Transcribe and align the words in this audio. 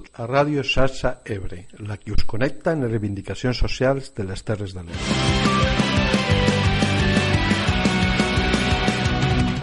Benvingut 0.00 0.20
a 0.20 0.26
Ràdio 0.26 0.62
Xarxa 0.62 1.20
Ebre, 1.24 1.66
la 1.78 1.96
que 1.96 2.12
us 2.12 2.24
connecta 2.24 2.72
en 2.72 2.84
les 2.84 2.90
reivindicacions 2.90 3.58
socials 3.58 4.14
de 4.16 4.24
les 4.24 4.42
Terres 4.42 4.72
de 4.72 4.82
l'Ebre. 4.82 4.96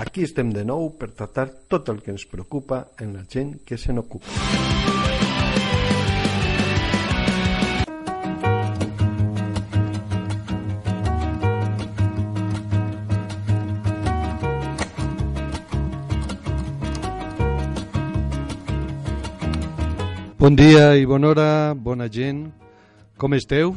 Aquí 0.05 0.23
estem 0.23 0.53
de 0.53 0.65
nou 0.65 0.91
per 0.97 1.09
tractar 1.17 1.47
tot 1.67 1.89
el 1.89 2.01
que 2.01 2.13
ens 2.13 2.25
preocupa 2.25 2.87
en 2.99 3.15
la 3.17 3.25
gent 3.25 3.57
que 3.65 3.77
se 3.77 3.93
n'ocupa. 3.93 4.76
Bon 20.47 20.55
dia 20.55 20.93
i 20.95 21.03
bona 21.03 21.27
hora, 21.27 21.73
bona 21.75 22.05
gent. 22.07 22.45
Com 23.19 23.33
esteu? 23.35 23.73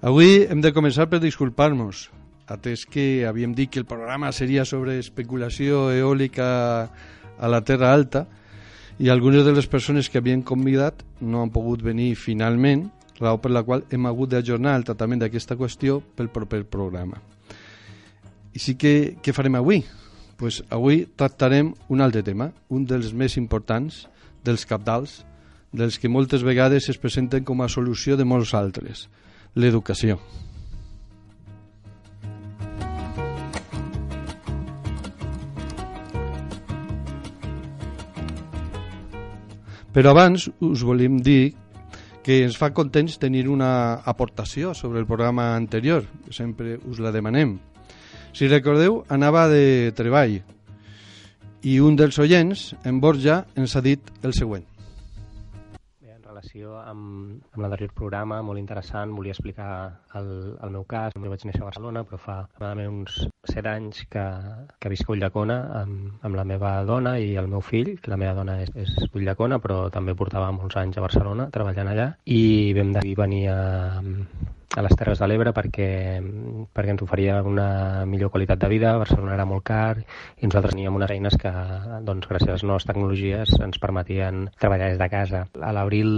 Avui 0.00 0.46
hem 0.48 0.62
de 0.64 0.70
començar 0.72 1.04
per 1.12 1.18
disculpar-nos, 1.20 2.06
atès 2.48 2.86
que 2.88 3.26
havíem 3.28 3.52
dit 3.52 3.68
que 3.68 3.82
el 3.82 3.84
programa 3.84 4.30
seria 4.32 4.64
sobre 4.64 4.94
especulació 4.96 5.90
eòlica 5.92 6.48
a 6.88 7.52
la 7.52 7.60
Terra 7.68 7.92
Alta 7.92 8.24
i 8.96 9.12
algunes 9.12 9.44
de 9.44 9.52
les 9.52 9.68
persones 9.68 10.08
que 10.08 10.24
havien 10.24 10.40
convidat 10.40 11.04
no 11.20 11.44
han 11.44 11.52
pogut 11.52 11.84
venir 11.84 12.14
finalment, 12.16 12.88
raó 13.20 13.36
per 13.36 13.52
la 13.52 13.66
qual 13.68 13.84
hem 13.92 14.08
hagut 14.08 14.32
d'ajornar 14.32 14.72
el 14.80 14.88
tractament 14.88 15.20
d'aquesta 15.20 15.60
qüestió 15.60 16.00
pel 16.16 16.32
proper 16.32 16.64
programa. 16.64 17.20
I 18.56 18.58
sí 18.58 18.80
que 18.80 19.18
què 19.20 19.36
farem 19.36 19.60
avui? 19.60 19.84
Pues 20.40 20.64
avui 20.72 21.04
tractarem 21.12 21.74
un 21.92 22.00
altre 22.00 22.24
tema, 22.24 22.54
un 22.72 22.88
dels 22.88 23.12
més 23.12 23.36
importants, 23.36 24.06
dels 24.48 24.64
capdals, 24.64 25.26
dels 25.72 25.98
que 25.98 26.08
moltes 26.08 26.42
vegades 26.44 26.88
es 26.88 26.98
presenten 26.98 27.44
com 27.44 27.60
a 27.62 27.68
solució 27.68 28.16
de 28.16 28.24
molts 28.24 28.54
altres, 28.56 29.08
l'educació. 29.54 30.18
Però 39.92 40.12
abans 40.12 40.46
us 40.62 40.84
volem 40.86 41.18
dir 41.24 41.54
que 42.22 42.42
ens 42.44 42.58
fa 42.60 42.70
contents 42.76 43.16
tenir 43.18 43.48
una 43.48 43.98
aportació 44.06 44.74
sobre 44.76 45.00
el 45.00 45.08
programa 45.08 45.54
anterior, 45.56 46.04
que 46.24 46.32
sempre 46.36 46.76
us 46.86 47.00
la 47.00 47.10
demanem. 47.10 47.56
Si 48.36 48.46
recordeu, 48.46 49.02
anava 49.08 49.48
de 49.50 49.90
treball 49.96 50.38
i 51.64 51.78
un 51.80 51.96
dels 51.98 52.20
oients, 52.22 52.74
en 52.84 53.00
Borja, 53.00 53.42
ens 53.56 53.74
ha 53.74 53.82
dit 53.82 54.12
el 54.22 54.36
següent 54.36 54.77
relació 56.38 56.76
amb, 56.78 57.42
amb 57.52 57.62
l'anterior 57.62 57.92
programa, 57.94 58.40
molt 58.46 58.60
interessant. 58.60 59.14
Volia 59.16 59.34
explicar 59.34 59.70
el, 60.14 60.28
el 60.62 60.70
meu 60.70 60.84
cas. 60.86 61.14
Jo 61.16 61.32
vaig 61.32 61.44
néixer 61.44 61.62
a 61.62 61.66
Barcelona, 61.68 62.04
però 62.06 62.18
fa 62.22 62.36
uns 62.86 63.26
7 63.50 63.68
anys 63.72 64.04
que, 64.12 64.24
que 64.78 64.92
visc 64.92 65.08
a 65.08 65.16
Ullacona 65.16 65.58
amb, 65.82 66.22
amb 66.22 66.38
la 66.38 66.44
meva 66.44 66.84
dona 66.84 67.16
i 67.18 67.34
el 67.36 67.50
meu 67.50 67.60
fill, 67.60 67.96
que 67.98 68.12
la 68.12 68.20
meva 68.20 68.36
dona 68.38 68.60
és, 68.62 68.70
és 68.76 68.94
Ullacona, 69.12 69.58
però 69.58 69.88
també 69.90 70.14
portava 70.14 70.52
molts 70.54 70.78
anys 70.78 70.98
a 70.98 71.04
Barcelona 71.04 71.50
treballant 71.54 71.90
allà, 71.90 72.12
i 72.24 72.72
vam 72.78 72.94
de 72.94 73.04
venir 73.18 73.44
a, 73.50 73.58
a 74.76 74.82
les 74.84 74.94
Terres 74.98 75.20
de 75.22 75.26
l'Ebre 75.30 75.52
perquè, 75.56 75.88
perquè 76.76 76.92
ens 76.92 77.02
oferia 77.04 77.38
una 77.46 78.04
millor 78.06 78.30
qualitat 78.34 78.60
de 78.60 78.68
vida, 78.68 78.96
Barcelona 79.00 79.34
era 79.36 79.46
molt 79.48 79.64
car 79.66 79.96
i 79.98 80.46
nosaltres 80.46 80.74
teníem 80.74 80.98
unes 80.98 81.12
eines 81.14 81.38
que, 81.40 81.52
doncs, 82.04 82.28
gràcies 82.28 82.52
a 82.52 82.58
les 82.58 82.66
noves 82.68 82.86
tecnologies, 82.88 83.54
ens 83.64 83.80
permetien 83.80 84.46
treballar 84.60 84.90
des 84.92 85.00
de 85.00 85.08
casa. 85.12 85.44
A 85.64 85.72
l'abril 85.72 86.12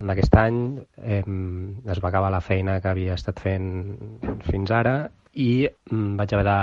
d'aquest 0.00 0.36
any 0.40 0.60
eh, 0.96 1.22
es 1.22 2.02
va 2.02 2.08
acabar 2.08 2.32
la 2.32 2.42
feina 2.44 2.80
que 2.80 2.92
havia 2.92 3.18
estat 3.20 3.40
fent 3.44 3.70
fins 4.48 4.72
ara 4.72 4.96
i 5.32 5.68
mm, 5.68 6.16
vaig 6.18 6.32
haver 6.34 6.46
de, 6.48 6.58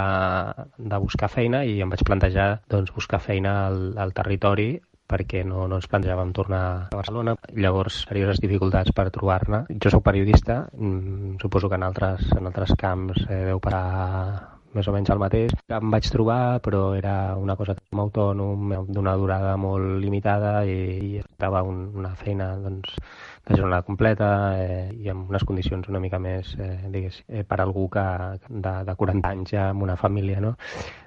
de 0.92 1.00
buscar 1.00 1.30
feina 1.31 1.64
i 1.64 1.80
em 1.84 1.94
vaig 1.94 2.04
plantejar 2.04 2.50
doncs, 2.68 2.92
buscar 2.96 3.22
feina 3.24 3.54
al, 3.68 3.94
al 3.98 4.14
territori 4.18 4.74
perquè 5.07 5.44
no, 5.47 5.66
no 5.72 5.79
ens 5.79 5.88
plantejàvem 5.91 6.34
tornar 6.35 6.62
a 6.68 7.00
Barcelona. 7.00 7.38
Llavors, 7.56 8.03
serioses 8.09 8.41
dificultats 8.44 8.94
per 8.95 9.09
trobar-ne. 9.16 9.63
Jo 9.84 9.94
sóc 9.94 10.03
periodista, 10.06 10.66
mm, 10.73 11.40
suposo 11.41 11.69
que 11.69 11.79
en 11.79 11.88
altres, 11.88 12.28
en 12.38 12.51
altres 12.51 12.75
camps 12.78 13.23
eh, 13.29 13.44
deu 13.51 13.63
parar 13.63 14.57
més 14.78 14.88
o 14.88 14.94
menys 14.94 15.09
el 15.13 15.22
mateix. 15.22 15.53
Em 15.73 15.94
vaig 15.94 16.09
trobar, 16.13 16.59
però 16.66 16.81
era 16.97 17.35
una 17.40 17.56
cosa 17.59 17.75
com 17.78 18.03
autònom, 18.03 18.73
d'una 18.91 19.16
durada 19.19 19.56
molt 19.59 19.97
limitada 20.03 20.59
i, 20.68 20.78
i 21.07 21.12
estava 21.24 21.63
un, 21.66 21.88
una 21.97 22.13
feina 22.19 22.51
doncs, 22.62 22.94
de 23.47 23.56
jornada 23.56 23.85
completa 23.88 24.29
eh, 24.59 24.91
i 25.00 25.09
amb 25.09 25.31
unes 25.31 25.45
condicions 25.47 25.88
una 25.88 26.01
mica 26.03 26.19
més, 26.19 26.51
eh, 26.59 26.75
digués, 26.91 27.22
eh, 27.29 27.45
per 27.47 27.62
algú 27.63 27.88
que 27.94 28.03
de, 28.50 28.75
de 28.89 28.97
40 29.01 29.31
anys 29.31 29.56
ja 29.56 29.69
amb 29.72 29.88
una 29.88 29.95
família, 29.95 30.44
no? 30.44 30.57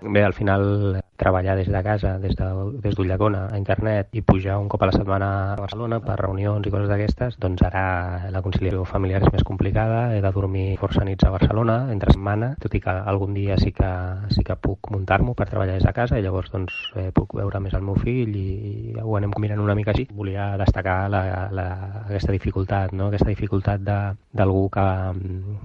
Bé, 0.01 0.25
al 0.25 0.37
final 0.37 1.03
treballar 1.21 1.57
des 1.59 1.69
de 1.69 1.83
casa, 1.85 2.17
des 2.19 2.35
de, 2.37 2.49
des 2.81 2.97
a 2.97 3.59
internet 3.59 4.09
i 4.13 4.23
pujar 4.23 4.59
un 4.59 4.69
cop 4.69 4.83
a 4.83 4.87
la 4.87 4.93
setmana 4.93 5.53
a 5.53 5.57
Barcelona 5.57 6.01
per 6.01 6.17
reunions 6.19 6.67
i 6.67 6.71
coses 6.73 6.89
d'aquestes, 6.89 7.37
doncs 7.39 7.63
ara 7.63 8.31
la 8.33 8.43
conciliació 8.43 8.85
familiar 8.85 9.23
és 9.23 9.33
més 9.33 9.45
complicada, 9.45 10.17
he 10.17 10.21
de 10.25 10.33
dormir 10.33 10.77
força 10.81 11.05
nits 11.05 11.25
a 11.25 11.31
Barcelona 11.35 11.91
entre 11.93 12.15
setmana, 12.15 12.55
tot 12.63 12.75
i 12.75 12.81
que 12.81 12.91
algun 13.13 13.35
dia 13.35 13.59
sí 13.61 13.73
que, 13.77 13.91
sí 14.35 14.45
que 14.47 14.57
puc 14.57 14.91
muntar-m'ho 14.95 15.35
per 15.37 15.49
treballar 15.51 15.77
des 15.77 15.87
de 15.87 15.93
casa 15.93 16.19
i 16.19 16.25
llavors 16.25 16.51
doncs 16.53 16.77
eh, 16.97 17.11
puc 17.15 17.37
veure 17.39 17.61
més 17.61 17.75
el 17.77 17.85
meu 17.85 17.99
fill 18.01 18.35
i, 18.37 18.47
i 18.71 18.95
ho 19.03 19.17
anem 19.19 19.35
mirant 19.41 19.63
una 19.63 19.77
mica 19.77 19.93
així. 19.95 20.07
Volia 20.17 20.55
destacar 20.61 21.11
la, 21.13 21.23
la, 21.53 21.67
aquesta 22.07 22.33
dificultat, 22.33 22.95
no? 22.97 23.09
aquesta 23.11 23.31
dificultat 23.31 23.85
d'algú 23.85 24.67
que, 24.73 24.87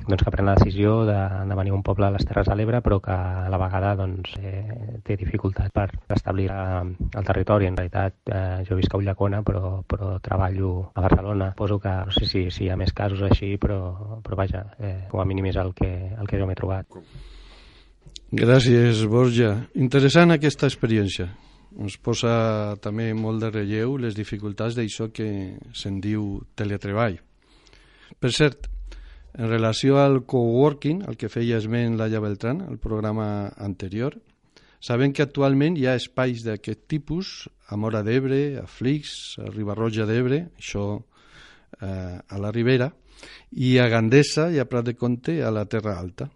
doncs, 0.10 0.24
que 0.24 0.34
pren 0.34 0.50
la 0.50 0.58
decisió 0.60 1.04
de, 1.08 1.18
de 1.50 1.60
venir 1.60 1.74
a 1.74 1.80
un 1.80 1.86
poble 1.86 2.08
a 2.08 2.14
les 2.16 2.26
Terres 2.28 2.50
de 2.50 2.58
l'Ebre 2.58 2.82
però 2.86 3.00
que 3.04 3.16
a 3.16 3.50
la 3.52 3.62
vegada 3.62 3.96
doncs, 4.00 4.36
eh, 4.42 5.00
té 5.06 5.18
dificultat 5.46 5.72
per 5.74 6.16
establir 6.16 6.50
el 6.52 7.26
territori. 7.26 7.68
En 7.68 7.78
realitat 7.78 8.16
eh, 8.32 8.64
jo 8.68 8.76
visc 8.76 8.94
a 8.94 8.98
Ullacona 8.98 9.42
però, 9.44 9.84
però 9.88 10.18
treballo 10.20 10.92
a 10.94 11.02
Barcelona. 11.02 11.54
Poso 11.56 11.80
que 11.80 11.90
no 11.90 12.12
sé 12.12 12.26
si, 12.26 12.50
si 12.52 12.66
hi 12.66 12.70
ha 12.70 12.78
més 12.78 12.94
casos 12.94 13.22
així 13.22 13.58
però, 13.58 14.20
però 14.24 14.36
vaja, 14.36 14.66
eh, 14.80 15.08
com 15.10 15.22
a 15.22 15.26
mínim 15.26 15.46
és 15.52 15.58
el 15.58 15.74
que, 15.74 15.92
el 16.18 16.28
que 16.28 16.40
jo 16.40 16.48
m'he 16.48 16.56
trobat. 16.56 16.88
Gràcies, 18.36 19.06
Borja. 19.08 19.56
Interessant 19.76 20.32
aquesta 20.32 20.68
experiència 20.68 21.30
ens 21.76 21.98
posa 22.00 22.78
també 22.80 23.10
molt 23.14 23.42
de 23.44 23.50
relleu 23.52 23.98
les 24.00 24.16
dificultats 24.16 24.78
d'això 24.78 25.10
que 25.12 25.58
se'n 25.76 26.00
diu 26.00 26.40
teletreball. 26.56 27.18
Per 28.20 28.32
cert, 28.32 28.70
en 29.36 29.50
relació 29.50 30.00
al 30.00 30.22
coworking, 30.24 31.04
al 31.04 31.18
que 31.20 31.28
feia 31.28 31.60
esment 31.60 31.98
Laia 32.00 32.22
Beltran, 32.24 32.62
el 32.70 32.80
programa 32.80 33.52
anterior, 33.60 34.16
sabem 34.86 35.14
que 35.16 35.24
actualment 35.26 35.80
hi 35.80 35.88
ha 35.90 35.96
espais 35.98 36.44
d'aquest 36.46 36.86
tipus 36.92 37.48
a 37.74 37.78
Mora 37.80 38.04
d'Ebre, 38.06 38.60
a 38.62 38.68
Flix, 38.70 39.36
a 39.42 39.50
Ribarroja 39.50 40.06
d'Ebre, 40.06 40.44
això 40.62 40.86
eh, 41.82 42.18
a 42.22 42.42
la 42.42 42.52
Ribera, 42.54 42.92
i 43.58 43.78
a 43.82 43.88
Gandesa 43.90 44.52
i 44.54 44.62
a 44.62 44.68
Prat 44.70 44.92
de 44.92 44.94
Conte 44.94 45.40
a 45.42 45.50
la 45.50 45.66
Terra 45.66 45.98
Alta. 45.98 46.30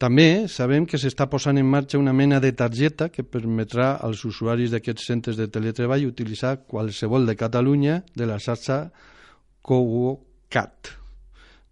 També 0.00 0.48
sabem 0.50 0.88
que 0.88 0.98
s'està 0.98 1.28
posant 1.30 1.60
en 1.60 1.68
marxa 1.70 2.00
una 2.00 2.16
mena 2.16 2.40
de 2.42 2.50
targeta 2.56 3.10
que 3.12 3.22
permetrà 3.22 3.92
als 4.02 4.24
usuaris 4.26 4.72
d'aquests 4.72 5.06
centres 5.12 5.38
de 5.38 5.46
teletreball 5.52 6.08
utilitzar 6.08 6.56
qualsevol 6.66 7.28
de 7.28 7.36
Catalunya 7.38 8.02
de 8.16 8.26
la 8.26 8.40
xarxa 8.42 8.88
CoWoCat 9.62 11.03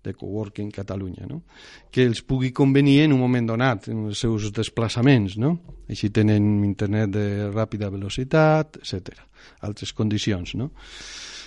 de 0.04 0.14
Coworking 0.14 0.70
Catalunya, 0.74 1.26
no? 1.30 1.42
que 1.90 2.04
els 2.06 2.22
pugui 2.26 2.52
convenir 2.52 3.02
en 3.04 3.16
un 3.16 3.20
moment 3.22 3.52
donat 3.52 3.88
en 3.92 4.08
els 4.08 4.22
seus 4.22 4.50
desplaçaments. 4.54 5.36
No? 5.38 5.56
Així 5.90 6.10
tenen 6.10 6.64
internet 6.66 7.12
de 7.14 7.26
ràpida 7.50 7.90
velocitat, 7.92 8.80
etc. 8.82 9.22
Altres 9.66 9.92
condicions. 9.92 10.56
No? 10.58 10.72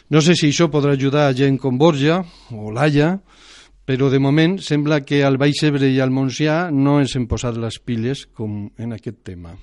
no 0.09 0.21
sé 0.21 0.35
si 0.37 0.51
això 0.51 0.69
podrà 0.69 0.93
ajudar 0.93 1.27
a 1.29 1.35
gent 1.37 1.57
com 1.61 1.79
Borja 1.81 2.19
o 2.53 2.71
Laia, 2.73 3.15
però 3.85 4.09
de 4.09 4.19
moment 4.19 4.57
sembla 4.61 5.01
que 5.05 5.21
al 5.25 5.37
Baix 5.37 5.61
Ebre 5.65 5.89
i 5.93 5.99
al 6.01 6.13
Montsià 6.13 6.71
no 6.73 6.99
ens 7.01 7.15
hem 7.17 7.27
posat 7.29 7.57
les 7.61 7.77
piles 7.77 8.25
com 8.33 8.65
en 8.81 8.95
aquest 8.97 9.21
tema. 9.25 9.53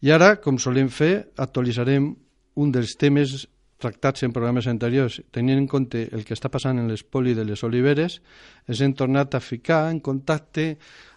I 0.00 0.12
ara, 0.12 0.34
com 0.40 0.58
solem 0.60 0.88
fer, 0.88 1.32
actualitzarem 1.36 2.10
un 2.60 2.72
dels 2.72 2.96
temes 3.00 3.44
tractats 3.80 4.24
en 4.26 4.34
programes 4.36 4.68
anteriors, 4.70 5.20
tenint 5.32 5.58
en 5.58 5.66
compte 5.70 6.04
el 6.12 6.24
que 6.26 6.36
està 6.36 6.50
passant 6.52 6.78
en 6.78 6.88
l'espoli 6.90 7.34
de 7.34 7.46
les 7.48 7.64
oliveres, 7.66 8.20
ens 8.68 8.84
hem 8.84 8.94
tornat 8.94 9.34
a 9.34 9.42
ficar 9.42 9.88
en 9.90 10.00
contacte 10.04 10.74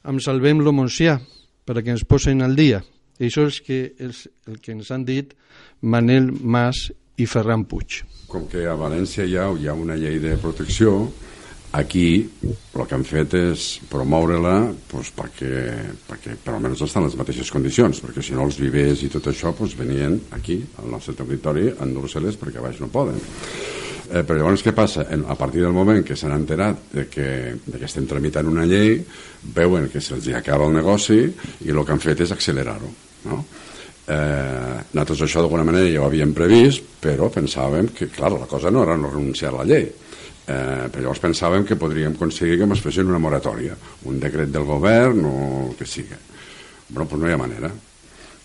amb 0.09 0.23
Salvem 0.23 0.63
lo 0.63 0.73
Montsià 0.75 1.19
perquè 1.67 1.93
ens 1.93 2.07
posen 2.07 2.43
al 2.43 2.55
dia. 2.55 2.81
I 3.19 3.29
això 3.29 3.45
és 3.47 3.59
que 3.63 3.79
és 4.01 4.25
el 4.49 4.59
que 4.59 4.73
ens 4.73 4.89
han 4.91 5.05
dit 5.05 5.35
Manel 5.81 6.31
Mas 6.41 6.89
i 7.21 7.27
Ferran 7.29 7.67
Puig. 7.69 8.01
Com 8.27 8.47
que 8.49 8.65
a 8.65 8.73
València 8.79 9.27
hi 9.27 9.37
ha, 9.37 9.51
hi 9.53 9.69
ha 9.69 9.77
una 9.77 9.95
llei 9.99 10.17
de 10.19 10.33
protecció, 10.41 10.95
Aquí 11.73 12.21
el 12.21 12.83
que 12.85 12.93
han 12.93 13.03
fet 13.07 13.33
és 13.33 13.63
promoure-la 13.89 14.57
doncs, 14.91 15.09
perquè, 15.17 15.53
perquè 16.05 16.35
per 16.37 16.53
almenys 16.53 16.83
estan 16.85 17.01
en 17.01 17.09
les 17.09 17.17
mateixes 17.17 17.49
condicions, 17.49 17.97
perquè 18.03 18.21
si 18.21 18.35
no 18.37 18.45
els 18.45 18.59
vivers 18.61 19.01
i 19.01 19.09
tot 19.09 19.31
això 19.31 19.55
doncs, 19.57 19.73
venien 19.79 20.19
aquí, 20.37 20.59
al 20.83 20.91
nostre 20.93 21.15
territori, 21.17 21.71
a 21.71 21.87
endur-se-les 21.87 22.37
perquè 22.37 22.61
a 22.61 22.67
baix 22.67 22.77
no 22.83 22.91
poden. 22.93 23.17
Eh, 24.13 24.21
però 24.21 24.37
llavors 24.37 24.61
què 24.61 24.75
passa? 24.77 25.07
En, 25.09 25.23
a 25.25 25.33
partir 25.39 25.63
del 25.63 25.73
moment 25.73 26.03
que 26.05 26.13
s'han 26.19 26.35
enterat 26.35 26.93
de 26.93 27.07
que, 27.09 27.27
de 27.65 27.79
que 27.81 27.89
estem 27.89 28.05
tramitant 28.05 28.53
una 28.53 28.67
llei, 28.69 28.99
veuen 29.57 29.89
que 29.89 30.03
se'ls 30.03 30.29
acaba 30.37 30.69
el 30.69 30.77
negoci 30.77 31.23
i 31.25 31.73
el 31.73 31.81
que 31.81 31.95
han 31.95 32.05
fet 32.05 32.21
és 32.21 32.35
accelerar-ho. 32.37 32.93
No? 33.31 33.41
Eh, 34.03 34.77
nosaltres 34.93 35.25
això 35.25 35.41
d'alguna 35.41 35.65
manera 35.65 35.89
ja 35.89 36.03
ho 36.03 36.07
havíem 36.11 36.37
previst, 36.37 36.85
però 37.01 37.33
pensàvem 37.33 37.89
que, 37.97 38.11
clar, 38.13 38.35
la 38.35 38.51
cosa 38.51 38.69
no 38.69 38.85
era 38.85 38.99
no 38.99 39.09
renunciar 39.09 39.55
a 39.55 39.63
la 39.63 39.69
llei, 39.73 39.89
Eh, 40.43 40.89
però 40.91 41.05
llavors 41.05 41.23
pensàvem 41.23 41.63
que 41.63 41.79
podríem 41.79 42.17
aconseguir 42.17 42.57
que 42.59 42.67
ens 42.67 42.83
fessin 42.83 43.07
una 43.07 43.21
moratòria, 43.23 43.77
un 44.09 44.19
decret 44.19 44.51
del 44.51 44.67
govern 44.67 45.23
o 45.29 45.35
el 45.69 45.75
que 45.79 45.87
sigui. 45.87 46.19
Però 46.89 47.05
doncs 47.05 47.21
no 47.21 47.29
hi 47.29 47.35
ha 47.35 47.39
manera. 47.39 47.71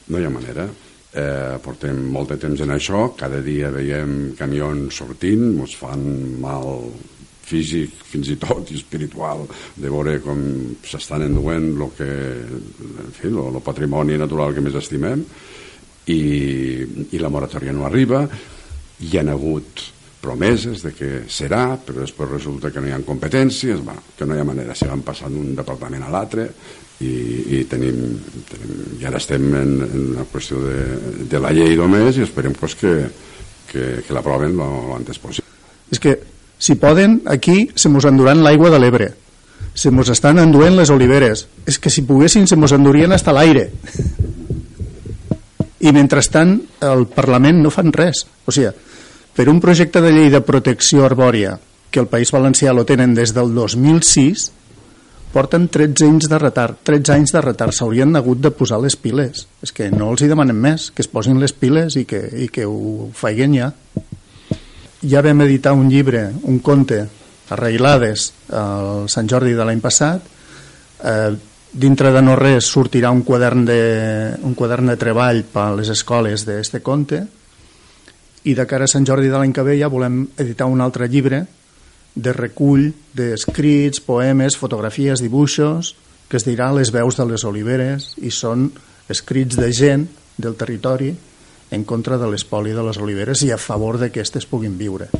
No 0.08 0.20
hi 0.20 0.26
ha 0.28 0.32
manera. 0.32 0.68
Eh, 1.08 1.56
portem 1.64 2.04
molt 2.12 2.34
de 2.34 2.38
temps 2.38 2.60
en 2.62 2.70
això, 2.74 3.08
cada 3.18 3.40
dia 3.42 3.72
veiem 3.74 4.34
camions 4.38 4.94
sortint, 5.00 5.48
ens 5.56 5.74
fan 5.80 6.04
mal 6.42 6.84
físic 7.48 7.94
fins 8.04 8.28
i 8.32 8.36
tot 8.40 8.70
i 8.72 8.76
espiritual 8.76 9.46
de 9.76 9.88
veure 9.88 10.18
com 10.24 10.40
s'estan 10.84 11.24
enduent 11.24 11.70
el 11.78 11.92
que 11.96 12.08
en 13.06 13.14
fi, 13.16 13.30
lo, 13.32 13.48
lo 13.54 13.64
patrimoni 13.64 14.18
natural 14.20 14.54
que 14.54 14.64
més 14.64 14.76
estimem 14.78 15.24
i, 16.12 16.20
i 17.08 17.20
la 17.22 17.32
moratòria 17.32 17.72
no 17.72 17.86
arriba 17.88 18.26
hi 18.98 19.16
ha 19.16 19.24
hagut 19.32 19.86
promeses 20.20 20.82
de 20.82 20.92
que 20.96 21.10
serà, 21.30 21.76
però 21.78 22.02
després 22.02 22.30
resulta 22.30 22.72
que 22.74 22.82
no 22.82 22.90
hi 22.90 22.94
ha 22.94 23.00
competències, 23.06 23.80
bueno, 23.84 24.02
que 24.18 24.26
no 24.26 24.34
hi 24.34 24.42
ha 24.42 24.46
manera, 24.48 24.74
se 24.74 24.88
van 24.90 25.04
passant 25.06 25.34
d'un 25.34 25.54
departament 25.56 26.04
a 26.04 26.10
l'altre 26.12 26.48
i, 27.00 27.12
i 27.58 27.60
tenim, 27.70 28.00
tenim, 28.48 28.72
i 28.98 29.06
ara 29.06 29.20
estem 29.22 29.46
en, 29.54 29.76
en 29.86 30.08
la 30.16 30.26
qüestió 30.32 30.58
de, 30.64 30.80
de 31.30 31.42
la 31.42 31.52
llei 31.54 31.76
només 31.78 32.18
i 32.18 32.26
esperem 32.26 32.56
pues, 32.58 32.74
que, 32.80 32.96
que, 33.70 33.86
que 34.02 34.16
l'aproven 34.16 34.58
l'antes 34.58 35.22
possible. 35.22 35.46
És 35.94 36.02
que, 36.02 36.18
si 36.58 36.74
poden, 36.74 37.22
aquí 37.30 37.68
se 37.78 37.88
mos 37.88 38.08
enduran 38.08 38.42
l'aigua 38.42 38.72
de 38.74 38.82
l'Ebre, 38.82 39.12
se 39.78 39.92
mos 39.94 40.10
estan 40.10 40.40
enduent 40.42 40.74
les 40.74 40.90
oliveres, 40.90 41.46
és 41.70 41.78
que 41.78 41.90
si 41.90 42.02
poguessin 42.02 42.48
se 42.50 42.58
mos 42.58 42.74
endurien 42.74 43.14
hasta 43.14 43.34
l'aire. 43.34 43.68
I 45.78 45.92
mentrestant 45.94 46.56
el 46.82 47.06
Parlament 47.14 47.62
no 47.62 47.70
fan 47.70 47.94
res. 47.94 48.24
O 48.42 48.54
sigui, 48.54 48.72
per 49.38 49.46
un 49.46 49.60
projecte 49.62 50.00
de 50.02 50.10
llei 50.10 50.32
de 50.34 50.40
protecció 50.42 51.04
arbòria 51.06 51.52
que 51.94 52.00
el 52.02 52.08
País 52.10 52.32
Valencià 52.34 52.72
lo 52.74 52.82
tenen 52.82 53.12
des 53.14 53.30
del 53.36 53.52
2006 53.54 54.48
porten 55.30 55.68
13 55.70 56.08
anys 56.08 56.26
de 56.32 56.40
retard 56.42 56.80
13 56.82 57.12
anys 57.14 57.34
de 57.36 57.42
retard, 57.44 57.70
s'haurien 57.70 58.18
hagut 58.18 58.40
de 58.42 58.50
posar 58.50 58.80
les 58.82 58.96
piles. 58.98 59.44
És 59.62 59.70
que 59.70 59.92
no 59.94 60.10
els 60.10 60.24
hi 60.24 60.30
demanem 60.32 60.58
més 60.58 60.88
que 60.90 61.06
es 61.06 61.10
posin 61.12 61.38
les 61.38 61.54
piles 61.54 61.94
i 61.94 62.02
que, 62.02 62.18
i 62.34 62.48
que 62.50 62.66
ho 62.66 63.12
faiguen 63.14 63.54
ja. 63.54 63.70
Ja 65.06 65.22
vam 65.22 65.46
editar 65.46 65.76
un 65.78 65.86
llibre, 65.86 66.32
un 66.42 66.58
conte 66.58 67.04
arreglades 67.54 68.32
al 68.50 69.06
Sant 69.06 69.30
Jordi 69.30 69.54
de 69.54 69.70
l'any 69.70 69.78
passat. 69.78 70.26
Eh, 70.98 71.30
dintre 71.78 72.10
de 72.10 72.26
no 72.26 72.34
res 72.34 72.74
sortirà 72.74 73.14
un 73.14 73.22
quadern 73.22 73.62
de, 73.70 73.82
un 74.42 74.58
quadern 74.58 74.90
de 74.90 74.98
treball 74.98 75.44
per 75.46 75.68
a 75.68 75.74
les 75.78 75.94
escoles 75.94 76.42
d'este 76.42 76.82
conte 76.82 77.28
i 78.48 78.54
de 78.56 78.64
cara 78.66 78.86
a 78.88 78.90
Sant 78.90 79.04
Jordi 79.04 79.28
de 79.28 79.36
l'any 79.36 79.52
que 79.52 79.64
ve 79.66 79.76
ja 79.76 79.90
volem 79.92 80.22
editar 80.40 80.68
un 80.72 80.80
altre 80.80 81.08
llibre 81.10 81.42
de 82.14 82.32
recull 82.32 82.88
d'escrits, 83.14 84.00
poemes, 84.00 84.56
fotografies, 84.56 85.20
dibuixos, 85.22 85.94
que 86.28 86.38
es 86.40 86.46
dirà 86.46 86.70
Les 86.72 86.90
veus 86.92 87.16
de 87.16 87.26
les 87.28 87.44
oliveres 87.44 88.14
i 88.24 88.32
són 88.32 88.70
escrits 89.08 89.56
de 89.56 89.68
gent 89.72 90.06
del 90.36 90.56
territori 90.56 91.12
en 91.70 91.84
contra 91.84 92.16
de 92.16 92.28
l'espoli 92.30 92.72
de 92.72 92.84
les 92.84 92.96
oliveres 92.96 93.44
i 93.44 93.52
a 93.52 93.60
favor 93.60 93.98
de 94.00 94.08
que 94.08 94.22
aquestes 94.22 94.48
puguin 94.48 94.78
viure. 94.80 95.10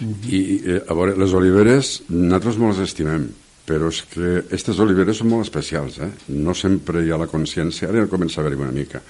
I, 0.00 0.40
eh, 0.64 0.80
a 0.88 0.96
veure, 0.96 1.16
les 1.20 1.32
oliveres, 1.36 1.98
nosaltres 2.08 2.58
molt 2.58 2.78
les 2.78 2.88
estimem, 2.88 3.28
però 3.68 3.92
és 3.92 4.00
que 4.10 4.30
aquestes 4.40 4.80
oliveres 4.82 5.20
són 5.20 5.28
molt 5.30 5.46
especials, 5.46 6.00
eh? 6.02 6.10
No 6.34 6.56
sempre 6.58 7.04
hi 7.04 7.12
ha 7.12 7.20
la 7.20 7.28
consciència, 7.30 7.88
ara 7.88 8.02
ja 8.02 8.10
comença 8.10 8.40
a 8.40 8.42
haver-hi 8.42 8.58
una 8.64 8.74
mica, 8.74 9.02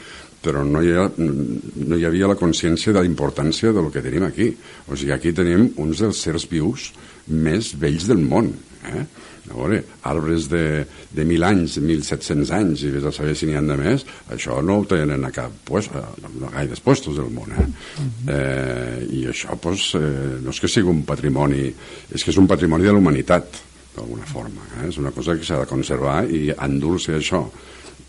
però 0.43 0.65
no 0.67 0.83
hi, 0.83 0.93
ha, 0.99 1.07
no 1.17 1.97
hi 1.97 2.07
havia 2.09 2.31
la 2.31 2.39
consciència 2.39 2.93
de 2.93 3.01
la 3.01 3.09
importància 3.09 3.73
del 3.75 3.91
que 3.95 4.03
tenim 4.05 4.27
aquí. 4.27 4.51
O 4.89 4.99
sigui, 4.99 5.15
aquí 5.15 5.33
tenim 5.37 5.71
uns 5.83 6.03
dels 6.03 6.23
certs 6.27 6.49
vius 6.51 6.91
més 7.31 7.73
vells 7.79 8.09
del 8.11 8.25
món. 8.27 8.51
Eh? 8.91 9.05
A 9.53 9.57
veure, 9.57 9.81
arbres 10.07 10.47
de, 10.51 10.85
de 11.11 11.25
1.000 11.27 11.47
anys, 11.47 11.77
1.700 11.81 12.53
anys, 12.57 12.85
i 12.87 12.93
vés 12.95 13.07
a 13.07 13.13
saber 13.15 13.35
si 13.39 13.49
n'hi 13.49 13.57
han 13.59 13.71
de 13.71 13.77
més, 13.79 14.05
això 14.35 14.61
no 14.63 14.79
ho 14.81 14.87
tenen 14.89 15.27
a 15.27 15.33
cap 15.35 15.55
pues, 15.67 15.91
a, 15.95 16.05
a 16.07 16.53
gaires 16.55 16.83
puestos 16.83 17.19
del 17.19 17.31
món. 17.35 17.51
Eh? 17.51 17.67
Uh 17.67 18.07
-huh. 18.07 18.31
eh, 18.37 19.07
I 19.11 19.27
això 19.31 19.59
pues, 19.59 19.95
eh, 19.99 20.39
no 20.43 20.51
és 20.51 20.61
que 20.61 20.69
sigui 20.69 20.89
un 20.89 21.03
patrimoni, 21.05 21.75
és 22.15 22.25
que 22.25 22.31
és 22.31 22.39
un 22.39 22.47
patrimoni 22.47 22.85
de 22.85 22.93
l'humanitat, 22.93 23.47
d'alguna 23.97 24.25
forma. 24.25 24.63
Eh? 24.81 24.89
És 24.89 24.99
una 24.99 25.11
cosa 25.11 25.37
que 25.37 25.45
s'ha 25.45 25.61
de 25.61 25.67
conservar 25.67 26.25
i 26.31 26.51
endur-se 26.57 27.17
això 27.19 27.45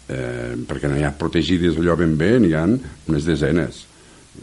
eh, 0.09 0.53
perquè 0.67 0.91
no 0.91 0.99
hi 0.99 1.05
ha 1.07 1.13
protegides 1.17 1.79
allò 1.79 1.97
ben 1.99 2.15
bé, 2.19 2.35
n'hi 2.41 2.53
ha 2.57 2.63
unes 2.67 3.27
desenes. 3.27 3.85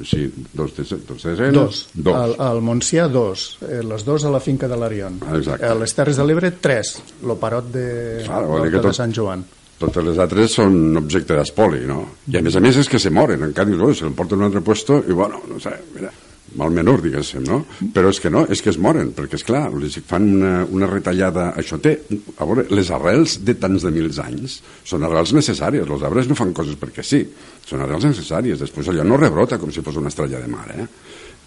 Sí, 0.06 0.28
dos, 0.54 0.76
des, 0.76 0.92
dos 1.06 1.24
desenes? 1.26 1.54
Dos. 1.54 1.80
dos. 1.92 2.14
Al, 2.14 2.36
al 2.46 2.60
Montsià, 2.62 3.08
dos. 3.10 3.58
Eh, 3.66 3.80
les 3.82 4.04
dos 4.06 4.24
a 4.24 4.30
la 4.30 4.40
finca 4.40 4.68
de 4.70 4.78
l'Arion. 4.78 5.18
Exacte. 5.34 5.66
A 5.66 5.74
les 5.74 5.96
Terres 5.96 6.20
de 6.20 6.26
l'Ebre, 6.28 6.52
tres. 6.62 6.94
L'oparot 7.26 7.72
de, 7.74 7.88
Clar, 8.24 8.44
tot, 8.46 8.86
de 8.86 8.94
Sant 8.96 9.16
Joan. 9.16 9.42
Totes 9.80 10.04
les 10.04 10.18
altres 10.20 10.54
són 10.60 10.96
objecte 11.00 11.34
d'espoli, 11.34 11.82
no? 11.88 12.02
I 12.30 12.38
a 12.38 12.44
més 12.44 12.56
a 12.56 12.62
més 12.62 12.78
és 12.82 12.88
que 12.88 13.00
se 13.02 13.10
moren, 13.10 13.48
encara 13.48 13.70
dius, 13.70 13.82
oh, 13.82 13.94
se 13.96 14.06
l'emporten 14.06 14.38
a 14.38 14.44
un 14.44 14.50
altre 14.50 14.62
puesto 14.64 15.00
i 15.08 15.16
bueno, 15.16 15.40
no 15.48 15.58
sé, 15.62 15.72
mira, 15.96 16.12
mal 16.58 16.72
menor, 16.74 17.02
diguéssim, 17.04 17.44
no? 17.46 17.60
Però 17.94 18.10
és 18.10 18.20
que 18.22 18.30
no, 18.32 18.44
és 18.50 18.62
que 18.62 18.72
es 18.72 18.78
moren, 18.80 19.12
perquè, 19.16 19.38
és 19.38 19.46
clar, 19.46 19.68
fan 20.08 20.26
una, 20.36 20.52
una 20.70 20.88
retallada... 20.90 21.50
Això 21.60 21.78
té... 21.82 21.96
A 22.40 22.48
veure, 22.48 22.66
les 22.74 22.90
arrels 22.94 23.38
de 23.46 23.54
tants 23.60 23.86
de 23.86 23.92
mils 23.94 24.18
anys 24.22 24.60
són 24.86 25.06
arrels 25.06 25.34
necessàries. 25.36 25.86
Els 25.86 26.06
arbres 26.06 26.30
no 26.30 26.38
fan 26.38 26.54
coses 26.56 26.78
perquè 26.80 27.04
sí, 27.06 27.22
són 27.66 27.84
arrels 27.84 28.08
necessàries. 28.08 28.60
Després 28.60 28.90
allò 28.90 29.06
no 29.06 29.20
rebrota 29.20 29.60
com 29.60 29.72
si 29.74 29.84
fos 29.86 30.00
una 30.00 30.12
estrella 30.12 30.42
de 30.42 30.50
mar, 30.50 30.66
eh? 30.74 30.88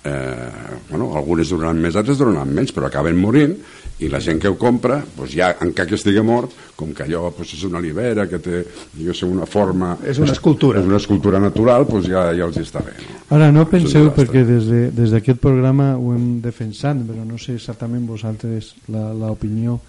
Eh, 0.04 0.50
bueno, 0.90 1.14
algunes 1.18 1.50
duraran 1.54 1.80
més, 1.82 1.96
altres 1.96 2.20
duraran 2.20 2.52
menys, 2.54 2.74
però 2.76 2.90
acaben 2.90 3.18
morint 3.20 3.56
i 4.04 4.10
la 4.12 4.20
gent 4.24 4.40
que 4.42 4.50
ho 4.52 4.56
compra, 4.60 4.98
doncs 5.16 5.32
ja, 5.36 5.52
encara 5.64 5.88
que 5.88 5.96
estigui 5.96 6.22
mort, 6.26 6.52
com 6.76 6.92
que 6.96 7.06
allò 7.06 7.30
doncs, 7.30 7.54
és 7.56 7.64
una 7.68 7.80
olivera 7.80 8.26
que 8.28 8.40
té 8.44 8.64
diguéssim, 8.98 9.32
una 9.32 9.48
forma... 9.50 9.94
És 10.04 10.20
una 10.20 10.34
escultura. 10.34 10.82
És 10.82 10.90
una 10.90 11.00
escultura 11.00 11.40
natural, 11.40 11.86
doncs 11.90 12.10
ja, 12.12 12.26
ja 12.36 12.48
els 12.48 12.60
està 12.60 12.84
bé. 12.84 12.96
No? 13.00 13.20
Ara, 13.38 13.52
no 13.56 13.66
penseu, 13.70 14.10
perquè 14.16 14.44
des 14.48 14.68
d'aquest 15.14 15.38
de, 15.38 15.42
programa 15.42 15.94
ho 15.96 16.14
hem 16.16 16.40
defensat, 16.44 17.00
però 17.08 17.24
no 17.28 17.40
sé 17.42 17.56
exactament 17.60 18.08
vosaltres 18.10 18.74
l'opinió, 18.90 19.80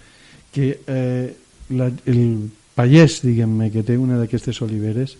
que 0.55 0.71
eh, 0.87 1.33
la, 1.75 1.89
el 2.07 2.21
pagès, 2.77 3.19
diguem-ne, 3.25 3.71
que 3.73 3.83
té 3.87 3.97
una 3.99 4.19
d'aquestes 4.21 4.61
oliveres, 4.63 5.17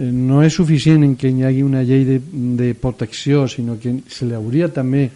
no 0.00 0.40
és 0.42 0.54
suficient 0.56 1.04
en 1.04 1.16
que 1.20 1.28
hi 1.28 1.44
hagi 1.44 1.62
una 1.62 1.82
llei 1.84 2.06
de, 2.08 2.20
de 2.56 2.72
protecció, 2.74 3.46
sinó 3.48 3.76
que 3.80 3.98
se 4.08 4.28
li 4.28 4.36
hauria 4.36 4.70
també 4.72 5.08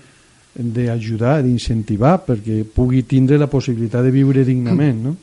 d'ajudar, 0.54 1.40
d'incentivar, 1.42 2.18
perquè 2.26 2.62
pugui 2.68 3.02
tindre 3.08 3.38
la 3.40 3.50
possibilitat 3.50 4.04
de 4.06 4.12
viure 4.14 4.44
dignament, 4.46 5.00
no? 5.02 5.16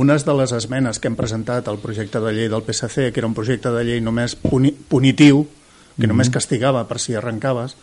Una 0.00 0.14
de 0.16 0.34
les 0.38 0.52
esmenes 0.54 1.00
que 1.02 1.10
hem 1.10 1.16
presentat 1.18 1.66
al 1.68 1.80
projecte 1.82 2.20
de 2.22 2.32
llei 2.32 2.48
del 2.48 2.62
PSC, 2.62 3.10
que 3.10 3.20
era 3.20 3.26
un 3.26 3.34
projecte 3.34 3.72
de 3.74 3.82
llei 3.84 4.00
només 4.00 4.36
puni 4.38 4.70
punitiu, 4.70 5.42
que 5.98 6.06
només 6.06 6.30
mhm. 6.30 6.36
castigava 6.38 6.84
per 6.88 7.00
si 7.02 7.16
arrencaves, 7.18 7.74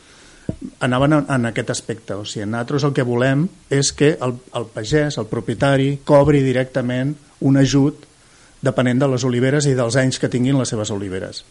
anaven 0.79 1.19
en, 1.19 1.25
en 1.29 1.49
aquest 1.51 1.69
aspecte. 1.75 2.15
O 2.15 2.25
sigui, 2.25 2.47
nosaltres 2.47 2.87
el 2.87 2.95
que 2.95 3.05
volem 3.05 3.45
és 3.69 3.91
que 3.91 4.15
el, 4.15 4.37
el 4.55 4.69
pagès, 4.73 5.19
el 5.19 5.27
propietari, 5.27 5.97
cobri 6.07 6.41
directament 6.45 7.13
un 7.43 7.59
ajut 7.59 8.06
depenent 8.61 8.99
de 8.99 9.09
les 9.13 9.23
oliveres 9.27 9.67
i 9.69 9.75
dels 9.77 9.97
anys 9.99 10.19
que 10.19 10.29
tinguin 10.29 10.57
les 10.59 10.69
seves 10.73 10.91
oliveres. 10.91 11.43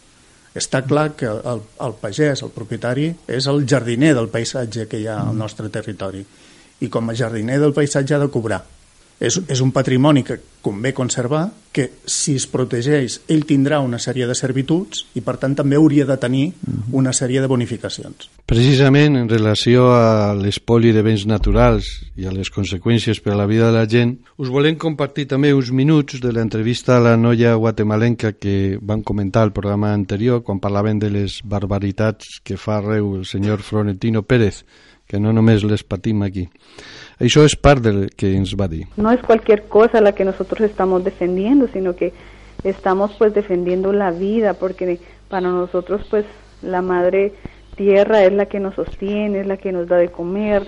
Està 0.57 0.81
clar 0.87 1.11
que 1.17 1.27
el, 1.29 1.61
el 1.85 1.93
pagès, 2.01 2.41
el 2.43 2.53
propietari, 2.55 3.11
és 3.27 3.47
el 3.47 3.65
jardiner 3.69 4.13
del 4.17 4.31
paisatge 4.33 4.87
que 4.89 5.01
hi 5.01 5.07
ha 5.07 5.19
al 5.27 5.37
nostre 5.37 5.69
territori 5.69 6.23
i 6.81 6.89
com 6.93 7.09
a 7.09 7.15
jardiner 7.17 7.59
del 7.61 7.73
paisatge 7.73 8.15
ha 8.15 8.21
de 8.21 8.29
cobrar 8.33 8.61
és, 9.19 9.39
és 9.49 9.61
un 9.61 9.71
patrimoni 9.73 10.23
que 10.23 10.37
convé 10.61 10.93
conservar, 10.93 11.47
que 11.71 11.85
si 12.09 12.33
es 12.35 12.47
protegeix 12.49 13.19
ell 13.31 13.43
tindrà 13.47 13.79
una 13.85 13.99
sèrie 14.01 14.25
de 14.27 14.35
servituds 14.35 15.03
i 15.15 15.21
per 15.23 15.37
tant 15.37 15.53
també 15.55 15.77
hauria 15.77 16.07
de 16.09 16.17
tenir 16.17 16.45
una 16.91 17.13
sèrie 17.13 17.41
de 17.43 17.49
bonificacions. 17.49 18.29
Precisament 18.49 19.15
en 19.19 19.29
relació 19.29 19.91
a 19.93 20.33
l'espoli 20.35 20.91
de 20.95 21.03
béns 21.05 21.27
naturals 21.29 21.91
i 22.17 22.25
a 22.25 22.33
les 22.33 22.49
conseqüències 22.53 23.21
per 23.23 23.35
a 23.35 23.39
la 23.39 23.45
vida 23.49 23.69
de 23.69 23.77
la 23.77 23.85
gent, 23.89 24.17
us 24.41 24.51
volem 24.53 24.79
compartir 24.81 25.27
també 25.29 25.53
uns 25.53 25.69
minuts 25.71 26.19
de 26.23 26.33
l'entrevista 26.33 26.97
a 26.97 27.05
la 27.05 27.15
noia 27.17 27.55
guatemalenca 27.55 28.33
que 28.33 28.77
van 28.81 29.05
comentar 29.05 29.45
al 29.45 29.53
programa 29.53 29.93
anterior 29.93 30.43
quan 30.43 30.59
parlaven 30.63 30.99
de 30.99 31.13
les 31.13 31.39
barbaritats 31.45 32.41
que 32.43 32.57
fa 32.57 32.81
arreu 32.81 33.15
el 33.21 33.25
senyor 33.29 33.61
Florentino 33.61 34.23
Pérez 34.23 34.63
que 35.07 35.19
no 35.19 35.31
només 35.33 35.63
les 35.63 35.83
patim 35.83 36.23
aquí. 36.23 36.47
Això 37.23 37.45
és 37.47 37.55
part 37.55 37.81
del 37.81 38.09
que 38.15 38.33
ens. 38.35 38.53
No 38.97 39.11
es 39.11 39.21
cualquier 39.21 39.63
cosa 39.67 40.01
la 40.01 40.13
que 40.13 40.25
nosotros 40.25 40.61
estamos 40.61 41.03
defendiendo, 41.03 41.67
sino 41.71 41.95
que 41.95 42.13
estamos 42.63 43.15
pues 43.17 43.33
defendiendo 43.33 43.93
la 43.93 44.11
vida, 44.11 44.53
porque 44.53 44.99
para 45.29 45.49
nosotros 45.49 46.05
pues 46.09 46.25
la 46.61 46.81
madre 46.81 47.33
tierra 47.75 48.23
es 48.23 48.33
la 48.33 48.47
que 48.47 48.59
nos 48.59 48.75
sostiene, 48.75 49.41
es 49.41 49.47
la 49.47 49.57
que 49.57 49.71
nos 49.71 49.87
da 49.87 49.97
de 49.97 50.09
comer, 50.09 50.67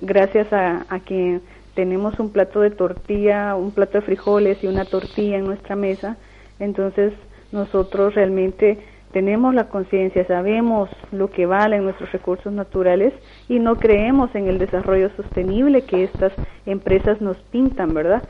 gracias 0.00 0.52
a, 0.52 0.84
a 0.88 1.00
que 1.00 1.40
tenemos 1.74 2.18
un 2.18 2.30
plato 2.30 2.60
de 2.60 2.70
tortilla, 2.70 3.54
un 3.54 3.70
plato 3.70 3.98
de 3.98 4.02
frijoles 4.02 4.62
y 4.62 4.66
una 4.66 4.84
tortilla 4.84 5.38
en 5.38 5.44
nuestra 5.44 5.76
mesa, 5.76 6.16
entonces 6.58 7.12
nosotros 7.52 8.14
realmente 8.14 8.78
tenemos 9.12 9.54
la 9.54 9.68
conciencia, 9.68 10.26
sabemos 10.26 10.88
lo 11.10 11.30
que 11.30 11.46
valen 11.46 11.84
nuestros 11.84 12.10
recursos 12.12 12.52
naturales 12.52 13.12
y 13.48 13.58
no 13.58 13.76
creemos 13.76 14.34
en 14.34 14.48
el 14.48 14.58
desarrollo 14.58 15.10
sostenible 15.16 15.82
que 15.82 16.04
estas 16.04 16.32
empresas 16.66 17.20
nos 17.20 17.36
pintan, 17.50 17.94
¿verdad? 17.94 18.22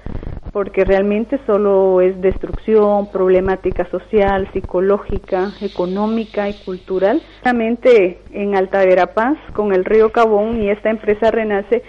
Porque 0.52 0.84
realmente 0.84 1.38
solo 1.46 2.00
es 2.00 2.20
destrucción, 2.20 3.10
problemática 3.10 3.88
social, 3.90 4.48
psicológica, 4.52 5.52
económica 5.60 6.48
y 6.48 6.54
cultural. 6.64 7.22
Realmente 7.42 8.20
en 8.32 8.56
Alta 8.56 8.84
Verapaz, 8.84 9.38
con 9.54 9.72
el 9.72 9.84
río 9.84 10.10
Cabón 10.10 10.60
y 10.60 10.68
esta 10.68 10.90
empresa 10.90 11.30
Renace, 11.30 11.82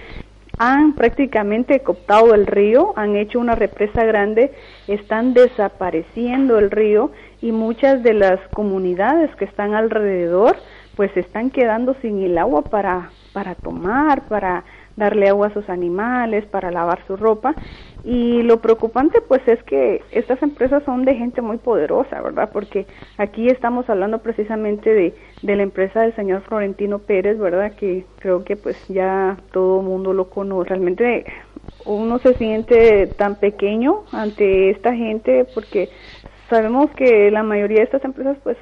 han 0.58 0.94
prácticamente 0.94 1.80
cooptado 1.80 2.34
el 2.36 2.46
río, 2.46 2.94
han 2.96 3.16
hecho 3.16 3.40
una 3.40 3.56
represa 3.56 4.04
grande, 4.06 4.54
están 4.88 5.34
desapareciendo 5.34 6.60
el 6.60 6.70
río 6.70 7.12
y 7.44 7.52
muchas 7.52 8.02
de 8.04 8.14
las 8.14 8.40
comunidades 8.54 9.36
que 9.36 9.44
están 9.44 9.74
alrededor 9.74 10.56
pues 10.96 11.12
están 11.18 11.50
quedando 11.50 11.94
sin 12.02 12.24
el 12.24 12.38
agua 12.38 12.62
para, 12.62 13.10
para 13.34 13.54
tomar, 13.56 14.30
para 14.30 14.64
darle 14.96 15.28
agua 15.28 15.48
a 15.48 15.54
sus 15.54 15.68
animales, 15.70 16.46
para 16.46 16.72
lavar 16.72 17.06
su 17.06 17.18
ropa. 17.18 17.54
Y 18.06 18.44
lo 18.44 18.62
preocupante 18.62 19.20
pues 19.20 19.42
es 19.46 19.62
que 19.64 20.02
estas 20.12 20.42
empresas 20.42 20.84
son 20.84 21.04
de 21.04 21.16
gente 21.16 21.42
muy 21.42 21.58
poderosa, 21.58 22.22
¿verdad? 22.22 22.50
Porque 22.54 22.86
aquí 23.18 23.48
estamos 23.48 23.90
hablando 23.90 24.20
precisamente 24.20 24.94
de, 24.94 25.14
de 25.42 25.56
la 25.58 25.64
empresa 25.64 26.00
del 26.02 26.16
señor 26.16 26.44
Florentino 26.44 27.00
Pérez, 27.00 27.38
¿verdad? 27.38 27.74
Que 27.74 28.06
creo 28.20 28.46
que 28.46 28.56
pues 28.56 28.78
ya 28.88 29.36
todo 29.52 29.82
mundo 29.82 30.14
lo 30.14 30.30
conoce. 30.30 30.70
Realmente 30.70 31.26
uno 31.86 32.20
se 32.20 32.36
siente 32.36 33.08
tan 33.08 33.36
pequeño 33.36 34.04
ante 34.14 34.70
esta 34.70 34.94
gente 34.94 35.46
porque 35.54 35.90
sabemos 36.54 36.92
que 36.92 37.32
la 37.32 37.42
mayoría 37.42 37.80
de 37.80 37.86
estas 37.86 38.06
empresas 38.06 38.38
pues 38.44 38.58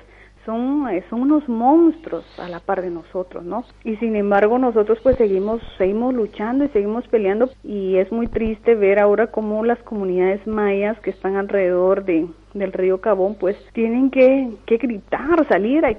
son, 0.46 0.88
eh, 0.90 1.04
son 1.10 1.24
unos 1.24 1.48
monstruos 1.50 2.24
a 2.40 2.48
la 2.48 2.62
par 2.62 2.82
de 2.82 2.90
nosotros, 2.90 3.44
¿no? 3.44 3.66
Y 3.84 3.98
sin 3.98 4.16
embargo 4.16 4.58
nosotros 4.58 4.98
pues 5.04 5.18
seguimos, 5.18 5.62
seguimos 5.78 6.14
luchando 6.14 6.64
y 6.64 6.70
seguimos 6.70 7.06
peleando 7.10 7.50
y 7.66 7.98
es 7.98 8.10
muy 8.14 8.28
triste 8.28 8.76
ver 8.76 9.00
ahora 9.00 9.28
cómo 9.28 9.66
las 9.66 9.80
comunidades 9.80 10.48
mayas 10.48 10.98
que 11.02 11.10
están 11.10 11.36
alrededor 11.36 12.06
de, 12.06 12.28
del 12.54 12.72
río 12.72 13.02
Cabón 13.02 13.36
pues 13.36 13.58
tienen 13.74 14.10
que, 14.10 14.52
que 14.66 14.78
gritar, 14.78 15.46
salir 15.50 15.86
a, 15.86 15.94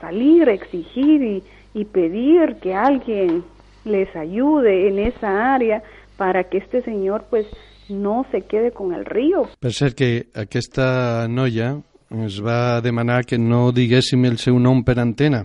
salir 0.00 0.48
a 0.48 0.52
exigir 0.52 1.22
y, 1.22 1.42
y 1.74 1.84
pedir 1.86 2.56
que 2.62 2.74
alguien 2.74 3.42
les 3.84 4.14
ayude 4.14 4.86
en 4.86 5.00
esa 5.00 5.54
área 5.54 5.82
para 6.16 6.44
que 6.44 6.58
este 6.58 6.82
señor 6.82 7.24
pues 7.28 7.48
no 7.92 8.26
se 8.30 8.42
quede 8.42 8.72
con 8.72 8.92
el 8.92 9.04
río. 9.04 9.46
Per 9.60 9.72
cert 9.72 9.96
que 9.96 10.10
aquesta 10.34 11.28
noia 11.28 11.76
ens 12.12 12.40
va 12.44 12.80
demanar 12.84 13.24
que 13.24 13.38
no 13.38 13.70
diguéssim 13.72 14.24
el 14.28 14.38
seu 14.38 14.58
nom 14.58 14.82
per 14.84 14.98
antena, 15.00 15.44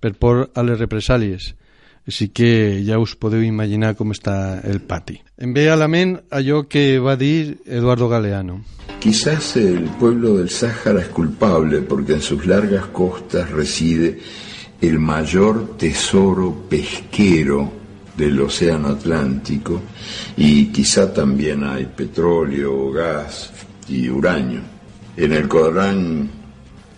per 0.00 0.14
por 0.18 0.48
a 0.54 0.64
les 0.66 0.80
represàlies. 0.80 1.52
Així 2.02 2.32
que 2.34 2.82
ja 2.82 2.98
us 2.98 3.14
podeu 3.14 3.44
imaginar 3.46 3.94
com 3.94 4.10
està 4.10 4.58
el 4.66 4.80
pati. 4.82 5.20
Em 5.38 5.52
ve 5.54 5.68
a 5.70 5.78
la 5.78 5.86
ment 5.86 6.16
allò 6.34 6.64
que 6.66 6.98
va 6.98 7.14
dir 7.16 7.60
Eduardo 7.64 8.08
Galeano. 8.10 8.58
Quizás 8.98 9.56
el 9.56 9.84
pueblo 10.00 10.36
del 10.38 10.50
Sáhara 10.50 11.00
es 11.00 11.08
culpable 11.08 11.82
porque 11.82 12.14
en 12.14 12.20
sus 12.20 12.46
largas 12.46 12.86
costas 12.86 13.50
reside 13.50 14.18
el 14.80 14.98
mayor 14.98 15.76
tesoro 15.76 16.66
pesquero 16.68 17.81
del 18.22 18.40
océano 18.40 18.88
Atlántico 18.90 19.82
y 20.36 20.66
quizá 20.66 21.12
también 21.12 21.64
hay 21.64 21.86
petróleo, 21.86 22.92
gas 22.92 23.50
y 23.88 24.08
uranio 24.08 24.60
en 25.16 25.32
el 25.32 25.48
Corán 25.48 26.30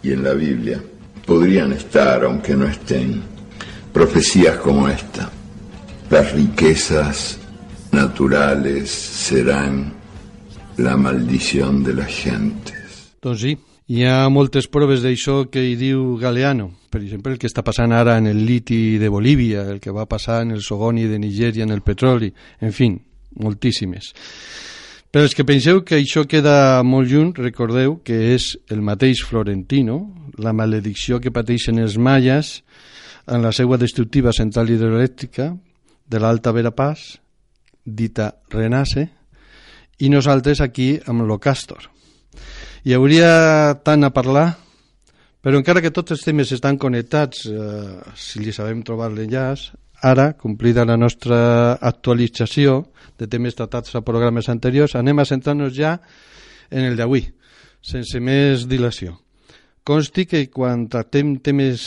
y 0.03 0.13
en 0.13 0.23
la 0.23 0.35
Biblia 0.35 0.83
podrían 1.25 1.73
estar, 1.73 2.25
aunque 2.25 2.55
no 2.55 2.67
estén, 2.67 3.23
profecías 3.91 4.59
como 4.59 4.87
esta. 4.87 5.31
Las 6.11 6.33
riquezas 6.33 7.39
naturales 7.91 8.91
serán 8.91 9.95
la 10.77 10.95
maldición 10.99 11.83
de 11.83 11.95
las 11.95 12.09
gentes. 12.09 13.15
Doncs 13.23 13.41
sí, 13.41 13.59
hi 13.87 14.05
ha 14.09 14.31
moltes 14.33 14.65
proves 14.73 15.03
d'això 15.05 15.43
que 15.53 15.61
hi 15.61 15.75
diu 15.77 16.15
Galeano. 16.17 16.71
Per 16.89 17.03
exemple, 17.03 17.35
el 17.35 17.41
que 17.41 17.51
està 17.51 17.61
passant 17.67 17.93
ara 17.93 18.17
en 18.17 18.31
el 18.31 18.41
liti 18.47 18.97
de 18.97 19.11
Bolívia, 19.13 19.67
el 19.69 19.81
que 19.81 19.93
va 19.93 20.07
passar 20.09 20.41
en 20.43 20.55
el 20.55 20.63
sogoni 20.65 21.05
de 21.11 21.19
Nigèria, 21.21 21.67
en 21.67 21.75
el 21.75 21.83
petroli, 21.85 22.31
en 22.65 22.73
fi, 22.73 22.89
moltíssimes. 23.45 24.09
Per 25.13 25.21
als 25.21 25.37
que 25.37 25.45
penseu 25.45 25.83
que 25.85 26.01
això 26.01 26.25
queda 26.27 26.83
molt 26.83 27.13
lluny, 27.13 27.35
recordeu 27.37 27.99
que 28.03 28.33
és 28.33 28.55
el 28.73 28.81
mateix 28.81 29.21
Florentino, 29.29 30.01
la 30.41 30.57
maledicció 30.57 31.21
que 31.21 31.31
pateixen 31.31 31.79
els 31.79 31.99
mayas 31.99 32.63
en 33.29 33.45
la 33.45 33.53
seva 33.53 33.77
destructiva 33.77 34.33
central 34.33 34.73
hidroelèctrica 34.73 35.53
de 36.09 36.21
l'Alta 36.21 36.57
Verapaz, 36.57 37.21
dita 37.85 38.33
Renace, 38.49 39.11
i 40.01 40.09
nosaltres 40.09 40.65
aquí 40.65 40.97
amb 41.07 41.29
l'Ocastor. 41.29 41.94
Hi 42.85 42.95
hauria 42.97 43.31
tant 43.85 44.05
a 44.05 44.13
parlar, 44.15 44.49
però 45.45 45.61
encara 45.61 45.83
que 45.85 45.93
tots 45.95 46.17
els 46.17 46.25
temes 46.25 46.53
estan 46.53 46.79
connectats, 46.81 47.47
eh, 47.47 48.13
si 48.17 48.45
li 48.45 48.53
sabem 48.53 48.83
trobar 48.85 49.11
l'enllaç, 49.13 49.73
Ara, 50.05 50.35
complida 50.37 50.85
la 50.85 50.99
nostra 51.01 51.79
actualització 51.81 52.91
de 53.17 53.25
temes 53.25 53.55
tratats 53.57 53.95
a 53.97 54.03
programes 54.05 54.51
anteriors, 54.53 54.93
anem 55.01 55.23
a 55.23 55.25
centrar-nos 55.25 55.73
ja 55.73 55.95
en 56.69 56.85
el 56.85 56.99
d'avui, 56.99 57.23
sense 57.81 58.21
més 58.21 58.67
dilació. 58.69 59.15
Consti 59.85 60.27
que 60.29 60.43
quan 60.53 60.85
tractem 60.93 61.39
temes 61.41 61.87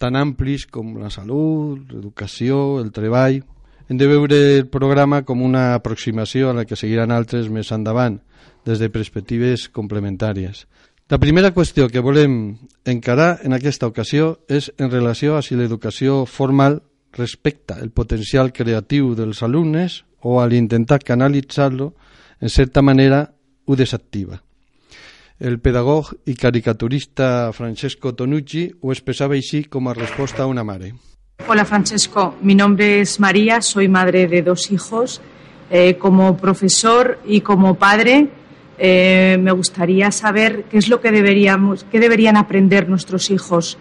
tan 0.00 0.16
amplis 0.16 0.64
com 0.72 0.96
la 0.96 1.12
salut, 1.12 1.92
l'educació, 1.92 2.78
el 2.80 2.88
treball, 2.88 3.42
hem 3.88 3.96
de 3.96 4.06
veure 4.06 4.38
el 4.58 4.66
programa 4.68 5.22
com 5.24 5.40
una 5.42 5.72
aproximació 5.74 6.50
a 6.50 6.56
la 6.56 6.66
que 6.68 6.76
seguiran 6.76 7.10
altres 7.10 7.48
més 7.48 7.72
endavant, 7.72 8.20
des 8.68 8.78
de 8.78 8.90
perspectives 8.92 9.68
complementàries. 9.72 10.66
La 11.08 11.16
primera 11.16 11.54
qüestió 11.56 11.88
que 11.88 12.04
volem 12.04 12.58
encarar 12.84 13.38
en 13.42 13.56
aquesta 13.56 13.88
ocasió 13.88 14.42
és 14.48 14.68
en 14.76 14.90
relació 14.92 15.38
a 15.38 15.42
si 15.42 15.56
l'educació 15.56 16.26
formal 16.28 16.82
respecta 17.16 17.78
el 17.80 17.88
potencial 17.88 18.52
creatiu 18.52 19.14
dels 19.16 19.40
alumnes 19.42 20.02
o 20.20 20.42
al 20.42 20.52
intentar 20.52 21.00
canalitzar-lo, 21.00 21.94
en 22.40 22.50
certa 22.52 22.82
manera 22.82 23.32
ho 23.64 23.76
desactiva. 23.76 24.42
El 25.38 25.60
pedagog 25.64 26.12
i 26.26 26.34
caricaturista 26.34 27.52
Francesco 27.54 28.12
Tonucci 28.12 28.68
ho 28.82 28.92
expressava 28.92 29.38
així 29.38 29.64
com 29.64 29.88
a 29.88 29.94
resposta 29.94 30.42
a 30.42 30.50
una 30.50 30.64
mare. 30.66 30.92
Hola 31.46 31.64
Francesco, 31.64 32.34
mi 32.42 32.54
nombre 32.54 33.00
es 33.00 33.20
María, 33.20 33.62
soy 33.62 33.88
madre 33.88 34.26
de 34.26 34.42
dos 34.42 34.70
hijos. 34.70 35.20
Eh, 35.70 35.96
como 35.96 36.36
profesor 36.36 37.18
y 37.26 37.40
como 37.40 37.76
padre, 37.76 38.28
eh, 38.78 39.38
me 39.40 39.52
gustaría 39.52 40.10
saber 40.10 40.64
qué 40.70 40.78
es 40.78 40.88
lo 40.88 41.00
que 41.00 41.10
deberíamos, 41.10 41.86
qué 41.90 42.00
deberían 42.00 42.36
aprender 42.36 42.88
nuestros 42.88 43.30
hijos, 43.30 43.78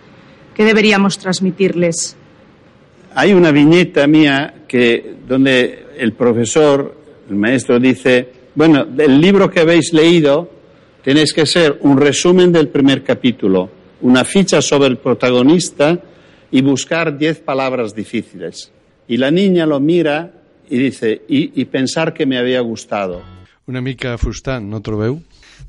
qué 0.55 0.63
deberíamos 0.63 1.17
transmitirles. 1.17 2.15
Hay 3.15 3.33
una 3.33 3.51
viñeta 3.51 4.07
mía 4.07 4.63
que 4.67 5.15
donde 5.27 5.87
el 5.97 6.13
profesor, 6.13 6.95
el 7.29 7.35
maestro 7.35 7.79
dice, 7.79 8.29
bueno, 8.55 8.85
del 8.85 9.19
libro 9.19 9.49
que 9.49 9.61
habéis 9.61 9.91
leído 9.91 10.49
tenéis 11.03 11.33
que 11.33 11.45
ser 11.45 11.79
un 11.81 11.97
resumen 11.97 12.51
del 12.51 12.69
primer 12.69 13.03
capítulo, 13.03 13.69
una 14.01 14.23
ficha 14.23 14.61
sobre 14.61 14.87
el 14.87 14.97
protagonista 14.97 15.99
y 16.51 16.61
buscar 16.61 17.17
diez 17.17 17.39
palabras 17.39 17.95
difíciles. 17.95 18.71
Y 19.07 19.17
la 19.17 19.31
niña 19.31 19.65
lo 19.65 19.79
mira 19.79 20.33
y 20.69 20.77
dice, 20.77 21.21
y, 21.27 21.59
y 21.59 21.65
pensar 21.65 22.13
que 22.13 22.25
me 22.25 22.37
había 22.37 22.61
gustado. 22.61 23.21
Una 23.67 23.81
mica 23.81 24.17
frustrant, 24.17 24.67
no 24.67 24.81
trobeu? 24.81 25.19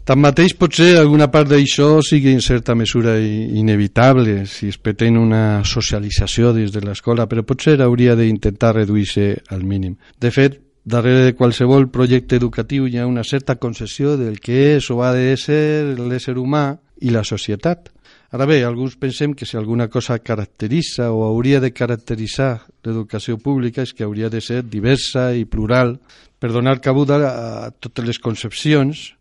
Tanmateix, 0.08 0.54
potser 0.56 0.94
alguna 0.96 1.26
part 1.28 1.50
d'això 1.50 1.98
sigui 2.04 2.30
en 2.32 2.40
certa 2.40 2.74
mesura 2.78 3.18
inevitable 3.20 4.46
si 4.46 4.70
es 4.72 4.78
pretén 4.80 5.18
una 5.20 5.64
socialització 5.68 6.54
dins 6.56 6.72
de 6.72 6.80
l'escola, 6.80 7.26
però 7.28 7.44
potser 7.44 7.76
hauria 7.84 8.14
d'intentar 8.16 8.74
reduir-se 8.76 9.42
al 9.52 9.66
mínim. 9.68 9.98
De 10.16 10.30
fet, 10.32 10.60
darrere 10.88 11.26
de 11.26 11.34
qualsevol 11.36 11.90
projecte 11.92 12.38
educatiu 12.40 12.86
hi 12.88 12.96
ha 12.96 13.06
una 13.06 13.24
certa 13.24 13.58
concessió 13.60 14.16
del 14.16 14.40
que 14.40 14.78
és 14.78 14.88
o 14.88 15.02
ha 15.04 15.12
de 15.12 15.36
ser 15.36 15.98
l'ésser 15.98 16.38
humà 16.40 16.78
i 17.04 17.12
la 17.12 17.24
societat. 17.24 17.90
Ara 18.30 18.44
bé, 18.44 18.58
alguns 18.62 18.92
pensem 19.00 19.32
que 19.32 19.46
si 19.48 19.56
alguna 19.56 19.88
cosa 19.88 20.18
caracteritza 20.18 21.08
o 21.16 21.22
hauria 21.24 21.62
de 21.64 21.70
caracteritzar 21.72 22.60
l'educació 22.84 23.38
pública 23.40 23.80
és 23.80 23.94
que 23.96 24.04
hauria 24.04 24.28
de 24.28 24.42
ser 24.44 24.66
diversa 24.68 25.30
i 25.32 25.46
plural 25.48 25.94
per 26.36 26.52
donar 26.52 26.82
cabuda 26.84 27.16
a 27.24 27.70
totes 27.72 28.04
les 28.04 28.20
concepcions 28.20 29.14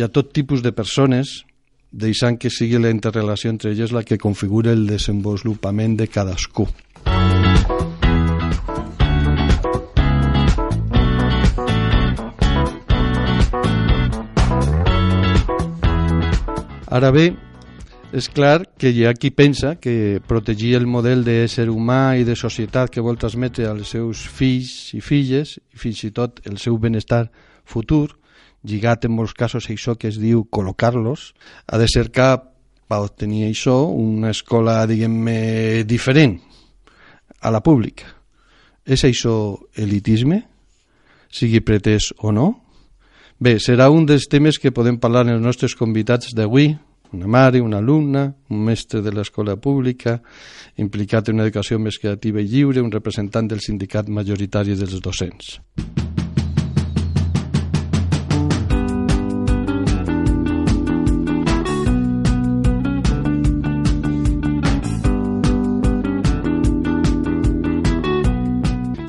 i 0.00 0.02
a 0.02 0.08
tot 0.08 0.32
tipus 0.32 0.64
de 0.64 0.72
persones, 0.72 1.44
deixant 1.92 2.40
que 2.40 2.48
sigui 2.48 2.80
la 2.80 2.88
interrelació 2.88 3.52
entre 3.52 3.76
elles 3.76 3.92
la 3.92 4.00
que 4.00 4.16
configura 4.16 4.72
el 4.72 4.88
desenvolupament 4.88 6.00
de 6.00 6.08
cadascú. 6.08 6.64
Ara 16.88 17.10
bé, 17.12 17.34
és 18.14 18.28
clar 18.30 18.62
que 18.78 18.92
hi 18.94 19.02
ha 19.08 19.12
qui 19.18 19.32
pensa 19.34 19.74
que 19.82 20.20
protegir 20.28 20.76
el 20.78 20.86
model 20.86 21.24
d'ésser 21.26 21.66
humà 21.66 22.14
i 22.14 22.22
de 22.22 22.36
societat 22.38 22.92
que 22.94 23.02
vol 23.02 23.18
transmetre 23.18 23.66
als 23.66 23.90
seus 23.90 24.22
fills 24.30 24.92
i 24.94 25.00
filles, 25.02 25.56
i 25.74 25.80
fins 25.82 26.04
i 26.06 26.12
tot 26.14 26.38
el 26.46 26.60
seu 26.62 26.78
benestar 26.78 27.24
futur, 27.66 28.14
lligat 28.62 29.08
en 29.08 29.16
molts 29.18 29.34
casos 29.34 29.66
a 29.66 29.74
això 29.74 29.96
que 29.98 30.12
es 30.12 30.20
diu 30.22 30.44
col·locar-los, 30.46 31.32
ha 31.66 31.80
de 31.80 31.90
cercar 31.90 32.30
per 32.86 33.02
obtenir 33.02 33.48
això 33.48 33.80
una 33.90 34.30
escola, 34.30 34.84
diguem-ne, 34.86 35.82
diferent 35.82 36.38
a 37.42 37.50
la 37.50 37.64
pública. 37.66 38.06
És 38.86 39.02
això 39.02 39.58
elitisme? 39.74 40.44
Sigui 41.34 41.64
pretès 41.66 42.12
o 42.22 42.30
no? 42.30 42.52
Bé, 43.42 43.58
serà 43.58 43.90
un 43.90 44.06
dels 44.06 44.30
temes 44.30 44.60
que 44.62 44.70
podem 44.70 45.02
parlar 45.02 45.26
en 45.26 45.34
els 45.34 45.42
nostres 45.42 45.74
convidats 45.74 46.30
d'avui, 46.36 46.76
una 47.14 47.26
mare, 47.26 47.60
una 47.60 47.78
alumna, 47.78 48.26
un 48.50 48.64
mestre 48.66 49.00
de 49.00 49.12
l'escola 49.14 49.56
pública, 49.56 50.18
implicat 50.76 51.30
en 51.30 51.38
una 51.38 51.46
educació 51.46 51.78
més 51.78 51.98
creativa 52.02 52.42
i 52.42 52.48
lliure, 52.50 52.82
un 52.82 52.92
representant 52.92 53.48
del 53.48 53.62
sindicat 53.62 54.10
majoritari 54.10 54.74
dels 54.74 55.00
docents. 55.00 55.60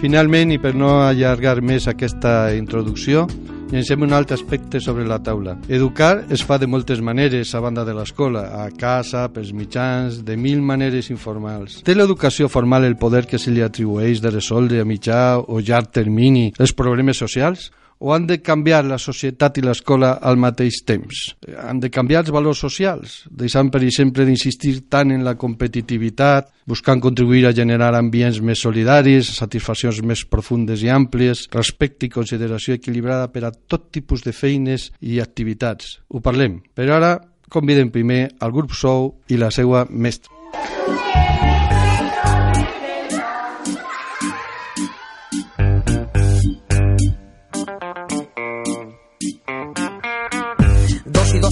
Finalment, 0.05 0.51
i 0.53 0.59
per 0.61 0.75
no 0.77 0.99
allargar 1.01 1.57
més 1.65 1.87
aquesta 1.89 2.53
introducció, 2.53 3.25
Llencem 3.71 4.03
un 4.05 4.13
altre 4.13 4.35
aspecte 4.37 4.79
sobre 4.79 5.07
la 5.09 5.17
taula. 5.23 5.55
Educar 5.67 6.25
es 6.29 6.43
fa 6.45 6.59
de 6.61 6.67
moltes 6.69 7.01
maneres 7.01 7.53
a 7.55 7.61
banda 7.63 7.85
de 7.85 7.95
l'escola, 7.97 8.43
a 8.61 8.67
casa, 8.69 9.25
pels 9.33 9.49
mitjans, 9.57 10.19
de 10.25 10.37
mil 10.37 10.61
maneres 10.61 11.09
informals. 11.09 11.79
Té 11.87 11.95
l'educació 11.95 12.49
formal 12.51 12.85
el 12.85 12.97
poder 13.01 13.25
que 13.25 13.41
se 13.41 13.51
li 13.51 13.65
atribueix 13.65 14.21
de 14.21 14.33
resoldre 14.35 14.83
a 14.83 14.85
mitjà 14.85 15.39
o 15.41 15.63
llarg 15.65 15.89
termini 15.97 16.51
els 16.59 16.75
problemes 16.77 17.17
socials? 17.17 17.71
O 17.99 18.13
han 18.13 18.25
de 18.27 18.39
canviar 18.43 18.83
la 18.85 18.97
societat 18.99 19.59
i 19.59 19.63
l'escola 19.63 20.15
al 20.21 20.37
mateix 20.41 20.81
temps? 20.85 21.21
Han 21.61 21.79
de 21.79 21.89
canviar 21.93 22.23
els 22.25 22.33
valors 22.33 22.59
socials, 22.61 23.21
deixant, 23.31 23.71
per 23.71 23.81
exemple, 23.83 24.25
d'insistir 24.27 24.75
tant 24.91 25.13
en 25.15 25.23
la 25.25 25.35
competitivitat, 25.39 26.51
buscant 26.67 27.01
contribuir 27.01 27.45
a 27.47 27.53
generar 27.55 27.93
ambients 27.95 28.41
més 28.41 28.61
solidaris, 28.65 29.31
satisfaccions 29.39 30.01
més 30.03 30.25
profundes 30.25 30.83
i 30.83 30.91
àmplies, 30.91 31.47
respecte 31.53 32.09
i 32.09 32.13
consideració 32.13 32.75
equilibrada 32.75 33.31
per 33.31 33.45
a 33.45 33.53
tot 33.53 33.91
tipus 33.95 34.25
de 34.25 34.35
feines 34.35 34.91
i 35.01 35.21
activitats. 35.23 35.99
Ho 36.09 36.21
parlem. 36.25 36.59
Però 36.75 36.99
ara 36.99 37.15
convidem 37.49 37.93
primer 37.93 38.25
al 38.41 38.51
grup 38.51 38.73
Sou 38.75 39.13
i 39.29 39.39
la 39.39 39.53
seva 39.53 39.85
mestra. 39.89 40.33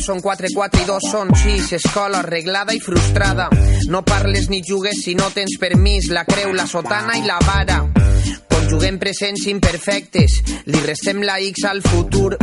Són 0.03 0.19
quatre, 0.19 0.49
quatre 0.51 0.81
i 0.83 0.87
dos 0.87 1.05
són 1.07 1.31
sis. 1.39 1.71
Escola 1.77 2.19
arreglada 2.19 2.75
i 2.75 2.81
frustrada. 2.83 3.47
No 3.87 4.03
parles 4.03 4.49
ni 4.51 4.61
jugues 4.65 4.99
si 5.05 5.15
no 5.15 5.29
tens 5.31 5.55
permís. 5.59 6.09
La 6.11 6.25
creu, 6.27 6.51
la 6.53 6.67
sotana 6.67 7.15
i 7.15 7.23
la 7.23 7.39
vara. 7.45 7.79
Conjuguem 8.51 8.99
presents 8.99 9.47
imperfectes. 9.47 10.41
Li 10.67 10.83
restem 10.83 11.23
la 11.23 11.39
X 11.39 11.67
al 11.69 11.81
futur. 11.85 12.35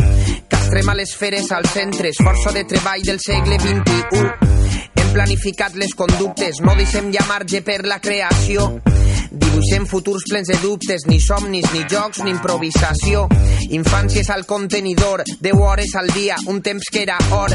Castrem 0.48 0.88
a 0.88 0.96
les 0.96 1.12
feres 1.16 1.52
als 1.52 1.76
centres. 1.76 2.22
Força 2.24 2.54
de 2.56 2.64
treball 2.64 3.04
del 3.04 3.20
segle 3.20 3.60
XXI. 3.60 4.89
Planificat 5.12 5.74
les 5.74 5.94
conductes. 5.98 6.60
No 6.62 6.76
deixem 6.78 7.10
ja 7.12 7.24
marge 7.26 7.60
per 7.66 7.80
la 7.88 7.98
creació. 7.98 8.68
Dibuixem 9.30 9.86
futurs 9.90 10.22
plens 10.30 10.50
de 10.50 10.58
dubtes, 10.62 11.06
ni 11.10 11.18
somnis, 11.22 11.66
ni 11.74 11.82
jocs, 11.90 12.22
ni 12.24 12.30
improvisació. 12.30 13.26
Infàncies 13.74 14.30
al 14.30 14.46
contenidor, 14.46 15.24
10 15.40 15.58
hores 15.58 15.94
al 15.98 16.10
dia, 16.14 16.36
un 16.46 16.62
temps 16.62 16.90
que 16.90 17.02
era 17.02 17.18
or. 17.34 17.54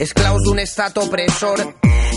Esclaus 0.00 0.42
d'un 0.44 0.60
estat 0.60 0.96
opressor. 0.98 1.62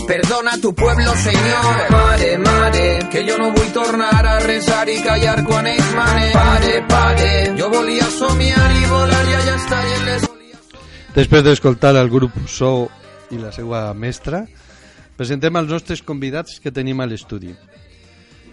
Perdona 0.08 0.56
tu 0.60 0.74
pueblo, 0.74 1.12
senyor. 1.16 1.90
Mare, 1.90 2.38
mare, 2.38 2.86
que 3.12 3.24
jo 3.28 3.36
no 3.38 3.50
vull 3.52 3.72
tornar 3.72 4.26
a 4.26 4.38
resar 4.40 4.88
i 4.88 4.96
callar 5.04 5.44
quan 5.44 5.68
ells 5.70 5.92
manen. 5.94 6.32
Pare, 6.32 6.80
pare, 6.88 7.30
jo 7.58 7.68
volia 7.72 8.08
somiar 8.16 8.70
i 8.80 8.88
volar 8.90 9.22
i 9.28 9.36
allà 9.42 9.58
està 9.60 9.82
i 9.84 10.00
les... 10.08 10.26
Després 11.14 11.44
d'escoltar 11.44 11.94
el 12.00 12.10
grup 12.10 12.32
So 12.48 12.88
i 13.30 13.38
la 13.38 13.52
seva 13.54 13.90
mestra, 13.94 14.44
presentem 15.20 15.60
els 15.60 15.68
nostres 15.68 16.00
convidats 16.00 16.56
que 16.64 16.72
tenim 16.72 17.02
a 17.02 17.06
l'estudi. 17.08 17.52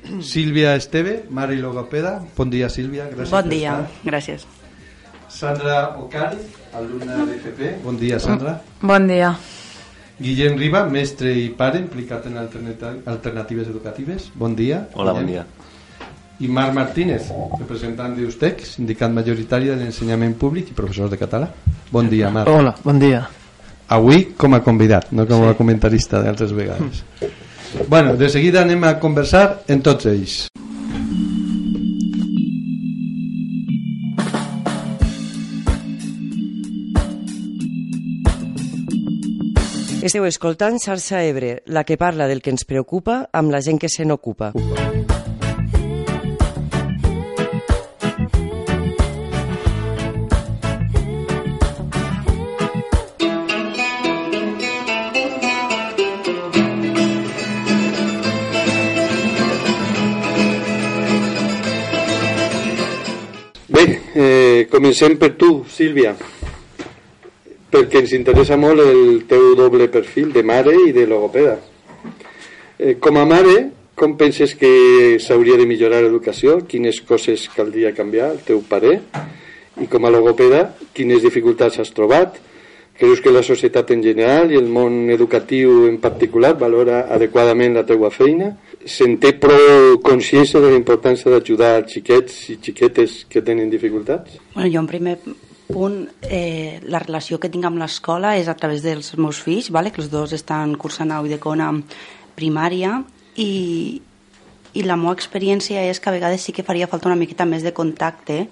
Sílvia 0.32 0.76
Esteve, 0.76 1.22
mare 1.32 1.56
i 1.56 1.62
logopeda. 1.64 2.18
Bon 2.36 2.52
dia, 2.52 2.68
Sílvia. 2.72 3.08
Gràcies 3.14 3.36
bon 3.36 3.52
dia, 3.52 3.78
gràcies. 4.04 4.48
Sandra 5.32 5.80
Ocari, 6.00 6.40
alumna 6.76 7.24
d'FP. 7.28 7.78
Bon 7.84 8.00
dia, 8.00 8.20
Sandra. 8.20 8.58
Bon 8.82 9.08
dia. 9.08 9.36
Guillem 10.18 10.56
Riba, 10.58 10.86
mestre 10.90 11.30
i 11.38 11.50
pare 11.54 11.78
implicat 11.84 12.26
en 12.28 12.40
alternatives 12.42 13.68
educatives. 13.70 14.32
Bon 14.34 14.56
dia. 14.58 14.88
Hola, 14.96 15.14
Guillem. 15.14 15.26
bon 15.26 15.34
dia. 15.34 15.46
I 16.40 16.48
Marc 16.54 16.74
Martínez, 16.74 17.32
representant 17.58 18.16
d'USTEC, 18.18 18.64
sindicat 18.66 19.14
majoritari 19.14 19.72
de 19.72 19.78
l'ensenyament 19.80 20.36
públic 20.38 20.72
i 20.72 20.78
professor 20.78 21.10
de 21.10 21.20
català. 21.22 21.52
Bon 21.92 22.10
dia, 22.10 22.32
Marc. 22.34 22.50
Hola, 22.50 22.76
bon 22.84 23.00
dia. 23.02 23.26
Avui 23.88 24.34
com 24.36 24.54
a 24.54 24.60
convidat, 24.64 25.14
no 25.16 25.24
com 25.28 25.46
a 25.48 25.56
comentarista 25.56 26.20
d'altres 26.20 26.52
vegades. 26.52 27.04
Bueno, 27.88 28.16
de 28.20 28.28
seguida 28.30 28.62
anem 28.62 28.84
a 28.84 28.98
conversar 29.00 29.64
en 29.68 29.84
tots 29.84 30.10
ells. 30.12 30.48
Esteu 40.08 40.24
escoltant 40.28 40.80
Xarxa 40.80 41.24
Ebre, 41.28 41.64
la 41.68 41.84
que 41.84 41.98
parla 42.00 42.28
del 42.28 42.44
que 42.44 42.52
ens 42.52 42.64
preocupa 42.68 43.26
amb 43.36 43.52
la 43.52 43.64
gent 43.64 43.80
que 43.80 43.92
se 43.92 44.08
n'ocupa. 44.08 44.54
Bé, 44.56 45.17
comencem 64.78 65.16
per 65.18 65.32
tu, 65.42 65.64
Sílvia, 65.74 66.12
perquè 67.74 68.04
ens 68.04 68.12
interessa 68.14 68.60
molt 68.62 68.84
el 68.84 69.24
teu 69.30 69.56
doble 69.58 69.88
perfil 69.90 70.30
de 70.36 70.44
mare 70.46 70.76
i 70.86 70.92
de 70.94 71.08
logopeda. 71.10 71.56
Eh, 72.78 72.94
com 73.02 73.18
a 73.18 73.24
mare, 73.26 73.56
com 73.98 74.14
penses 74.20 74.54
que 74.54 75.18
s'hauria 75.24 75.58
de 75.58 75.66
millorar 75.66 76.04
l'educació? 76.06 76.60
Quines 76.70 77.02
coses 77.02 77.48
caldria 77.56 77.96
canviar, 77.98 78.30
el 78.36 78.44
teu 78.46 78.62
pare? 78.70 79.00
I 79.82 79.90
com 79.90 80.06
a 80.06 80.14
logopeda, 80.14 80.76
quines 80.94 81.26
dificultats 81.26 81.82
has 81.82 81.90
trobat? 81.98 82.38
Creus 82.98 83.22
que 83.22 83.34
la 83.34 83.42
societat 83.46 83.90
en 83.94 84.06
general 84.06 84.54
i 84.54 84.62
el 84.62 84.70
món 84.70 85.08
educatiu 85.14 85.88
en 85.90 85.98
particular 86.02 86.54
valora 86.58 87.08
adequadament 87.18 87.74
la 87.74 87.86
teua 87.90 88.14
feina? 88.14 88.54
Se'n 88.88 89.18
té 89.20 89.34
prou 89.36 89.98
consciència 90.06 90.62
de 90.64 90.70
la 90.72 90.78
importància 90.80 91.32
d'ajudar 91.34 91.82
xiquets 91.92 92.38
i 92.54 92.56
xiquetes 92.64 93.26
que 93.28 93.44
tenen 93.44 93.68
dificultats? 93.70 94.38
Bueno, 94.54 94.70
jo 94.72 94.80
en 94.80 94.88
primer 94.88 95.18
punt, 95.68 95.98
eh, 96.24 96.80
la 96.88 97.02
relació 97.04 97.40
que 97.40 97.52
tinc 97.52 97.68
amb 97.68 97.82
l'escola 97.82 98.38
és 98.40 98.48
a 98.48 98.56
través 98.56 98.86
dels 98.86 99.12
meus 99.20 99.42
fills, 99.44 99.68
vale? 99.76 99.92
que 99.92 100.00
els 100.02 100.10
dos 100.10 100.32
estan 100.32 100.78
cursant 100.80 101.12
a 101.12 101.20
Uidecona 101.22 101.74
primària 102.38 103.02
i, 103.36 104.00
i 104.72 104.88
la 104.88 104.96
meva 104.96 105.18
experiència 105.18 105.84
és 105.84 106.00
que 106.00 106.10
a 106.10 106.16
vegades 106.16 106.48
sí 106.48 106.56
que 106.56 106.64
faria 106.64 106.88
falta 106.88 107.12
una 107.12 107.20
miqueta 107.20 107.46
més 107.46 107.68
de 107.68 107.76
contacte 107.76 108.46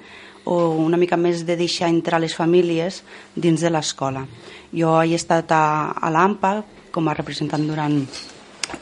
o 0.43 0.75
una 0.83 0.99
mica 0.99 1.17
més 1.17 1.45
de 1.47 1.55
deixar 1.55 1.89
entrar 1.89 2.19
les 2.19 2.35
famílies 2.35 3.03
dins 3.35 3.63
de 3.63 3.71
l'escola. 3.71 4.27
Jo 4.75 4.99
he 5.01 5.15
estat 5.15 5.55
a, 5.55 5.95
a 5.95 6.11
l'AMPA 6.11 6.57
com 6.91 7.07
a 7.07 7.15
representant 7.15 7.63
durant 7.65 8.03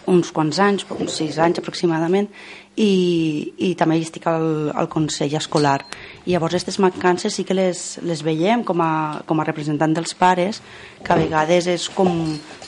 uns 0.08 0.32
quants 0.32 0.60
anys, 0.60 0.86
uns 0.98 1.18
sis 1.20 1.40
anys 1.42 1.60
aproximadament, 1.60 2.30
i, 2.76 3.54
i 3.62 3.74
també 3.78 4.00
estic 4.02 4.26
al, 4.30 4.72
al 4.74 4.88
Consell 4.90 5.36
Escolar. 5.38 5.78
I 6.26 6.34
llavors 6.34 6.56
aquestes 6.56 6.80
mancances 6.82 7.36
sí 7.38 7.46
que 7.46 7.54
les, 7.54 8.00
les 8.02 8.24
veiem 8.26 8.64
com 8.66 8.82
a, 8.82 9.22
com 9.30 9.40
a 9.40 9.46
representant 9.46 9.94
dels 9.94 10.16
pares, 10.18 10.62
que 11.04 11.14
a 11.14 11.20
vegades 11.20 11.68
és 11.70 11.86
com 11.94 12.10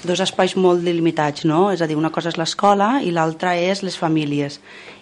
dos 0.06 0.22
espais 0.22 0.54
molt 0.62 0.86
delimitats, 0.86 1.46
no? 1.50 1.72
És 1.74 1.82
a 1.82 1.90
dir, 1.90 1.98
una 1.98 2.14
cosa 2.14 2.30
és 2.30 2.38
l'escola 2.38 3.00
i 3.02 3.14
l'altra 3.16 3.56
és 3.58 3.82
les 3.86 3.98
famílies. 3.98 4.60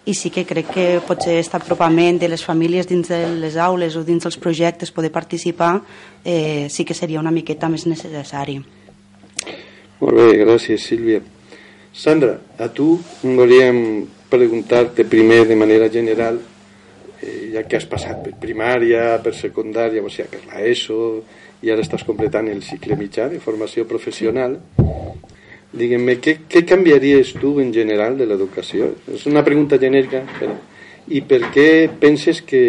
I 0.07 0.15
sí 0.15 0.31
que 0.31 0.45
crec 0.47 0.71
que 0.71 0.87
potser 1.07 1.37
aquest 1.37 1.59
apropament 1.59 2.21
de 2.23 2.31
les 2.31 2.43
famílies 2.43 2.87
dins 2.87 3.11
de 3.11 3.25
les 3.39 3.59
aules 3.59 3.95
o 3.99 4.05
dins 4.07 4.23
dels 4.23 4.39
projectes, 4.39 4.91
poder 4.91 5.11
participar, 5.11 5.81
eh, 6.23 6.67
sí 6.69 6.87
que 6.87 6.95
seria 6.95 7.19
una 7.19 7.31
miqueta 7.31 7.71
més 7.71 7.87
necessari. 7.87 8.61
Molt 9.99 10.19
bé, 10.19 10.31
gràcies 10.43 10.83
Sílvia. 10.87 11.21
Sandra, 11.93 12.41
a 12.57 12.67
tu 12.73 12.97
volíem 13.21 14.07
preguntar-te 14.27 15.05
primer 15.05 15.45
de 15.45 15.55
manera 15.55 15.89
general, 15.93 16.39
eh, 17.21 17.51
ja 17.53 17.61
que 17.69 17.77
has 17.77 17.85
passat 17.85 18.23
per 18.25 18.33
primària, 18.41 19.19
per 19.21 19.35
secundària, 19.37 20.01
o 20.01 20.09
sigui, 20.09 20.25
per 20.33 20.41
l'ESO, 20.49 21.21
i 21.61 21.69
ara 21.69 21.85
estàs 21.85 22.01
completant 22.03 22.49
el 22.49 22.63
cicle 22.65 22.97
mitjà 22.97 23.29
de 23.29 23.37
formació 23.37 23.85
professional, 23.85 24.57
diguem-me, 25.69 26.17
què, 26.17 26.39
què 26.49 26.65
canviaries 26.65 27.35
tu 27.37 27.59
en 27.61 27.69
general 27.71 28.17
de 28.17 28.25
l'educació? 28.25 28.89
És 29.13 29.27
una 29.29 29.45
pregunta 29.45 29.77
genèrica, 29.77 30.25
però... 30.39 30.57
I 31.13 31.19
per 31.27 31.41
què 31.51 31.91
penses 31.99 32.39
que 32.47 32.59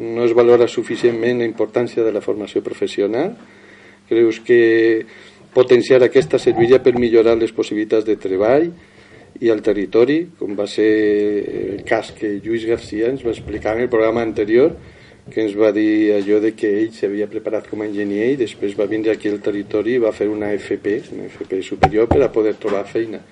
no 0.00 0.24
es 0.24 0.32
valora 0.32 0.64
suficientment 0.72 1.42
la 1.42 1.44
importància 1.44 2.00
de 2.02 2.14
la 2.16 2.22
formació 2.24 2.62
professional? 2.64 3.34
Creus 4.08 4.38
que 4.40 5.04
potenciar 5.54 6.02
aquesta 6.02 6.38
serviria 6.42 6.80
per 6.82 6.96
millorar 6.98 7.36
les 7.38 7.54
possibilitats 7.54 8.06
de 8.06 8.18
treball 8.20 8.68
i 9.40 9.50
al 9.50 9.62
territori, 9.66 10.18
com 10.38 10.54
va 10.58 10.66
ser 10.70 10.90
el 11.74 11.82
cas 11.86 12.12
que 12.14 12.36
Lluís 12.42 12.66
Garcia 12.68 13.10
ens 13.10 13.24
va 13.26 13.32
explicar 13.34 13.74
en 13.74 13.86
el 13.86 13.90
programa 13.90 14.22
anterior, 14.22 14.74
que 15.30 15.40
ens 15.40 15.54
va 15.56 15.70
dir 15.72 16.14
allò 16.18 16.40
de 16.42 16.52
que 16.52 16.68
ell 16.82 16.90
s'havia 16.92 17.26
preparat 17.30 17.70
com 17.70 17.80
a 17.80 17.88
enginyer 17.88 18.34
i 18.34 18.40
després 18.40 18.76
va 18.76 18.86
vindre 18.90 19.14
aquí 19.14 19.30
al 19.32 19.40
territori 19.42 19.96
i 19.96 20.02
va 20.02 20.12
fer 20.12 20.28
una 20.28 20.52
FP, 20.52 20.98
una 21.16 21.30
FP 21.30 21.62
superior 21.64 22.10
per 22.10 22.20
a 22.22 22.30
poder 22.32 22.54
trobar 22.60 22.84
feina. 22.90 23.22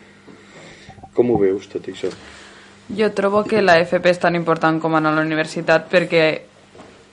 Com 1.12 1.30
ho 1.30 1.36
veus 1.42 1.68
tot 1.68 1.90
això? 1.92 2.08
Jo 2.96 3.10
trobo 3.14 3.44
que 3.44 3.60
la 3.62 3.76
FP 3.84 4.08
és 4.10 4.22
tan 4.22 4.34
important 4.38 4.80
com 4.80 4.96
anar 4.96 5.12
a 5.12 5.20
la 5.20 5.26
universitat 5.26 5.90
perquè 5.92 6.24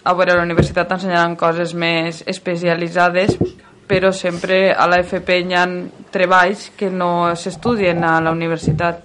a 0.04 0.14
veure, 0.16 0.32
a 0.32 0.40
la 0.40 0.48
universitat 0.48 0.88
t'ensenyaran 0.88 1.36
coses 1.36 1.76
més 1.76 2.24
especialitzades 2.26 3.36
però 3.90 4.12
sempre 4.14 4.70
a 4.70 4.86
la 4.86 5.00
FP 5.02 5.40
hi 5.42 5.56
ha 5.58 5.64
treballs 6.14 6.68
que 6.78 6.92
no 6.94 7.32
s'estudien 7.34 8.04
a 8.06 8.20
la 8.22 8.30
universitat. 8.36 9.00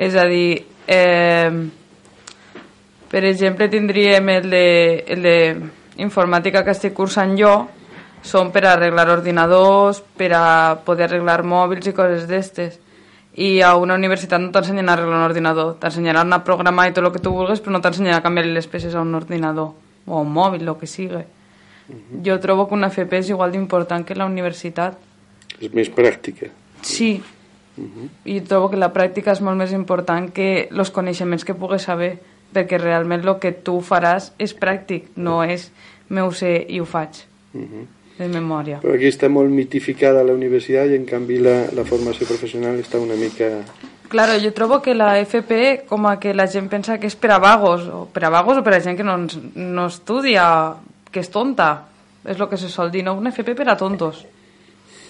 És 0.00 0.14
a 0.16 0.24
dir, 0.24 0.56
eh, 0.88 1.50
per 3.10 3.22
exemple, 3.28 3.68
tindríem 3.68 4.30
el 4.32 4.48
de, 4.48 4.68
el 5.06 5.26
de 5.26 5.36
informàtica 6.00 6.62
que 6.64 6.72
estic 6.72 6.94
cursant 6.96 7.34
jo, 7.36 7.52
són 8.24 8.48
per 8.54 8.62
arreglar 8.70 9.04
ordinadors, 9.12 10.00
per 10.16 10.30
a 10.32 10.44
poder 10.84 11.10
arreglar 11.10 11.42
mòbils 11.44 11.90
i 11.90 11.92
coses 11.96 12.24
d'estes. 12.30 12.78
I 13.36 13.60
a 13.60 13.74
una 13.76 13.98
universitat 14.00 14.40
no 14.40 14.48
t'ensenyen 14.54 14.88
a 14.88 14.94
arreglar 14.96 15.18
un 15.18 15.26
ordinador, 15.26 15.74
t'ensenyaran 15.82 16.32
a 16.32 16.40
programar 16.44 16.88
i 16.88 16.96
tot 16.96 17.04
el 17.04 17.12
que 17.12 17.20
tu 17.20 17.34
vulguis, 17.36 17.60
però 17.60 17.76
no 17.76 17.82
t'ensenyaran 17.84 18.22
a 18.22 18.24
canviar 18.24 18.48
les 18.48 18.66
peces 18.66 18.96
a 18.96 19.04
un 19.04 19.12
ordinador 19.14 19.74
o 20.06 20.16
a 20.16 20.24
un 20.24 20.32
mòbil, 20.32 20.64
el 20.64 20.80
que 20.80 20.88
sigui. 20.88 21.20
-huh. 21.92 22.24
Jo 22.24 22.38
trobo 22.40 22.68
que 22.68 22.74
una 22.74 22.90
FP 22.90 23.18
és 23.18 23.28
igual 23.30 23.52
d'important 23.52 24.04
que 24.04 24.14
la 24.14 24.26
universitat. 24.26 24.98
És 25.60 25.72
més 25.72 25.90
pràctica. 25.90 26.48
Sí. 26.82 27.22
Uh 27.76 27.84
-huh. 27.84 28.08
I 28.24 28.40
trobo 28.40 28.70
que 28.70 28.76
la 28.76 28.92
pràctica 28.92 29.32
és 29.32 29.40
molt 29.40 29.56
més 29.56 29.72
important 29.72 30.32
que 30.32 30.68
els 30.70 30.90
coneixements 30.90 31.44
que 31.44 31.54
pugues 31.54 31.82
saber, 31.82 32.18
perquè 32.54 32.78
realment 32.78 33.24
el 33.24 33.38
que 33.38 33.52
tu 33.52 33.80
faràs 33.80 34.32
és 34.38 34.54
pràctic, 34.54 35.02
no 35.16 35.44
és 35.44 35.72
meu 36.08 36.32
sé 36.32 36.66
i 36.68 36.80
ho 36.80 36.84
faig. 36.84 37.10
Uh 37.54 37.60
-huh 37.60 37.86
de 38.20 38.28
memòria. 38.28 38.80
Però 38.82 38.94
aquí 38.94 39.08
està 39.08 39.30
molt 39.32 39.50
mitificada 39.52 40.24
la 40.26 40.36
universitat 40.36 40.92
i 40.92 40.98
en 40.98 41.06
canvi 41.08 41.40
la, 41.40 41.56
la 41.76 41.86
formació 41.88 42.28
professional 42.28 42.78
està 42.82 43.00
una 43.00 43.16
mica... 43.16 43.48
Claro, 44.10 44.34
jo 44.42 44.50
trobo 44.52 44.80
que 44.82 44.94
la 44.94 45.12
FP 45.22 45.86
com 45.88 46.08
a 46.10 46.16
que 46.20 46.34
la 46.34 46.48
gent 46.50 46.66
pensa 46.68 46.98
que 46.98 47.06
és 47.06 47.16
per 47.16 47.30
a 47.36 47.38
vagos, 47.42 47.86
o 47.86 48.04
per 48.10 48.24
a 48.26 48.32
vagos 48.34 48.58
o 48.58 48.64
per 48.66 48.74
a 48.74 48.80
gent 48.82 48.98
que 48.98 49.06
no, 49.06 49.16
no 49.54 49.86
estudia 49.86 50.44
que 51.10 51.20
és 51.20 51.30
tonta, 51.30 51.70
és 52.24 52.38
el 52.38 52.48
que 52.48 52.58
se 52.60 52.68
sol 52.68 52.90
dir, 52.90 53.04
no 53.04 53.16
una 53.18 53.32
FP 53.32 53.54
per 53.56 53.68
a 53.68 53.76
tontos. 53.76 54.24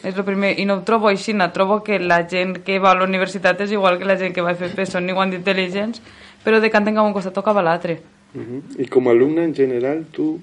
És 0.00 0.16
el 0.16 0.24
primer, 0.24 0.54
i 0.58 0.64
no 0.64 0.78
ho 0.78 0.84
trobo 0.86 1.10
així, 1.10 1.34
no 1.36 1.50
trobo 1.52 1.82
que 1.84 1.98
la 2.00 2.22
gent 2.28 2.60
que 2.64 2.78
va 2.80 2.94
a 2.94 3.00
la 3.00 3.08
universitat 3.08 3.60
és 3.66 3.74
igual 3.76 3.98
que 4.00 4.08
la 4.08 4.16
gent 4.16 4.32
que 4.32 4.44
va 4.44 4.54
a 4.54 4.56
FP, 4.56 4.86
són 4.88 5.10
igual 5.12 5.32
d'intel·ligents, 5.32 6.00
però 6.44 6.60
de 6.60 6.70
canten 6.72 6.96
cap 6.96 7.04
un 7.04 7.12
costat 7.12 7.36
tocava 7.36 7.62
l'altre. 7.62 8.00
Uh 8.32 8.40
-huh. 8.40 8.80
I 8.80 8.86
com 8.86 9.08
a 9.08 9.10
alumne 9.10 9.42
en 9.42 9.54
general, 9.54 10.04
tu, 10.12 10.38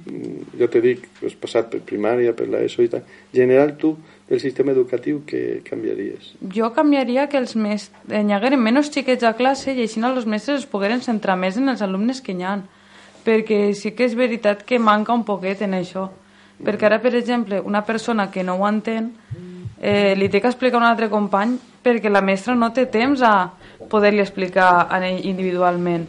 ja 0.60 0.68
te 0.68 0.82
dic, 0.82 1.08
has 1.26 1.34
passat 1.36 1.70
per 1.70 1.80
primària, 1.80 2.36
per 2.36 2.48
l'ESO 2.48 2.84
i 2.84 2.90
tal, 2.90 3.00
en 3.00 3.40
general 3.40 3.78
tu, 3.78 3.98
del 4.28 4.40
sistema 4.40 4.72
educatiu, 4.72 5.24
què 5.26 5.64
canviaries? 5.64 6.36
Jo 6.54 6.74
canviaria 6.74 7.28
que 7.28 7.38
els 7.38 7.56
més, 7.56 7.92
hi 8.10 8.34
hagueren 8.34 8.62
menys 8.62 8.92
xiquets 8.92 9.24
a 9.24 9.34
classe 9.34 9.74
i 9.74 9.82
així 9.82 10.02
els 10.04 10.26
mestres 10.26 10.60
es 10.60 10.66
pogueren 10.66 11.02
centrar 11.02 11.38
més 11.38 11.58
en 11.58 11.70
els 11.70 11.82
alumnes 11.82 12.22
que 12.22 12.34
hi 12.34 12.44
ha 12.44 12.60
perquè 13.28 13.74
sí 13.76 13.92
que 13.92 14.08
és 14.08 14.16
veritat 14.16 14.64
que 14.64 14.80
manca 14.80 15.16
un 15.16 15.26
poquet 15.28 15.66
en 15.66 15.76
això. 15.76 16.08
Perquè 16.64 16.88
ara, 16.88 17.02
per 17.04 17.14
exemple, 17.20 17.60
una 17.62 17.84
persona 17.86 18.32
que 18.32 18.44
no 18.44 18.56
ho 18.56 18.68
entén 18.68 19.12
eh, 19.82 20.16
li 20.16 20.30
té 20.30 20.40
que 20.42 20.50
explicar 20.50 20.80
a 20.80 20.86
un 20.86 20.88
altre 20.88 21.10
company 21.12 21.58
perquè 21.84 22.10
la 22.10 22.24
mestra 22.24 22.56
no 22.56 22.72
té 22.74 22.88
temps 22.92 23.22
a 23.22 23.34
poder-li 23.92 24.24
explicar 24.24 24.88
a 24.90 25.02
ell 25.06 25.26
individualment. 25.28 26.08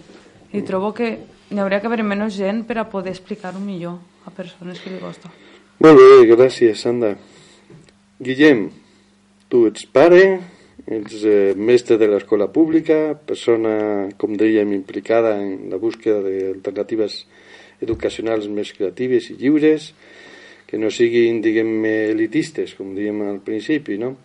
I 0.55 0.63
trobo 0.65 0.95
que 0.95 1.11
hi 1.51 1.59
hauria 1.59 1.81
que 1.81 1.91
haver 1.91 2.05
menys 2.05 2.39
gent 2.39 2.65
per 2.69 2.79
a 2.79 2.89
poder 2.89 3.13
explicar-ho 3.13 3.61
millor 3.61 3.99
a 4.25 4.31
persones 4.31 4.81
que 4.81 4.91
li 4.91 5.01
costa. 5.03 5.31
Molt 5.85 5.99
bé, 5.99 6.27
gràcies, 6.33 6.81
Sandra. 6.81 7.15
Guillem, 8.19 8.69
tu 9.49 9.67
ets 9.69 9.85
pare, 9.87 10.41
ets 10.89 11.25
eh, 11.25 11.53
mestre 11.57 11.99
de 12.01 12.09
l'escola 12.09 12.49
pública, 12.53 13.15
persona, 13.29 14.09
com 14.17 14.37
dèiem, 14.39 14.73
implicada 14.77 15.37
en 15.41 15.69
la 15.73 15.81
búsqueda 15.81 16.23
d'alternatives 16.25 17.25
educacionals 17.85 18.49
més 18.49 18.73
creatives 18.77 19.31
i 19.31 19.39
lliures, 19.39 19.93
que 20.69 20.81
no 20.81 20.91
siguin, 20.93 21.41
diguem 21.45 21.85
elitistes, 21.89 22.75
com 22.77 22.95
dèiem 22.97 23.23
al 23.29 23.41
principi, 23.45 23.97
no? 24.01 24.17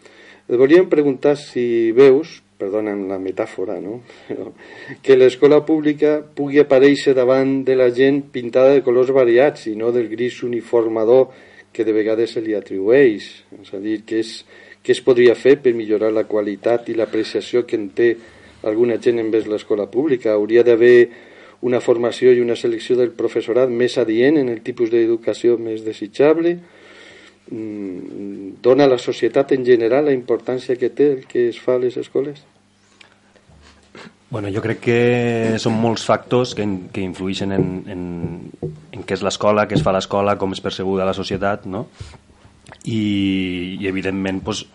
Et 0.43 0.57
volíem 0.59 0.89
preguntar 0.91 1.37
si 1.39 1.93
veus, 1.95 2.41
perdona'm 2.59 3.05
la 3.09 3.19
metàfora, 3.19 3.77
no? 3.83 4.01
que 5.03 5.15
l'escola 5.15 5.61
pública 5.67 6.17
pugui 6.35 6.61
aparèixer 6.61 7.15
davant 7.17 7.61
de 7.67 7.77
la 7.79 7.89
gent 7.95 8.21
pintada 8.33 8.75
de 8.75 8.83
colors 8.85 9.11
variats 9.15 9.67
i 9.71 9.75
no 9.79 9.91
del 9.95 10.09
gris 10.11 10.41
uniformador 10.43 11.31
que 11.73 11.85
de 11.87 11.95
vegades 11.95 12.35
se 12.35 12.43
li 12.43 12.55
atribueix. 12.55 13.29
És 13.61 13.73
a 13.73 13.81
dir, 13.83 14.01
que 14.07 14.21
és 14.21 14.35
què 14.83 14.91
es 14.91 15.01
podria 15.01 15.35
fer 15.39 15.55
per 15.63 15.73
millorar 15.77 16.11
la 16.11 16.25
qualitat 16.27 16.89
i 16.91 16.97
l'apreciació 16.97 17.63
que 17.65 17.79
en 17.79 17.89
té 17.95 18.09
alguna 18.67 18.99
gent 18.99 19.21
envers 19.21 19.47
l'escola 19.47 19.87
pública? 19.91 20.33
Hauria 20.35 20.63
d'haver 20.67 20.97
una 21.63 21.79
formació 21.79 22.33
i 22.35 22.41
una 22.43 22.57
selecció 22.59 22.97
del 22.99 23.13
professorat 23.15 23.71
més 23.71 23.95
adient 23.97 24.41
en 24.41 24.49
el 24.51 24.59
tipus 24.61 24.91
d'educació 24.91 25.55
més 25.57 25.85
desitjable? 25.87 26.57
Mm, 27.51 28.59
dona 28.63 28.87
a 28.87 28.91
la 28.91 28.99
societat 28.99 29.53
en 29.55 29.63
general 29.67 30.09
la 30.09 30.15
importància 30.15 30.75
que 30.79 30.91
té 30.91 31.11
el 31.13 31.23
que 31.31 31.47
es 31.49 31.59
fa 31.59 31.77
a 31.77 31.83
les 31.83 31.95
escoles? 31.99 32.43
Bueno, 34.33 34.49
jo 34.49 34.63
crec 34.65 34.79
que 34.81 34.99
són 35.61 35.75
molts 35.77 36.03
factors 36.09 36.55
que, 36.57 36.65
que 36.91 37.03
influeixen 37.05 37.51
en, 37.53 37.67
en, 37.93 38.05
en 38.65 39.03
què 39.05 39.15
és 39.15 39.23
l'escola, 39.23 39.67
què 39.69 39.77
es 39.77 39.83
fa 39.85 39.93
a 39.93 39.97
l'escola, 39.99 40.35
com 40.41 40.55
és 40.55 40.63
percebuda 40.63 41.05
la 41.05 41.13
societat, 41.13 41.67
no? 41.69 41.85
I, 42.83 43.77
i 43.79 43.87
evidentment 43.87 44.41
doncs, 44.43 44.65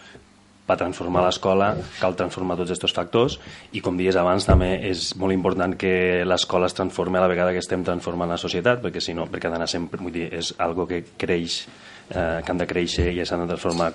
per 0.69 0.77
transformar 0.77 1.23
l'escola 1.25 1.71
cal 1.97 2.17
transformar 2.17 2.59
tots 2.59 2.75
aquests 2.75 2.97
factors 2.97 3.39
i 3.73 3.81
com 3.85 3.97
dies 3.97 4.17
abans 4.21 4.45
també 4.45 4.75
és 4.91 5.15
molt 5.17 5.33
important 5.33 5.73
que 5.81 6.25
l'escola 6.29 6.69
es 6.69 6.77
transformi 6.77 7.17
a 7.17 7.23
la 7.25 7.31
vegada 7.33 7.55
que 7.57 7.63
estem 7.65 7.85
transformant 7.87 8.29
la 8.29 8.41
societat 8.41 8.83
perquè 8.85 9.01
si 9.01 9.17
no, 9.17 9.25
perquè 9.33 9.49
ha 9.49 9.55
d'anar 9.55 9.69
sempre, 9.71 10.03
vull 10.03 10.13
dir, 10.13 10.29
és 10.29 10.53
algo 10.61 10.85
que 10.91 11.01
creix 11.17 11.63
eh, 11.65 12.45
que 12.45 12.53
han 12.53 12.61
de 12.61 12.69
créixer 12.69 13.09
i 13.15 13.25
s'han 13.25 13.47
de 13.47 13.55
transformar 13.55 13.89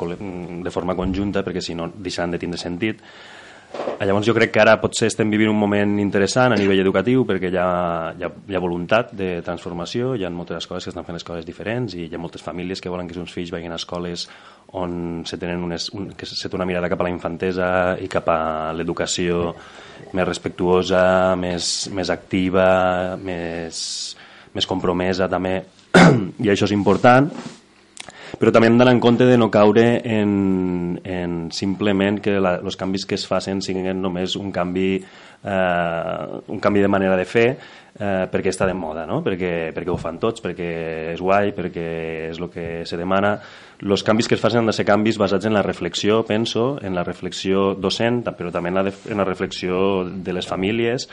de 0.66 0.74
forma 0.74 0.98
conjunta 0.98 1.46
perquè 1.46 1.62
si 1.62 1.78
no 1.78 1.92
deixaran 1.94 2.34
de 2.34 2.42
tindre 2.42 2.62
sentit 2.62 3.06
Llavors 4.04 4.28
jo 4.28 4.34
crec 4.36 4.52
que 4.52 4.60
ara 4.60 4.76
potser 4.82 5.08
estem 5.08 5.30
vivint 5.32 5.50
un 5.50 5.58
moment 5.58 5.94
interessant 6.02 6.52
a 6.52 6.58
nivell 6.60 6.82
educatiu 6.82 7.24
perquè 7.28 7.50
hi 7.54 7.58
ha, 7.60 7.68
hi 8.18 8.26
ha, 8.26 8.30
hi 8.50 8.58
ha 8.58 8.62
voluntat 8.62 9.14
de 9.16 9.38
transformació, 9.46 10.12
hi 10.18 10.26
ha 10.26 10.32
moltes 10.34 10.60
escoles 10.60 10.84
que 10.84 10.92
estan 10.92 11.08
fent 11.08 11.20
escoles 11.20 11.48
diferents 11.48 11.96
i 11.96 12.10
hi 12.10 12.18
ha 12.18 12.22
moltes 12.22 12.44
famílies 12.44 12.84
que 12.84 12.92
volen 12.92 13.08
que 13.08 13.16
els 13.16 13.22
seus 13.22 13.36
fills 13.38 13.54
vagin 13.54 13.72
a 13.72 13.80
escoles 13.80 14.28
on 14.76 15.24
se 15.30 15.40
tenen 15.40 15.64
unes, 15.64 15.88
un, 15.96 16.12
que 16.18 16.28
se 16.28 16.50
té 16.50 16.60
una 16.60 16.68
mirada 16.68 16.90
cap 16.92 17.00
a 17.00 17.08
la 17.08 17.14
infantesa 17.14 17.70
i 18.02 18.10
cap 18.12 18.28
a 18.34 18.40
l'educació 18.76 19.54
més 20.12 20.28
respectuosa, 20.28 21.04
més, 21.40 21.72
més 21.96 22.12
activa, 22.12 22.68
més, 23.22 23.78
més 24.54 24.70
compromesa 24.70 25.30
també, 25.32 25.62
i 26.44 26.52
això 26.52 26.68
és 26.68 26.76
important 26.76 27.32
però 28.44 28.52
també 28.52 28.68
hem 28.68 28.76
d'anar 28.76 28.92
en 28.92 29.00
compte 29.00 29.24
de 29.24 29.38
no 29.40 29.48
caure 29.48 30.02
en, 30.04 30.32
en 31.08 31.36
simplement 31.56 32.18
que 32.20 32.34
els 32.44 32.76
canvis 32.76 33.06
que 33.08 33.16
es 33.16 33.24
facin 33.24 33.62
siguin 33.64 34.02
només 34.04 34.36
un 34.36 34.50
canvi, 34.52 34.98
eh, 35.00 36.42
un 36.52 36.60
canvi 36.60 36.84
de 36.84 36.90
manera 36.92 37.16
de 37.16 37.24
fer 37.24 37.46
eh, 38.00 38.26
perquè 38.32 38.50
està 38.54 38.66
de 38.70 38.74
moda, 38.74 39.06
no? 39.10 39.22
perquè, 39.26 39.72
perquè 39.76 39.92
ho 39.92 40.00
fan 40.00 40.20
tots, 40.22 40.42
perquè 40.44 40.70
és 41.14 41.22
guai, 41.22 41.54
perquè 41.56 41.86
és 42.32 42.40
el 42.40 42.50
que 42.54 42.68
se 42.90 42.98
demana. 42.98 43.38
Els 43.84 44.04
canvis 44.06 44.30
que 44.30 44.38
es 44.38 44.42
facin 44.42 44.62
han 44.62 44.70
de 44.70 44.76
ser 44.76 44.86
canvis 44.88 45.18
basats 45.20 45.46
en 45.46 45.54
la 45.54 45.64
reflexió, 45.66 46.22
penso, 46.26 46.78
en 46.82 46.96
la 46.96 47.04
reflexió 47.04 47.74
docent, 47.76 48.24
però 48.38 48.52
també 48.54 48.72
en 48.72 48.80
la, 48.80 48.86
en 48.88 49.20
la 49.20 49.28
reflexió 49.28 50.06
de 50.06 50.34
les 50.34 50.48
famílies 50.48 51.10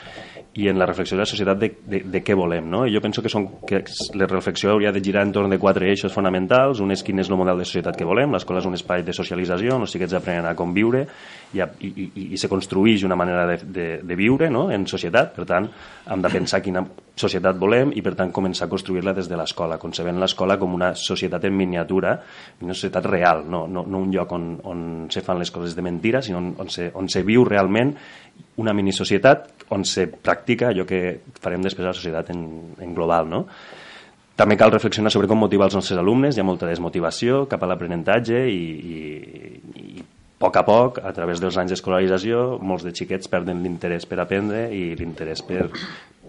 i 0.55 0.69
en 0.71 0.79
la 0.79 0.87
reflexió 0.87 1.17
de 1.17 1.23
la 1.23 1.31
societat 1.31 1.59
de, 1.59 1.71
de, 1.87 2.03
de 2.11 2.23
què 2.27 2.35
volem. 2.39 2.71
No? 2.71 2.85
I 2.87 2.95
jo 2.95 3.03
penso 3.03 3.23
que, 3.23 3.31
són, 3.33 3.49
que 3.67 3.83
la 4.19 4.29
reflexió 4.31 4.73
hauria 4.73 4.93
de 4.95 5.03
girar 5.03 5.27
entorn 5.27 5.51
de 5.51 5.59
quatre 5.63 5.91
eixos 5.91 6.15
fonamentals. 6.15 6.81
Un 6.83 6.95
és 6.95 7.05
quin 7.07 7.19
és 7.23 7.31
el 7.31 7.39
model 7.39 7.61
de 7.61 7.67
societat 7.69 7.99
que 7.99 8.09
volem, 8.09 8.33
l'escola 8.35 8.63
és 8.63 8.71
un 8.71 8.79
espai 8.79 9.05
de 9.07 9.15
socialització 9.17 9.77
on 9.77 9.87
els 9.87 9.95
xiquets 9.95 10.17
aprenen 10.19 10.47
a 10.47 10.57
conviure 10.59 11.07
i, 11.53 11.61
i, 11.61 11.91
i, 11.91 12.25
i 12.35 12.39
se 12.39 12.49
construeix 12.49 13.05
una 13.07 13.17
manera 13.19 13.47
de, 13.49 13.57
de, 13.65 13.87
de 14.07 14.17
viure 14.19 14.51
no? 14.51 14.69
en 14.71 14.87
societat. 14.91 15.33
Per 15.37 15.47
tant, 15.49 15.67
hem 16.11 16.23
de 16.25 16.31
pensar 16.33 16.63
quina 16.65 16.85
societat 17.21 17.59
volem 17.61 17.93
i 17.97 18.03
per 18.05 18.15
tant 18.19 18.33
començar 18.33 18.67
a 18.67 18.73
construir-la 18.73 19.15
des 19.17 19.29
de 19.29 19.39
l'escola, 19.39 19.79
concebent 19.83 20.21
l'escola 20.21 20.57
com 20.61 20.75
una 20.77 20.93
societat 20.97 21.45
en 21.49 21.57
miniatura, 21.57 22.15
una 22.63 22.77
societat 22.77 23.11
real, 23.11 23.45
no, 23.51 23.67
no, 23.69 23.85
no 23.87 24.03
un 24.07 24.15
lloc 24.15 24.33
on, 24.37 24.49
on 24.65 24.83
se 25.13 25.25
fan 25.27 25.41
les 25.43 25.53
coses 25.53 25.77
de 25.77 25.85
mentira, 25.85 26.23
sinó 26.23 26.41
on, 26.41 26.55
on, 26.65 26.73
se, 26.73 26.91
on 26.95 27.11
se 27.13 27.25
viu 27.27 27.45
realment 27.49 27.95
una 28.61 28.73
minisocietat 28.77 29.69
on 29.75 29.85
se 29.85 30.07
practica 30.11 30.71
allò 30.71 30.87
que 30.89 31.21
farem 31.41 31.63
després 31.65 31.87
a 31.87 31.93
la 31.93 31.97
societat 31.99 32.33
en, 32.35 32.43
en 32.81 32.97
global. 32.97 33.29
No? 33.31 33.45
També 34.41 34.57
cal 34.57 34.73
reflexionar 34.73 35.13
sobre 35.13 35.29
com 35.29 35.37
motivar 35.43 35.67
els 35.69 35.77
nostres 35.77 35.99
alumnes, 36.01 36.37
hi 36.37 36.41
ha 36.41 36.47
molta 36.49 36.69
desmotivació 36.69 37.45
cap 37.51 37.61
a 37.61 37.69
l'aprenentatge 37.69 38.39
i, 38.49 38.63
i, 38.95 39.01
i 39.99 40.00
poc 40.41 40.57
a 40.57 40.63
poc, 40.65 41.03
a 41.05 41.13
través 41.13 41.41
dels 41.43 41.59
anys 41.61 41.75
d'escolarització, 41.75 42.57
molts 42.65 42.87
de 42.87 42.95
xiquets 42.97 43.29
perden 43.29 43.61
l'interès 43.61 44.07
per 44.09 44.23
aprendre 44.23 44.71
i 44.73 44.95
l'interès 44.97 45.43
per, 45.45 45.67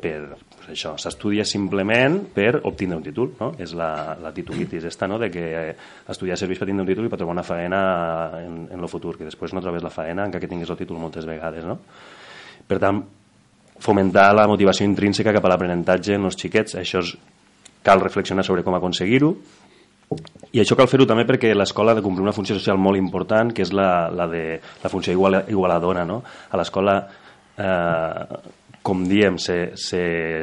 per 0.04 0.18
pues 0.58 0.74
això, 0.74 0.98
s'estudia 1.00 1.46
simplement 1.48 2.18
per 2.36 2.58
obtenir 2.68 2.98
un 2.98 3.06
títol, 3.06 3.32
no? 3.40 3.54
És 3.62 3.72
la, 3.78 4.18
la 4.20 4.34
titulitis 4.36 4.90
esta, 4.90 5.08
no?, 5.08 5.22
de 5.22 5.32
que 5.32 5.46
estudiar 6.12 6.36
serveix 6.40 6.60
per 6.60 6.68
tenir 6.68 6.84
un 6.84 6.92
títol 6.92 7.08
i 7.08 7.14
per 7.14 7.22
trobar 7.22 7.38
una 7.38 7.48
faena 7.48 7.82
en, 8.42 8.66
en 8.68 8.84
el 8.84 8.92
futur, 8.92 9.16
que 9.18 9.30
després 9.30 9.56
no 9.56 9.64
trobes 9.64 9.86
la 9.86 9.94
faena 9.94 10.28
encara 10.28 10.44
que 10.44 10.52
tinguis 10.52 10.76
el 10.76 10.82
títol 10.84 11.00
moltes 11.00 11.30
vegades, 11.30 11.64
no? 11.64 11.80
Per 12.68 12.82
tant, 12.84 13.00
fomentar 13.82 14.28
la 14.36 14.50
motivació 14.52 14.86
intrínseca 14.92 15.32
cap 15.34 15.48
a 15.48 15.56
l'aprenentatge 15.56 16.20
en 16.20 16.28
els 16.28 16.36
xiquets, 16.36 16.76
això 16.84 17.00
és, 17.00 17.16
cal 17.82 18.04
reflexionar 18.04 18.44
sobre 18.46 18.62
com 18.68 18.76
aconseguir-ho, 18.78 19.32
i 20.52 20.60
això 20.60 20.76
cal 20.76 20.90
fer-ho 20.92 21.08
també 21.08 21.24
perquè 21.28 21.54
l'escola 21.56 21.94
ha 21.94 21.98
de 21.98 22.04
complir 22.04 22.26
una 22.26 22.36
funció 22.36 22.58
social 22.58 22.80
molt 22.82 23.00
important, 23.00 23.54
que 23.56 23.64
és 23.64 23.72
la, 23.76 24.10
la 24.12 24.28
de 24.28 24.44
la 24.84 24.92
funció 24.92 25.14
igual, 25.16 25.40
igualadora. 25.48 26.04
No? 26.08 26.20
A 26.52 26.60
l'escola, 26.60 26.98
eh, 27.56 28.42
com 28.84 29.06
diem, 29.08 29.38
se, 29.40 29.78
se 29.80 30.02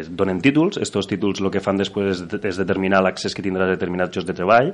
donen 0.08 0.40
títols. 0.40 0.80
Estos 0.80 1.10
títols 1.10 1.42
el 1.44 1.52
que 1.52 1.60
fan 1.64 1.80
després 1.80 2.24
és, 2.24 2.40
és 2.40 2.62
determinar 2.62 3.02
l'accés 3.04 3.36
que 3.36 3.44
tindràs 3.44 3.68
a 3.68 3.76
determinats 3.76 4.16
llocs 4.16 4.28
de 4.30 4.36
treball, 4.38 4.72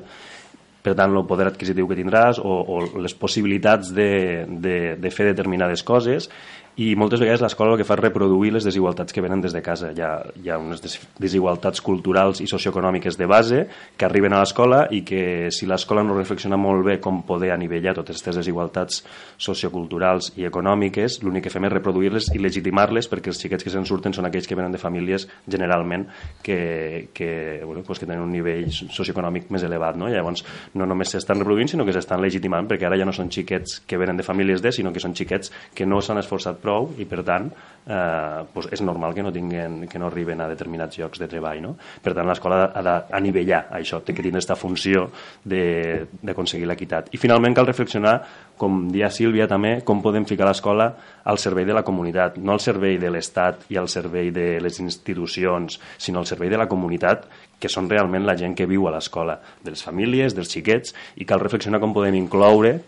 per 0.84 0.92
tant, 0.92 1.14
el 1.16 1.24
poder 1.24 1.48
adquisitiu 1.48 1.88
que 1.88 1.96
tindràs 1.96 2.38
o, 2.38 2.54
o 2.60 2.80
les 3.00 3.14
possibilitats 3.16 3.88
de, 3.96 4.44
de, 4.46 4.76
de 5.00 5.10
fer 5.10 5.30
determinades 5.30 5.82
coses 5.82 6.28
i 6.76 6.94
moltes 6.98 7.20
vegades 7.22 7.42
l'escola 7.44 7.74
el 7.74 7.78
que 7.78 7.86
fa 7.86 7.94
és 7.94 8.00
reproduir 8.00 8.50
les 8.54 8.64
desigualtats 8.66 9.14
que 9.14 9.22
venen 9.22 9.42
des 9.44 9.52
de 9.54 9.60
casa. 9.62 9.92
Hi 9.94 10.02
ha, 10.02 10.10
hi 10.42 10.50
ha 10.50 10.58
unes 10.58 10.82
desigualtats 11.22 11.82
culturals 11.84 12.40
i 12.42 12.48
socioeconòmiques 12.50 13.14
de 13.20 13.28
base 13.30 13.60
que 13.96 14.06
arriben 14.08 14.34
a 14.34 14.40
l'escola 14.42 14.80
i 14.90 15.04
que 15.06 15.52
si 15.54 15.68
l'escola 15.70 16.02
no 16.02 16.16
reflexiona 16.18 16.58
molt 16.58 16.82
bé 16.86 16.96
com 17.04 17.22
poder 17.22 17.52
anivellar 17.54 17.94
totes 17.94 18.16
aquestes 18.16 18.40
desigualtats 18.42 19.04
socioculturals 19.38 20.32
i 20.40 20.48
econòmiques, 20.48 21.20
l'únic 21.22 21.46
que 21.46 21.52
fem 21.54 21.68
és 21.68 21.74
reproduir-les 21.76 22.32
i 22.34 22.42
legitimar-les 22.42 23.06
perquè 23.12 23.30
els 23.30 23.38
xiquets 23.38 23.62
que 23.62 23.70
se'n 23.70 23.86
surten 23.86 24.16
són 24.16 24.26
aquells 24.26 24.50
que 24.50 24.58
venen 24.58 24.74
de 24.74 24.82
famílies 24.82 25.28
generalment 25.46 26.08
que, 26.42 27.10
que, 27.14 27.62
bueno, 27.62 27.84
pues 27.86 28.02
que 28.02 28.10
tenen 28.10 28.24
un 28.26 28.34
nivell 28.34 28.66
socioeconòmic 28.74 29.46
més 29.54 29.62
elevat. 29.62 29.94
No? 30.00 30.10
Llavors, 30.10 30.42
no 30.74 30.90
només 30.90 31.14
s'estan 31.14 31.38
reproduint, 31.38 31.70
sinó 31.70 31.86
que 31.86 31.94
s'estan 31.94 32.24
legitimant 32.24 32.66
perquè 32.66 32.90
ara 32.90 32.98
ja 32.98 33.06
no 33.06 33.14
són 33.14 33.30
xiquets 33.30 33.78
que 33.86 34.00
venen 34.00 34.18
de 34.18 34.26
famílies 34.26 34.64
de, 34.64 34.74
sinó 34.74 34.90
que 34.90 35.02
són 35.02 35.14
xiquets 35.14 35.54
que 35.74 35.86
no 35.86 36.02
s'han 36.02 36.18
esforçat 36.18 36.63
prou 36.64 36.90
i 36.98 37.06
per 37.08 37.22
tant 37.26 37.52
eh, 37.86 38.44
doncs 38.54 38.70
és 38.72 38.82
normal 38.82 39.14
que 39.14 39.22
no, 39.22 39.32
tinguen, 39.32 39.84
que 39.90 39.98
no 40.00 40.08
arriben 40.08 40.40
a 40.40 40.48
determinats 40.50 40.98
llocs 40.98 41.20
de 41.20 41.28
treball. 41.30 41.60
No? 41.62 41.74
Per 42.02 42.14
tant, 42.14 42.26
l'escola 42.28 42.64
ha 42.72 42.82
d'anivellar 42.84 43.64
això, 43.78 44.00
té 44.00 44.14
que 44.14 44.22
tenir 44.22 44.38
aquesta 44.38 44.56
funció 44.58 45.08
d'aconseguir 45.44 46.68
l'equitat. 46.70 47.12
I 47.14 47.20
finalment 47.20 47.56
cal 47.56 47.68
reflexionar, 47.68 48.16
com 48.58 48.86
dia 48.92 49.10
Sílvia 49.10 49.48
també, 49.50 49.76
com 49.86 50.02
podem 50.02 50.26
ficar 50.28 50.48
l'escola 50.48 50.90
al 51.24 51.40
servei 51.42 51.66
de 51.68 51.76
la 51.76 51.84
comunitat, 51.86 52.38
no 52.38 52.54
al 52.54 52.62
servei 52.62 52.98
de 53.02 53.10
l'Estat 53.10 53.66
i 53.72 53.80
al 53.80 53.90
servei 53.92 54.30
de 54.34 54.58
les 54.62 54.80
institucions, 54.80 55.80
sinó 55.98 56.22
al 56.22 56.30
servei 56.30 56.52
de 56.52 56.60
la 56.60 56.68
comunitat, 56.70 57.26
que 57.58 57.70
són 57.70 57.88
realment 57.90 58.26
la 58.26 58.36
gent 58.36 58.54
que 58.56 58.68
viu 58.68 58.88
a 58.88 58.94
l'escola, 58.94 59.38
de 59.64 59.72
les 59.72 59.82
famílies, 59.82 60.34
dels 60.36 60.50
xiquets, 60.52 60.94
i 61.16 61.24
cal 61.28 61.42
reflexionar 61.42 61.80
com 61.82 61.94
podem 61.96 62.18
incloure 62.18 62.78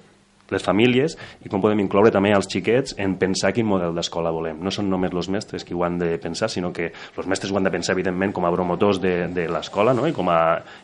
les 0.52 0.62
famílies 0.62 1.16
i 1.44 1.50
com 1.52 1.62
podem 1.62 1.80
incloure 1.82 2.12
també 2.14 2.32
els 2.36 2.48
xiquets 2.50 2.96
en 3.02 3.16
pensar 3.20 3.52
quin 3.56 3.66
model 3.68 3.94
d'escola 3.96 4.32
volem. 4.34 4.60
No 4.62 4.72
són 4.74 4.90
només 4.90 5.14
els 5.16 5.30
mestres 5.32 5.64
qui 5.66 5.74
ho 5.74 5.84
han 5.86 5.98
de 5.98 6.12
pensar, 6.22 6.50
sinó 6.52 6.72
que 6.72 6.90
els 6.92 7.30
mestres 7.30 7.52
ho 7.52 7.58
han 7.58 7.66
de 7.66 7.72
pensar, 7.74 7.96
evidentment, 7.96 8.34
com 8.36 8.46
a 8.46 8.52
promotors 8.54 9.00
de, 9.02 9.14
de 9.32 9.48
l'escola 9.50 9.94
no? 9.96 10.06
I, 10.06 10.14
com 10.16 10.30
a, 10.32 10.40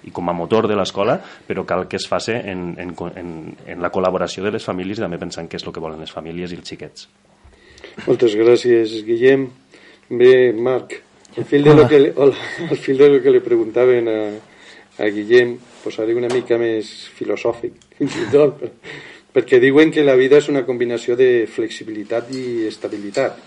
i 0.06 0.14
com 0.14 0.28
a 0.28 0.36
motor 0.36 0.68
de 0.70 0.78
l'escola, 0.78 1.18
però 1.48 1.66
cal 1.68 1.86
que 1.88 2.00
es 2.00 2.08
faci 2.08 2.34
en, 2.38 2.72
en, 2.80 2.94
en, 3.16 3.32
en 3.66 3.82
la 3.82 3.92
col·laboració 3.92 4.44
de 4.46 4.54
les 4.56 4.64
famílies 4.64 5.00
i 5.00 5.04
també 5.04 5.20
pensant 5.20 5.48
què 5.50 5.60
és 5.60 5.66
el 5.66 5.74
que 5.74 5.82
volen 5.82 6.02
les 6.02 6.12
famílies 6.14 6.52
i 6.52 6.58
els 6.60 6.68
xiquets. 6.68 7.08
Moltes 8.06 8.36
gràcies, 8.38 8.94
Guillem. 9.06 9.48
Bé, 10.12 10.52
Marc, 10.52 10.94
al 11.36 11.46
fil 11.48 11.64
de 11.64 11.74
lo 11.74 11.86
que, 11.88 12.00
hola, 12.16 12.36
al 12.68 12.76
fil 12.76 12.98
de 12.98 13.08
lo 13.08 13.20
que 13.22 13.32
li 13.32 13.40
preguntaven 13.40 14.08
a, 14.08 14.18
a 14.98 15.08
Guillem, 15.12 15.56
posaré 15.82 16.14
una 16.18 16.30
mica 16.32 16.58
més 16.60 16.90
filosòfic, 17.16 17.78
fins 17.98 18.18
i 18.20 18.26
tot, 18.32 18.60
perquè 19.32 19.58
diuen 19.60 19.90
que 19.90 20.04
la 20.04 20.16
vida 20.18 20.38
és 20.42 20.50
una 20.52 20.64
combinació 20.68 21.16
de 21.16 21.46
flexibilitat 21.48 22.30
i 22.36 22.68
estabilitat. 22.68 23.38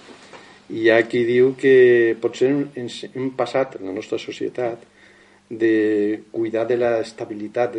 I 0.74 0.86
hi 0.86 0.90
ha 0.90 1.00
qui 1.06 1.22
diu 1.28 1.54
que 1.60 2.18
potser 2.22 2.50
hem 2.50 3.32
passat 3.38 3.78
en 3.80 3.92
la 3.92 3.94
nostra 3.94 4.18
societat 4.18 4.82
de 5.50 6.24
cuidar 6.34 6.66
de 6.66 6.78
l'estabilitat, 6.82 7.78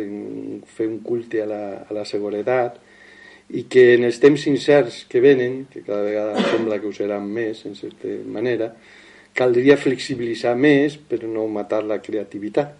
fer 0.71 0.87
un 0.87 1.01
culte 1.03 1.43
a 1.43 1.47
la, 1.49 1.63
a 1.83 1.93
la 1.93 2.05
seguretat, 2.07 2.79
i 3.49 3.63
que 3.71 3.93
en 3.95 4.03
els 4.07 4.19
temps 4.19 4.43
incerts 4.47 5.03
que 5.07 5.19
venen, 5.23 5.65
que 5.71 5.83
cada 5.83 6.03
vegada 6.03 6.43
sembla 6.51 6.79
que 6.79 6.87
ho 6.87 6.95
seran 6.95 7.27
més, 7.27 7.65
en 7.67 7.75
certa 7.75 8.11
manera, 8.27 8.71
caldria 9.37 9.77
flexibilitzar 9.77 10.55
més 10.57 10.97
per 10.97 11.21
no 11.27 11.45
matar 11.51 11.83
la 11.85 11.99
creativitat. 12.03 12.73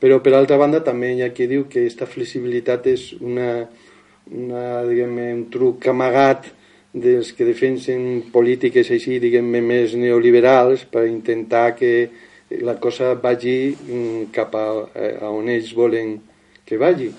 Però, 0.00 0.18
per 0.20 0.34
altra 0.36 0.58
banda, 0.60 0.82
també 0.84 1.14
hi 1.14 1.22
ha 1.24 1.32
qui 1.32 1.46
diu 1.48 1.64
que 1.68 1.84
aquesta 1.84 2.08
flexibilitat 2.08 2.88
és 2.90 3.12
una, 3.20 3.66
una, 4.30 4.82
un 4.82 5.44
truc 5.50 5.86
amagat 5.88 6.48
dels 6.96 7.32
que 7.36 7.44
defensen 7.44 8.30
polítiques 8.32 8.88
així, 8.90 9.18
diguem 9.20 9.50
més 9.68 9.94
neoliberals 9.98 10.86
per 10.88 11.04
intentar 11.06 11.74
que 11.76 11.92
la 12.64 12.76
cosa 12.80 13.14
vagi 13.20 13.74
mm, 13.74 14.30
cap 14.32 14.54
a, 14.56 14.66
a 15.20 15.30
on 15.30 15.50
ells 15.52 15.74
volen 15.76 16.16
que 16.64 16.78
vagi. 16.80 17.10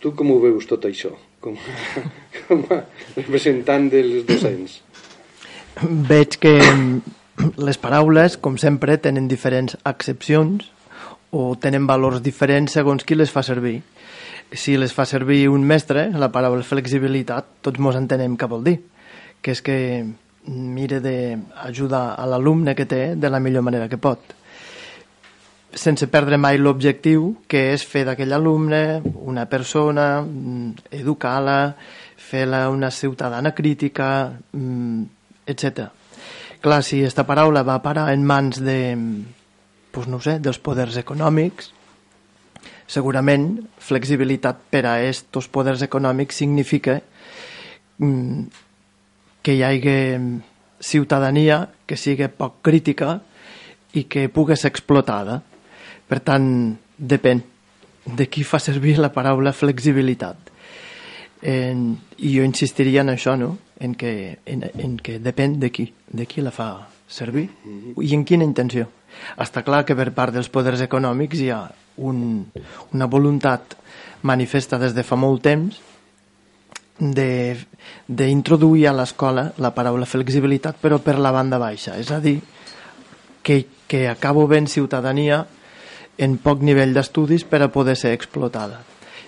Tu 0.00 0.12
com 0.12 0.34
ho 0.34 0.40
veus 0.42 0.66
tot 0.68 0.84
això, 0.84 1.14
com 1.40 1.56
a, 1.56 2.04
com 2.46 2.66
a 2.74 2.82
representant 3.16 3.88
dels 3.92 4.26
docents? 4.28 4.82
Veig 5.80 6.36
que 6.38 6.54
les 7.58 7.80
paraules, 7.80 8.36
com 8.36 8.58
sempre, 8.60 8.98
tenen 9.00 9.26
diferents 9.30 9.78
accepcions 9.88 10.68
o 11.34 11.54
tenen 11.58 11.88
valors 11.88 12.22
diferents 12.22 12.76
segons 12.76 13.02
qui 13.02 13.16
les 13.18 13.32
fa 13.32 13.42
servir 13.42 13.80
si 14.52 14.76
les 14.76 14.92
fa 14.92 15.06
servir 15.06 15.48
un 15.48 15.64
mestre, 15.64 16.10
la 16.12 16.30
paraula 16.32 16.62
flexibilitat, 16.66 17.60
tots 17.62 17.80
mos 17.80 17.96
entenem 17.96 18.36
què 18.36 18.48
vol 18.50 18.64
dir, 18.66 18.78
que 19.42 19.54
és 19.54 19.62
que 19.64 19.78
mire 20.46 21.00
d'ajudar 21.00 22.06
a 22.20 22.26
l'alumne 22.28 22.74
que 22.76 22.86
té 22.86 23.02
de 23.16 23.30
la 23.32 23.40
millor 23.40 23.64
manera 23.64 23.88
que 23.88 23.96
pot 23.96 24.34
sense 25.74 26.06
perdre 26.06 26.38
mai 26.38 26.58
l'objectiu 26.58 27.34
que 27.50 27.72
és 27.74 27.84
fer 27.86 28.04
d'aquell 28.06 28.32
alumne 28.32 29.02
una 29.26 29.46
persona, 29.50 30.22
mm, 30.22 30.88
educar-la, 30.90 31.74
fer-la 32.16 32.68
una 32.70 32.90
ciutadana 32.90 33.52
crítica, 33.54 34.32
mm, 34.52 35.02
etc. 35.46 35.90
Clar, 36.60 36.82
si 36.82 37.00
aquesta 37.00 37.26
paraula 37.26 37.62
va 37.62 37.82
parar 37.82 38.12
en 38.12 38.24
mans 38.24 38.60
de, 38.60 38.96
pues 39.90 40.06
no 40.08 40.20
sé, 40.20 40.38
dels 40.38 40.58
poders 40.58 40.96
econòmics, 40.96 41.72
segurament 42.94 43.48
flexibilitat 43.82 44.62
per 44.70 44.84
a 44.86 44.94
estos 45.02 45.48
poders 45.50 45.82
econòmics 45.86 46.38
significa 46.42 47.00
mm, 47.98 48.42
que 49.44 49.56
hi 49.56 49.64
hagi 49.66 49.96
ciutadania 50.80 51.64
que 51.86 51.98
sigui 52.00 52.28
poc 52.28 52.60
crítica 52.62 53.18
i 53.94 54.06
que 54.10 54.28
pugui 54.28 54.56
ser 54.56 54.70
explotada. 54.72 55.40
Per 56.08 56.20
tant, 56.20 56.46
depèn. 56.98 57.50
de 58.04 58.26
qui 58.28 58.42
fa 58.44 58.58
servir 58.60 58.98
la 58.98 59.08
paraula 59.08 59.54
flexibilitat. 59.56 60.50
En, 61.40 61.96
I 62.20 62.34
jo 62.36 62.44
insistiria 62.44 63.00
en 63.00 63.08
això, 63.14 63.32
no? 63.40 63.56
en, 63.80 63.94
que, 63.94 64.38
en, 64.44 64.64
en 64.76 64.98
que 65.00 65.18
depèn 65.18 65.58
de 65.60 65.70
qui, 65.72 65.86
de 66.12 66.26
qui 66.26 66.44
la 66.44 66.52
fa 66.52 66.86
servir 67.08 67.46
i 68.00 68.14
en 68.16 68.24
quina 68.28 68.44
intenció. 68.44 68.90
Està 69.40 69.62
clar 69.64 69.84
que 69.88 69.96
per 69.96 70.10
part 70.12 70.34
dels 70.34 70.50
poders 70.52 70.84
econòmics 70.84 71.40
hi 71.40 71.50
ha 71.54 71.62
un, 71.96 72.46
una 72.92 73.06
voluntat 73.06 73.76
manifesta 74.22 74.78
des 74.78 74.94
de 74.94 75.04
fa 75.04 75.16
molt 75.16 75.42
temps 75.44 75.80
d'introduir 76.98 78.86
a 78.88 78.94
l'escola 78.94 79.48
la 79.58 79.72
paraula 79.74 80.06
flexibilitat 80.06 80.78
però 80.80 81.00
per 81.02 81.18
la 81.18 81.32
banda 81.34 81.58
baixa, 81.58 81.98
és 81.98 82.10
a 82.10 82.20
dir 82.22 82.38
que, 83.42 83.66
que 83.86 84.08
acabo 84.08 84.46
ben 84.46 84.66
ciutadania 84.66 85.44
en 86.18 86.38
poc 86.38 86.62
nivell 86.62 86.94
d'estudis 86.94 87.44
per 87.44 87.62
a 87.62 87.70
poder 87.74 87.96
ser 87.98 88.14
explotada. 88.14 88.80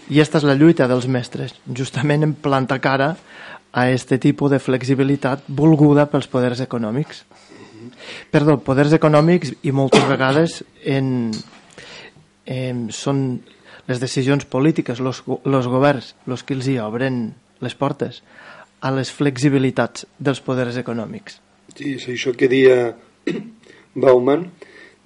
I 0.06 0.20
aquesta 0.20 0.38
és 0.38 0.46
la 0.46 0.54
lluita 0.54 0.86
dels 0.86 1.08
mestres, 1.10 1.56
justament 1.74 2.22
en 2.22 2.34
planta 2.38 2.78
cara 2.78 3.16
a 3.72 3.84
aquest 3.84 4.14
tipus 4.22 4.52
de 4.52 4.62
flexibilitat 4.62 5.42
volguda 5.48 6.06
pels 6.06 6.30
poders 6.30 6.62
econòmics. 6.62 7.24
Perdó, 8.30 8.56
poders 8.62 8.94
econòmics 8.94 9.52
i 9.66 9.74
moltes 9.74 10.06
vegades 10.08 10.62
en, 10.84 11.34
en, 12.46 12.86
són 12.94 13.40
les 13.86 14.00
decisions 14.02 14.46
polítiques, 14.50 15.00
els 15.02 15.70
governs, 15.70 16.14
els 16.26 16.46
que 16.46 16.56
els 16.56 16.68
hi 16.70 16.78
obren 16.82 17.34
les 17.62 17.74
portes 17.74 18.22
a 18.80 18.92
les 18.94 19.10
flexibilitats 19.10 20.06
dels 20.18 20.40
poders 20.44 20.78
econòmics. 20.78 21.40
Sí, 21.74 21.96
és 21.96 22.08
això 22.12 22.32
que 22.36 22.48
dia 22.50 22.94
Bauman, 24.02 24.46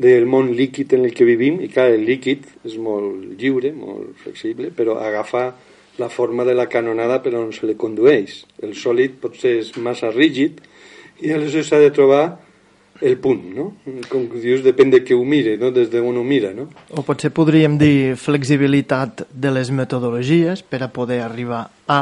del 0.01 0.25
món 0.25 0.49
líquid 0.57 0.95
en 0.97 1.05
el 1.05 1.13
que 1.13 1.27
vivim, 1.29 1.59
i 1.61 1.69
clar, 1.69 1.91
el 1.93 2.07
líquid 2.09 2.47
és 2.65 2.79
molt 2.81 3.37
lliure, 3.41 3.73
molt 3.77 4.17
flexible, 4.23 4.71
però 4.73 4.97
agafa 5.05 5.51
la 6.01 6.09
forma 6.09 6.47
de 6.49 6.55
la 6.57 6.69
canonada 6.73 7.19
per 7.21 7.35
on 7.37 7.51
se 7.53 7.69
li 7.69 7.77
condueix. 7.77 8.39
El 8.65 8.73
sòlid 8.79 9.19
potser 9.21 9.59
és 9.61 9.75
massa 9.77 10.09
rígid 10.15 10.63
i 11.21 11.35
aleshores 11.37 11.69
s'ha 11.69 11.83
de 11.83 11.93
trobar 11.93 12.25
el 13.01 13.17
punt, 13.19 13.43
no? 13.57 13.67
Com 14.11 14.27
dius, 14.35 14.63
depèn 14.65 14.93
de 14.93 15.01
què 15.05 15.17
ho 15.17 15.25
mire, 15.25 15.57
no? 15.61 15.71
des 15.73 15.91
d'on 15.93 16.21
ho 16.21 16.25
mira, 16.25 16.53
no? 16.57 16.69
O 16.93 17.05
potser 17.07 17.33
podríem 17.35 17.79
dir 17.81 18.17
flexibilitat 18.21 19.25
de 19.33 19.53
les 19.55 19.73
metodologies 19.73 20.63
per 20.63 20.83
a 20.85 20.91
poder 20.93 21.23
arribar 21.25 21.67
a, 21.89 22.01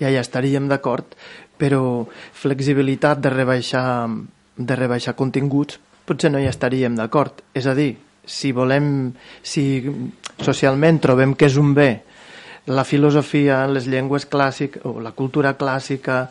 i 0.00 0.04
allà 0.04 0.22
estaríem 0.24 0.66
d'acord, 0.68 1.14
però 1.56 2.04
flexibilitat 2.36 3.22
de 3.22 3.32
rebaixar, 3.32 4.08
de 4.56 4.76
rebaixar 4.76 5.16
continguts 5.16 5.80
potser 6.06 6.30
no 6.30 6.40
hi 6.40 6.46
estaríem 6.46 6.96
d'acord. 6.98 7.42
És 7.54 7.66
a 7.66 7.74
dir, 7.74 7.96
si 8.26 8.52
volem, 8.54 9.10
si 9.42 9.82
socialment 10.42 11.00
trobem 11.02 11.34
que 11.34 11.48
és 11.50 11.56
un 11.58 11.72
bé 11.74 11.90
la 12.66 12.82
filosofia, 12.84 13.60
les 13.70 13.86
llengües 13.86 14.26
clàssiques, 14.26 14.82
o 14.86 14.98
la 15.00 15.12
cultura 15.14 15.54
clàssica, 15.58 16.28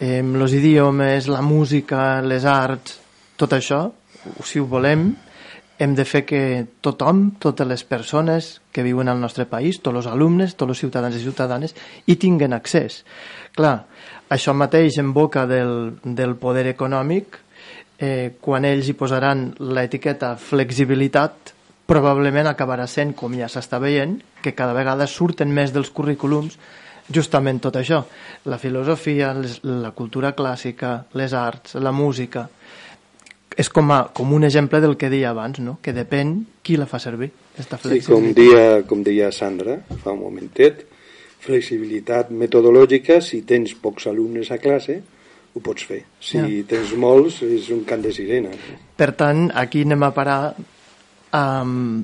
eh, 0.00 0.22
idiomes, 0.24 1.28
la 1.28 1.42
música, 1.42 2.22
les 2.22 2.44
arts, 2.44 3.03
tot 3.40 3.54
això, 3.56 3.86
si 4.44 4.60
ho 4.60 4.66
volem, 4.70 5.12
hem 5.78 5.94
de 5.98 6.04
fer 6.06 6.22
que 6.26 6.40
tothom, 6.84 7.32
totes 7.42 7.66
les 7.66 7.82
persones 7.84 8.60
que 8.72 8.84
viuen 8.86 9.10
al 9.10 9.20
nostre 9.20 9.46
país, 9.50 9.80
tots 9.82 10.04
els 10.04 10.10
alumnes, 10.10 10.54
tots 10.54 10.70
els 10.70 10.82
ciutadans 10.84 11.16
i 11.18 11.22
ciutadanes, 11.22 11.74
hi 12.06 12.14
tinguen 12.20 12.54
accés. 12.54 13.02
Clar, 13.56 13.80
això 14.30 14.54
mateix 14.54 15.00
en 15.02 15.10
boca 15.12 15.48
del, 15.50 15.98
del 16.04 16.36
poder 16.38 16.68
econòmic 16.70 17.40
eh, 17.98 18.36
quan 18.40 18.64
ells 18.68 18.88
hi 18.88 18.96
posaran 18.98 19.48
l'etiqueta 19.58 20.34
flexibilitat, 20.38 21.52
probablement 21.90 22.48
acabarà 22.48 22.86
sent, 22.88 23.12
com 23.18 23.34
ja 23.36 23.50
s'està 23.50 23.80
veient, 23.82 24.16
que 24.42 24.54
cada 24.56 24.76
vegada 24.76 25.06
surten 25.10 25.52
més 25.52 25.74
dels 25.74 25.90
currículums 25.90 26.56
justament 27.12 27.60
tot 27.60 27.76
això, 27.76 28.00
la 28.48 28.58
filosofia, 28.58 29.34
les, 29.36 29.58
la 29.64 29.90
cultura 29.92 30.32
clàssica, 30.32 31.02
les 31.20 31.34
arts, 31.36 31.76
la 31.76 31.92
música, 31.92 32.46
és 33.56 33.70
com, 33.70 33.90
a, 33.94 34.00
com 34.14 34.32
un 34.34 34.44
exemple 34.46 34.80
del 34.82 34.96
que 34.98 35.10
deia 35.12 35.30
abans, 35.30 35.60
no? 35.62 35.78
que 35.82 35.94
depèn 35.94 36.36
qui 36.66 36.78
la 36.80 36.88
fa 36.90 36.98
servir, 37.02 37.30
aquesta 37.54 37.78
flexibilitat. 37.78 38.08
Sí, 38.08 38.12
com 38.12 38.34
deia, 38.36 38.82
com 38.88 39.04
deia 39.06 39.30
Sandra 39.32 39.78
fa 40.02 40.14
un 40.14 40.22
momentet, 40.24 40.84
flexibilitat 41.44 42.32
metodològica, 42.32 43.20
si 43.22 43.42
tens 43.46 43.74
pocs 43.78 44.08
alumnes 44.10 44.50
a 44.50 44.58
classe, 44.58 45.00
ho 45.54 45.62
pots 45.62 45.86
fer. 45.86 46.00
Si 46.18 46.40
ja. 46.40 46.48
tens 46.66 46.94
molts, 46.98 47.42
és 47.46 47.70
un 47.74 47.84
cant 47.86 48.02
de 48.02 48.10
sirena. 48.14 48.50
Per 48.98 49.10
tant, 49.14 49.46
aquí 49.54 49.84
anem 49.86 50.02
a 50.02 50.10
parar 50.16 50.38
um, 50.56 52.02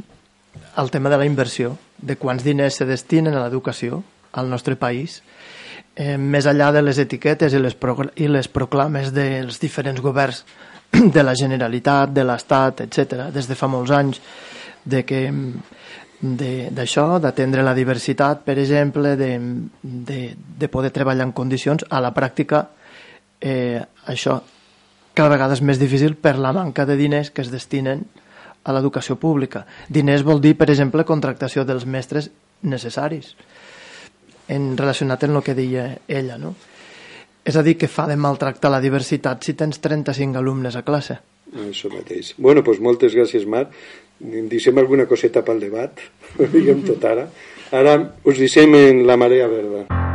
el 0.78 0.90
tema 0.94 1.10
de 1.10 1.18
la 1.18 1.26
inversió, 1.26 1.74
de 1.98 2.16
quants 2.16 2.44
diners 2.46 2.78
se 2.78 2.86
destinen 2.88 3.34
a 3.34 3.42
l'educació 3.44 4.04
al 4.38 4.48
nostre 4.48 4.76
país, 4.78 5.20
eh, 5.96 6.16
més 6.16 6.46
enllà 6.46 6.70
de 6.72 6.84
les 6.84 7.00
etiquetes 7.02 7.52
i 7.52 7.60
les, 7.60 7.76
i 8.16 8.28
les 8.30 8.48
proclames 8.48 9.10
dels 9.16 9.58
diferents 9.60 10.00
governs 10.00 10.44
de 11.16 11.22
la 11.22 11.35
Generalitat, 11.38 12.12
de 12.14 12.24
l'Estat, 12.24 12.85
etc 12.87 13.29
des 13.35 13.48
de 13.48 13.59
fa 13.59 13.68
molts 13.70 13.92
anys, 13.94 14.20
de 14.85 15.05
que 15.07 15.22
d'això, 16.20 17.18
d'atendre 17.20 17.62
la 17.64 17.72
diversitat, 17.74 18.42
per 18.44 18.59
exemple, 18.61 19.14
de, 19.16 19.31
de, 19.81 20.20
de 20.37 20.68
poder 20.68 20.90
treballar 20.92 21.24
en 21.24 21.33
condicions, 21.33 21.87
a 21.88 22.00
la 22.05 22.12
pràctica 22.12 22.66
eh, 23.40 23.81
això 24.12 24.40
cada 25.14 25.33
vegada 25.33 25.57
és 25.57 25.62
més 25.64 25.81
difícil 25.81 26.14
per 26.16 26.37
la 26.38 26.53
manca 26.53 26.85
de 26.87 26.96
diners 26.96 27.33
que 27.35 27.42
es 27.42 27.50
destinen 27.50 28.05
a 28.64 28.74
l'educació 28.76 29.16
pública. 29.16 29.64
Diners 29.88 30.22
vol 30.24 30.40
dir, 30.40 30.55
per 30.57 30.68
exemple, 30.70 31.07
contractació 31.09 31.64
dels 31.64 31.87
mestres 31.88 32.31
necessaris, 32.62 33.35
en 34.53 34.74
relacionat 34.76 35.24
amb 35.24 35.40
el 35.40 35.46
que 35.46 35.57
deia 35.57 35.87
ella, 36.09 36.37
no? 36.38 36.55
És 37.44 37.57
a 37.57 37.64
dir, 37.64 37.76
que 37.81 37.88
fa 37.88 38.07
de 38.11 38.18
maltractar 38.20 38.70
la 38.72 38.83
diversitat 38.85 39.44
si 39.44 39.57
tens 39.57 39.81
35 39.81 40.38
alumnes 40.38 40.76
a 40.76 40.85
classe. 40.87 41.18
Això 41.66 41.90
mateix. 41.92 42.35
Bueno, 42.38 42.62
doncs 42.66 42.83
moltes 42.85 43.16
gràcies, 43.16 43.46
Marc. 43.48 43.72
Deixem 44.20 44.76
alguna 44.79 45.09
coseta 45.09 45.42
pel 45.46 45.62
debat, 45.64 46.05
diguem 46.55 46.85
tot 46.87 47.09
ara. 47.09 47.26
Ara 47.72 47.96
us 48.26 48.38
deixem 48.42 48.76
en 48.76 49.05
la 49.09 49.16
marea 49.16 49.48
verda. 49.48 50.09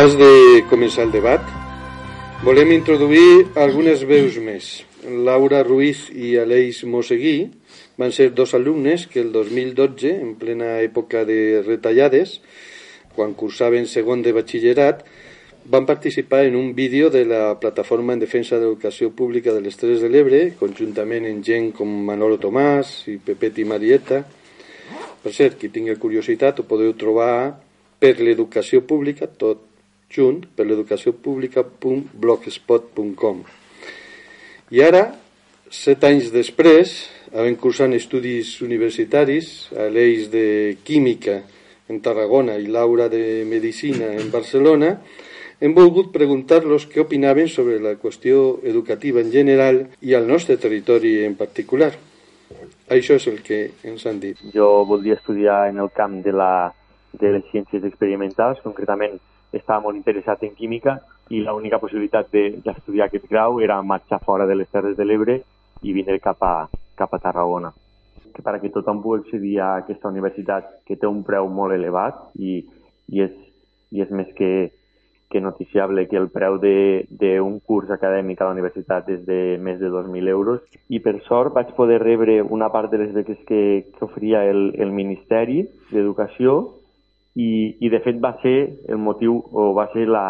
Abans 0.00 0.14
de 0.16 0.62
començar 0.64 1.02
el 1.04 1.10
debat, 1.12 1.42
volem 2.40 2.70
introduir 2.72 3.50
algunes 3.60 4.00
veus 4.08 4.38
més. 4.40 4.68
Laura 5.28 5.58
Ruiz 5.60 6.06
i 6.16 6.30
Aleix 6.40 6.78
Moseguí 6.88 7.50
van 8.00 8.14
ser 8.16 8.30
dos 8.32 8.54
alumnes 8.56 9.04
que 9.12 9.20
el 9.20 9.28
2012, 9.34 10.14
en 10.22 10.32
plena 10.40 10.70
època 10.80 11.26
de 11.28 11.60
retallades, 11.66 12.38
quan 13.12 13.36
cursaven 13.36 13.84
segon 13.84 14.24
de 14.24 14.32
batxillerat, 14.32 15.04
van 15.68 15.84
participar 15.84 16.46
en 16.48 16.56
un 16.56 16.72
vídeo 16.74 17.12
de 17.12 17.26
la 17.28 17.60
Plataforma 17.60 18.16
en 18.16 18.24
Defensa 18.24 18.56
de 18.56 18.70
l'Educació 18.70 19.12
Pública 19.12 19.52
de 19.52 19.60
les 19.60 19.76
Terres 19.76 20.00
de 20.00 20.08
l'Ebre, 20.08 20.46
conjuntament 20.56 21.28
amb 21.28 21.44
gent 21.44 21.74
com 21.76 21.92
Manolo 22.08 22.40
Tomàs 22.40 23.02
i 23.12 23.20
Pepet 23.20 23.60
i 23.60 23.68
Marieta, 23.68 24.24
Per 25.20 25.36
cert, 25.36 25.60
qui 25.60 25.68
tingui 25.68 25.92
curiositat 26.00 26.62
ho 26.62 26.64
podeu 26.64 26.94
trobar 26.96 27.58
per 28.00 28.16
l'educació 28.16 28.80
pública, 28.80 29.28
tot 29.28 29.66
junt, 30.10 30.46
per 30.56 30.66
l'educació 30.66 31.12
pública.blogspot.com. 31.14 33.44
I 34.70 34.82
ara, 34.86 35.14
set 35.70 36.04
anys 36.06 36.30
després, 36.34 37.08
havent 37.34 37.56
cursant 37.62 37.92
estudis 37.94 38.62
universitaris 38.62 39.68
a 39.78 39.88
l'Eix 39.90 40.30
de 40.30 40.76
Química 40.86 41.42
en 41.90 42.00
Tarragona 42.02 42.56
i 42.58 42.66
l'Aura 42.70 43.08
de 43.10 43.44
Medicina 43.46 44.06
en 44.18 44.30
Barcelona, 44.30 45.00
hem 45.60 45.74
volgut 45.76 46.08
preguntar-los 46.14 46.86
què 46.88 47.02
opinaven 47.02 47.48
sobre 47.52 47.76
la 47.82 47.96
qüestió 48.00 48.60
educativa 48.64 49.20
en 49.20 49.30
general 49.30 49.82
i 50.00 50.14
al 50.16 50.26
nostre 50.26 50.56
territori 50.56 51.24
en 51.26 51.34
particular. 51.36 51.92
Això 52.90 53.18
és 53.20 53.26
el 53.30 53.42
que 53.46 53.58
ens 53.86 54.06
han 54.06 54.18
dit. 54.22 54.38
Jo 54.54 54.84
voldria 54.88 55.18
estudiar 55.18 55.68
en 55.68 55.78
el 55.78 55.90
camp 55.94 56.22
de, 56.24 56.32
la, 56.32 56.72
de 57.12 57.34
les 57.36 57.44
ciències 57.52 57.84
experimentals, 57.86 58.62
concretament 58.64 59.20
estava 59.52 59.82
molt 59.84 59.98
interessat 59.98 60.42
en 60.46 60.54
química 60.54 60.98
i 61.30 61.42
l'única 61.44 61.78
possibilitat 61.78 62.30
d'estudiar 62.32 63.06
aquest 63.06 63.28
grau 63.30 63.60
era 63.60 63.80
marxar 63.82 64.20
fora 64.24 64.46
de 64.46 64.56
les 64.58 64.68
Terres 64.70 64.96
de 64.96 65.04
l'Ebre 65.04 65.40
i 65.82 65.94
vindre 65.94 66.18
cap 66.20 66.42
a, 66.42 66.68
cap 66.98 67.14
a 67.14 67.22
Tarragona. 67.22 67.72
Que 68.34 68.42
perquè 68.42 68.70
tothom 68.70 69.00
pugui 69.02 69.22
accedir 69.24 69.56
a 69.60 69.76
aquesta 69.82 70.10
universitat 70.10 70.82
que 70.86 70.96
té 70.96 71.06
un 71.06 71.22
preu 71.26 71.48
molt 71.48 71.74
elevat 71.74 72.30
i, 72.38 72.60
i, 73.08 73.22
és, 73.22 73.32
i 73.90 74.02
és 74.02 74.10
més 74.14 74.30
que, 74.38 74.70
que 75.30 75.40
noticiable 75.40 76.06
que 76.10 76.18
el 76.18 76.28
preu 76.34 76.58
d'un 76.60 77.60
curs 77.66 77.90
acadèmic 77.94 78.40
a 78.40 78.50
la 78.50 78.56
universitat 78.56 79.08
és 79.14 79.22
de 79.26 79.40
més 79.62 79.78
de 79.78 79.90
2.000 79.90 80.34
euros 80.34 80.66
i 80.90 80.98
per 80.98 81.20
sort 81.28 81.54
vaig 81.54 81.70
poder 81.78 82.00
rebre 82.02 82.40
una 82.42 82.70
part 82.74 82.90
de 82.90 82.98
les 83.04 83.14
beques 83.14 83.38
que, 83.46 83.62
que 83.94 84.04
oferia 84.04 84.42
el, 84.50 84.74
el 84.78 84.90
Ministeri 84.90 85.62
d'Educació 85.92 86.79
i, 87.36 87.76
i 87.80 87.90
de 87.90 88.00
fet 88.04 88.18
va 88.22 88.34
ser 88.42 88.56
el 88.88 88.98
motiu 88.98 89.36
o 89.52 89.70
va 89.76 89.86
ser 89.92 90.06
la, 90.08 90.24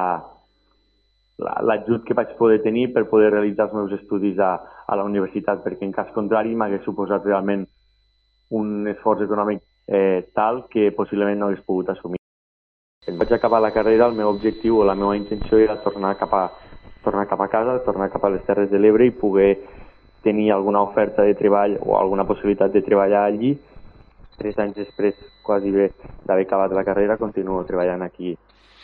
l'ajut 1.40 2.04
que 2.04 2.14
vaig 2.14 2.34
poder 2.38 2.60
tenir 2.62 2.90
per 2.92 3.06
poder 3.08 3.30
realitzar 3.32 3.68
els 3.68 3.76
meus 3.78 3.92
estudis 4.00 4.38
a, 4.38 4.52
a 4.86 4.96
la 4.96 5.04
universitat, 5.08 5.62
perquè 5.64 5.86
en 5.86 5.94
cas 5.96 6.12
contrari 6.14 6.54
m'hagués 6.54 6.84
suposat 6.84 7.24
realment 7.24 7.66
un 8.50 8.88
esforç 8.90 9.24
econòmic 9.24 9.62
eh, 9.86 10.30
tal 10.34 10.66
que 10.70 10.90
possiblement 10.92 11.38
no 11.38 11.48
hagués 11.48 11.64
pogut 11.66 11.90
assumir. 11.90 12.18
Quan 13.04 13.18
vaig 13.18 13.32
acabar 13.32 13.62
la 13.62 13.72
carrera, 13.72 14.10
el 14.10 14.18
meu 14.18 14.28
objectiu 14.28 14.80
o 14.80 14.84
la 14.84 14.94
meva 14.94 15.16
intenció 15.16 15.58
era 15.58 15.80
tornar 15.80 16.16
cap 16.20 16.34
a, 16.36 16.44
tornar 17.04 17.26
cap 17.30 17.40
a 17.40 17.48
casa, 17.48 17.78
tornar 17.86 18.10
cap 18.12 18.24
a 18.24 18.30
les 18.34 18.44
Terres 18.44 18.70
de 18.70 18.78
l'Ebre 18.78 19.06
i 19.08 19.16
poder 19.16 19.56
tenir 20.22 20.50
alguna 20.52 20.82
oferta 20.82 21.24
de 21.24 21.34
treball 21.34 21.78
o 21.80 21.96
alguna 21.96 22.26
possibilitat 22.28 22.72
de 22.72 22.82
treballar 22.84 23.24
allí. 23.24 23.54
Tres 24.36 24.58
anys 24.58 24.76
després, 24.76 25.16
quasi 25.50 25.74
bé 25.74 25.90
d'haver 26.26 26.46
acabat 26.46 26.72
la 26.78 26.86
carrera, 26.86 27.18
continuo 27.18 27.64
treballant 27.66 28.06
aquí 28.06 28.36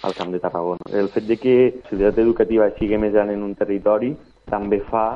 al 0.02 0.14
Camp 0.14 0.32
de 0.32 0.40
Tarragona. 0.42 0.90
El 0.92 1.08
fet 1.14 1.26
de 1.30 1.36
que 1.38 1.56
la 1.78 1.88
ciutat 1.88 2.18
educativa 2.18 2.68
sigui 2.78 2.98
més 2.98 3.14
gran 3.14 3.30
en 3.30 3.42
un 3.46 3.54
territori 3.54 4.10
també 4.50 4.80
fa, 4.90 5.06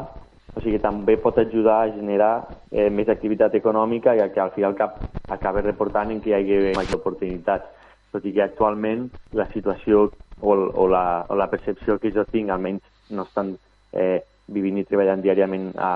o 0.55 0.63
sigui, 0.63 0.79
també 0.83 1.17
pot 1.23 1.39
ajudar 1.39 1.81
a 1.83 1.91
generar 1.95 2.33
eh, 2.71 2.89
més 2.91 3.11
activitat 3.11 3.55
econòmica 3.59 4.15
i 4.15 4.23
que 4.35 4.43
al 4.43 4.55
final 4.55 4.77
cap 4.79 4.99
acabi 5.29 5.63
reportant 5.67 6.11
en 6.11 6.21
que 6.23 6.31
hi 6.31 6.39
hagi 6.39 6.75
major 6.79 7.01
oportunitats. 7.03 7.67
Tot 8.11 8.25
i 8.27 8.33
que 8.35 8.43
actualment 8.43 9.09
la 9.39 9.47
situació 9.53 10.09
o, 10.41 10.55
o, 10.55 10.87
la, 10.91 11.27
o 11.29 11.39
la 11.39 11.51
percepció 11.51 11.99
que 11.99 12.11
jo 12.15 12.25
tinc, 12.27 12.51
almenys 12.51 12.83
no 13.15 13.27
estan 13.27 13.57
eh, 13.93 14.23
vivint 14.51 14.81
i 14.81 14.87
treballant 14.87 15.23
diàriament 15.23 15.71
a, 15.79 15.93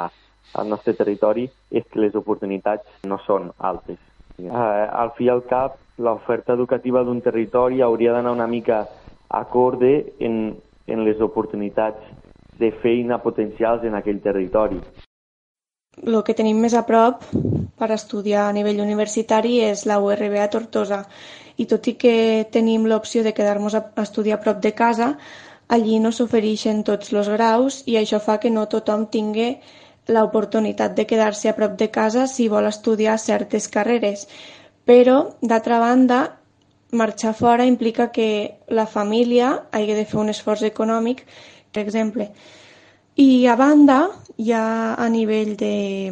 al 0.54 0.70
nostre 0.70 0.94
territori, 0.94 1.48
és 1.70 1.86
que 1.90 2.02
les 2.02 2.14
oportunitats 2.14 3.06
no 3.10 3.18
són 3.26 3.50
altes. 3.58 3.98
Eh, 4.38 4.50
al 4.50 5.12
fi 5.16 5.28
i 5.28 5.30
al 5.30 5.44
cap, 5.46 5.78
l'oferta 6.02 6.54
educativa 6.58 7.04
d'un 7.06 7.20
territori 7.22 7.80
hauria 7.80 8.12
d'anar 8.12 8.32
una 8.34 8.48
mica 8.50 8.84
acorde 9.28 10.14
en, 10.18 10.56
en 10.86 11.04
les 11.06 11.20
oportunitats 11.20 12.02
de 12.58 12.70
feina 12.82 13.20
potencials 13.22 13.84
en 13.84 13.94
aquell 13.94 14.20
territori. 14.22 14.80
El 16.02 16.22
que 16.26 16.34
tenim 16.34 16.58
més 16.58 16.74
a 16.74 16.82
prop 16.86 17.22
per 17.78 17.90
estudiar 17.94 18.48
a 18.48 18.54
nivell 18.56 18.82
universitari 18.82 19.60
és 19.62 19.84
la 19.86 20.00
URB 20.02 20.34
a 20.42 20.50
Tortosa 20.50 21.04
i 21.56 21.66
tot 21.70 21.86
i 21.86 21.94
que 21.94 22.16
tenim 22.50 22.88
l'opció 22.90 23.22
de 23.22 23.32
quedar-nos 23.36 23.76
a 23.78 23.84
estudiar 24.02 24.40
a 24.40 24.42
prop 24.42 24.58
de 24.62 24.74
casa, 24.74 25.12
allí 25.68 26.00
no 26.02 26.10
s'ofereixen 26.10 26.82
tots 26.82 27.12
els 27.14 27.30
graus 27.36 27.82
i 27.86 27.94
això 28.00 28.18
fa 28.18 28.40
que 28.42 28.50
no 28.50 28.66
tothom 28.66 29.06
tingui 29.06 29.54
l'oportunitat 30.06 30.94
de 30.94 31.06
quedar-se 31.06 31.48
a 31.48 31.56
prop 31.56 31.76
de 31.80 31.90
casa 31.90 32.26
si 32.26 32.48
vol 32.48 32.66
estudiar 32.68 33.18
certes 33.18 33.68
carreres. 33.68 34.26
Però, 34.84 35.36
d'altra 35.40 35.78
banda, 35.80 36.20
marxar 36.92 37.34
fora 37.34 37.64
implica 37.64 38.10
que 38.12 38.58
la 38.68 38.86
família 38.86 39.64
hagi 39.72 39.94
de 39.94 40.04
fer 40.04 40.20
un 40.20 40.28
esforç 40.28 40.62
econòmic, 40.68 41.24
per 41.72 41.82
exemple. 41.82 42.28
I 43.16 43.46
a 43.46 43.56
banda, 43.56 44.10
ja 44.38 44.94
a 44.94 45.08
nivell 45.08 45.56
de... 45.56 46.10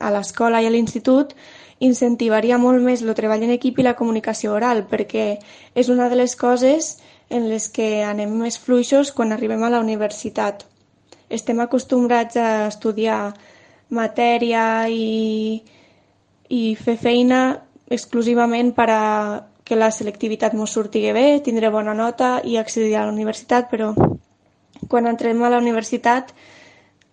a 0.00 0.10
l'escola 0.10 0.62
i 0.62 0.66
a 0.66 0.72
l'institut, 0.72 1.34
incentivaria 1.82 2.58
molt 2.62 2.82
més 2.82 3.02
el 3.02 3.14
treball 3.18 3.42
en 3.42 3.54
equip 3.58 3.78
i 3.78 3.86
la 3.86 3.96
comunicació 3.98 4.54
oral, 4.54 4.86
perquè 4.88 5.38
és 5.74 5.90
una 5.90 6.08
de 6.08 6.16
les 6.16 6.36
coses 6.38 6.96
en 7.28 7.48
les 7.50 7.68
que 7.68 8.04
anem 8.06 8.32
més 8.38 8.58
fluixos 8.58 9.10
quan 9.12 9.32
arribem 9.32 9.64
a 9.64 9.72
la 9.72 9.80
universitat 9.82 10.66
estem 11.32 11.60
acostumbrats 11.64 12.36
a 12.36 12.68
estudiar 12.68 13.32
matèria 13.92 14.88
i, 14.88 15.62
i 16.48 16.62
fer 16.76 16.96
feina 17.00 17.42
exclusivament 17.92 18.72
per 18.76 18.88
a 18.90 19.02
que 19.64 19.78
la 19.78 19.92
selectivitat 19.94 20.56
ens 20.56 20.74
surti 20.74 21.04
bé, 21.14 21.40
tindre 21.44 21.70
bona 21.70 21.94
nota 21.94 22.40
i 22.44 22.58
accedir 22.58 22.96
a 22.96 23.06
la 23.06 23.12
universitat, 23.12 23.70
però 23.70 23.92
quan 24.88 25.06
entrem 25.06 25.42
a 25.42 25.52
la 25.52 25.60
universitat 25.62 26.32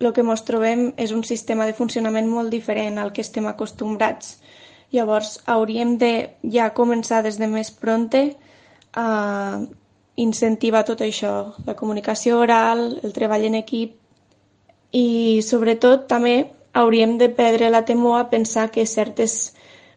el 0.00 0.12
que 0.16 0.24
ens 0.24 0.42
trobem 0.48 0.90
és 0.96 1.12
un 1.12 1.22
sistema 1.28 1.66
de 1.68 1.76
funcionament 1.76 2.28
molt 2.28 2.50
diferent 2.50 2.98
al 2.98 3.12
que 3.12 3.20
estem 3.20 3.46
acostumbrats. 3.46 4.38
Llavors, 4.90 5.38
hauríem 5.46 5.98
de 6.00 6.12
ja 6.50 6.72
començar 6.74 7.20
des 7.22 7.36
de 7.38 7.46
més 7.46 7.70
pronte 7.70 8.22
a 8.96 9.60
incentivar 10.16 10.82
tot 10.88 11.04
això, 11.04 11.54
la 11.66 11.76
comunicació 11.76 12.40
oral, 12.40 12.98
el 13.04 13.12
treball 13.14 13.46
en 13.46 13.60
equip 13.60 13.99
i 14.92 15.40
sobretot 15.46 16.06
també 16.10 16.50
hauríem 16.72 17.16
de 17.18 17.28
perdre 17.28 17.70
la 17.70 17.84
temor 17.84 18.20
a 18.20 18.28
pensar 18.30 18.70
que 18.70 18.86
certes 18.86 19.54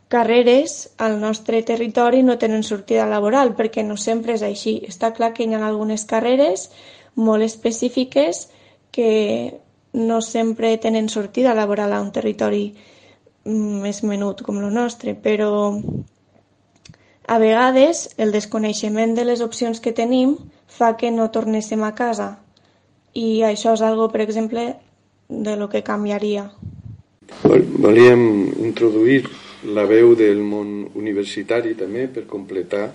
carreres 0.07 0.93
al 0.97 1.19
nostre 1.19 1.63
territori 1.63 2.21
no 2.23 2.37
tenen 2.37 2.63
sortida 2.63 3.07
laboral, 3.09 3.55
perquè 3.57 3.83
no 3.83 3.97
sempre 3.97 4.35
és 4.37 4.43
així. 4.45 4.79
Està 4.87 5.13
clar 5.13 5.33
que 5.33 5.45
hi 5.45 5.53
ha 5.53 5.61
algunes 5.65 6.05
carreres 6.05 6.69
molt 7.15 7.43
específiques 7.43 8.47
que 8.91 9.59
no 9.93 10.21
sempre 10.21 10.77
tenen 10.77 11.09
sortida 11.09 11.53
laboral 11.53 11.93
a 11.93 12.01
un 12.01 12.11
territori 12.11 12.73
més 13.45 14.03
menut 14.03 14.41
com 14.41 14.61
el 14.61 14.69
nostre, 14.73 15.13
però 15.13 15.73
a 17.27 17.37
vegades 17.39 18.09
el 18.17 18.31
desconeixement 18.31 19.15
de 19.15 19.25
les 19.25 19.41
opcions 19.41 19.81
que 19.81 19.93
tenim 19.93 20.37
fa 20.67 20.95
que 20.97 21.11
no 21.11 21.29
tornéssim 21.31 21.83
a 21.83 21.93
casa 21.97 22.43
i 23.13 23.43
això 23.45 23.75
és 23.77 23.81
algo, 23.85 24.07
per 24.09 24.21
exemple, 24.23 24.73
de 25.41 25.55
lo 25.57 25.69
que 25.69 25.83
canviaria. 25.83 26.51
Volíem 27.43 28.51
introduir 28.61 29.23
la 29.73 29.87
veu 29.89 30.13
del 30.15 30.43
món 30.43 30.83
universitari 30.99 31.73
també 31.79 32.05
per 32.11 32.27
completar. 32.29 32.91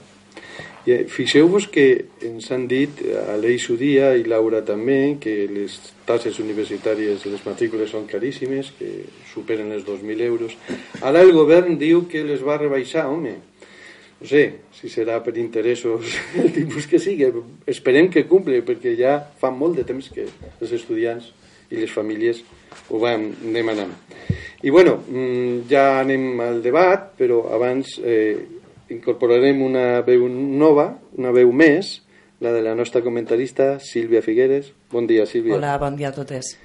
Eh, 0.89 1.05
fixeu-vos 1.11 1.67
que 1.69 1.85
ens 2.25 2.49
han 2.55 2.65
dit 2.71 3.03
a 3.27 3.37
l'Eix 3.37 3.67
Udia 3.73 4.15
i 4.17 4.25
Laura 4.25 4.63
també 4.65 5.19
que 5.21 5.35
les 5.51 5.75
tasses 6.09 6.39
universitàries 6.41 7.27
les 7.29 7.45
matrícules 7.45 7.93
són 7.93 8.07
caríssimes, 8.09 8.73
que 8.79 9.05
superen 9.33 9.75
els 9.75 9.85
2.000 9.85 10.25
euros. 10.25 10.57
Ara 11.03 11.25
el 11.27 11.35
govern 11.37 11.77
diu 11.81 12.07
que 12.09 12.25
les 12.25 12.45
va 12.45 12.57
rebaixar, 12.61 13.09
home 13.11 13.37
no 14.21 14.27
sé 14.27 14.65
si 14.75 14.89
serà 14.91 15.21
per 15.23 15.37
interessos 15.39 16.17
el 16.43 16.51
tipus 16.55 16.89
que 16.91 16.99
sigui, 16.99 17.29
esperem 17.71 18.11
que 18.11 18.27
cumple 18.31 18.61
perquè 18.67 18.97
ja 18.99 19.19
fa 19.39 19.51
molt 19.55 19.79
de 19.79 19.85
temps 19.87 20.11
que 20.15 20.27
els 20.27 20.73
estudiants 20.75 21.31
i 21.71 21.81
les 21.81 21.93
famílies 21.93 22.43
ho 22.91 23.01
van 23.03 23.29
demanant. 23.53 23.93
I 24.63 24.71
bueno, 24.75 24.99
mm, 25.07 25.69
ja 25.71 26.01
anem 26.01 26.41
al 26.43 26.63
debat, 26.63 27.13
però 27.19 27.45
abans 27.55 27.99
eh, 28.03 28.37
incorporarem 28.91 29.63
una 29.63 30.01
veu 30.07 30.27
nova, 30.29 30.91
una 31.19 31.33
veu 31.35 31.53
més, 31.53 31.99
la 32.41 32.53
de 32.55 32.63
la 32.63 32.75
nostra 32.75 33.03
comentarista 33.03 33.77
Sílvia 33.83 34.23
Figueres. 34.23 34.73
Bon 34.91 35.07
dia, 35.07 35.27
Sílvia. 35.27 35.57
Hola, 35.59 35.77
bon 35.79 35.99
dia 35.99 36.11
a 36.11 36.17
totes. 36.17 36.57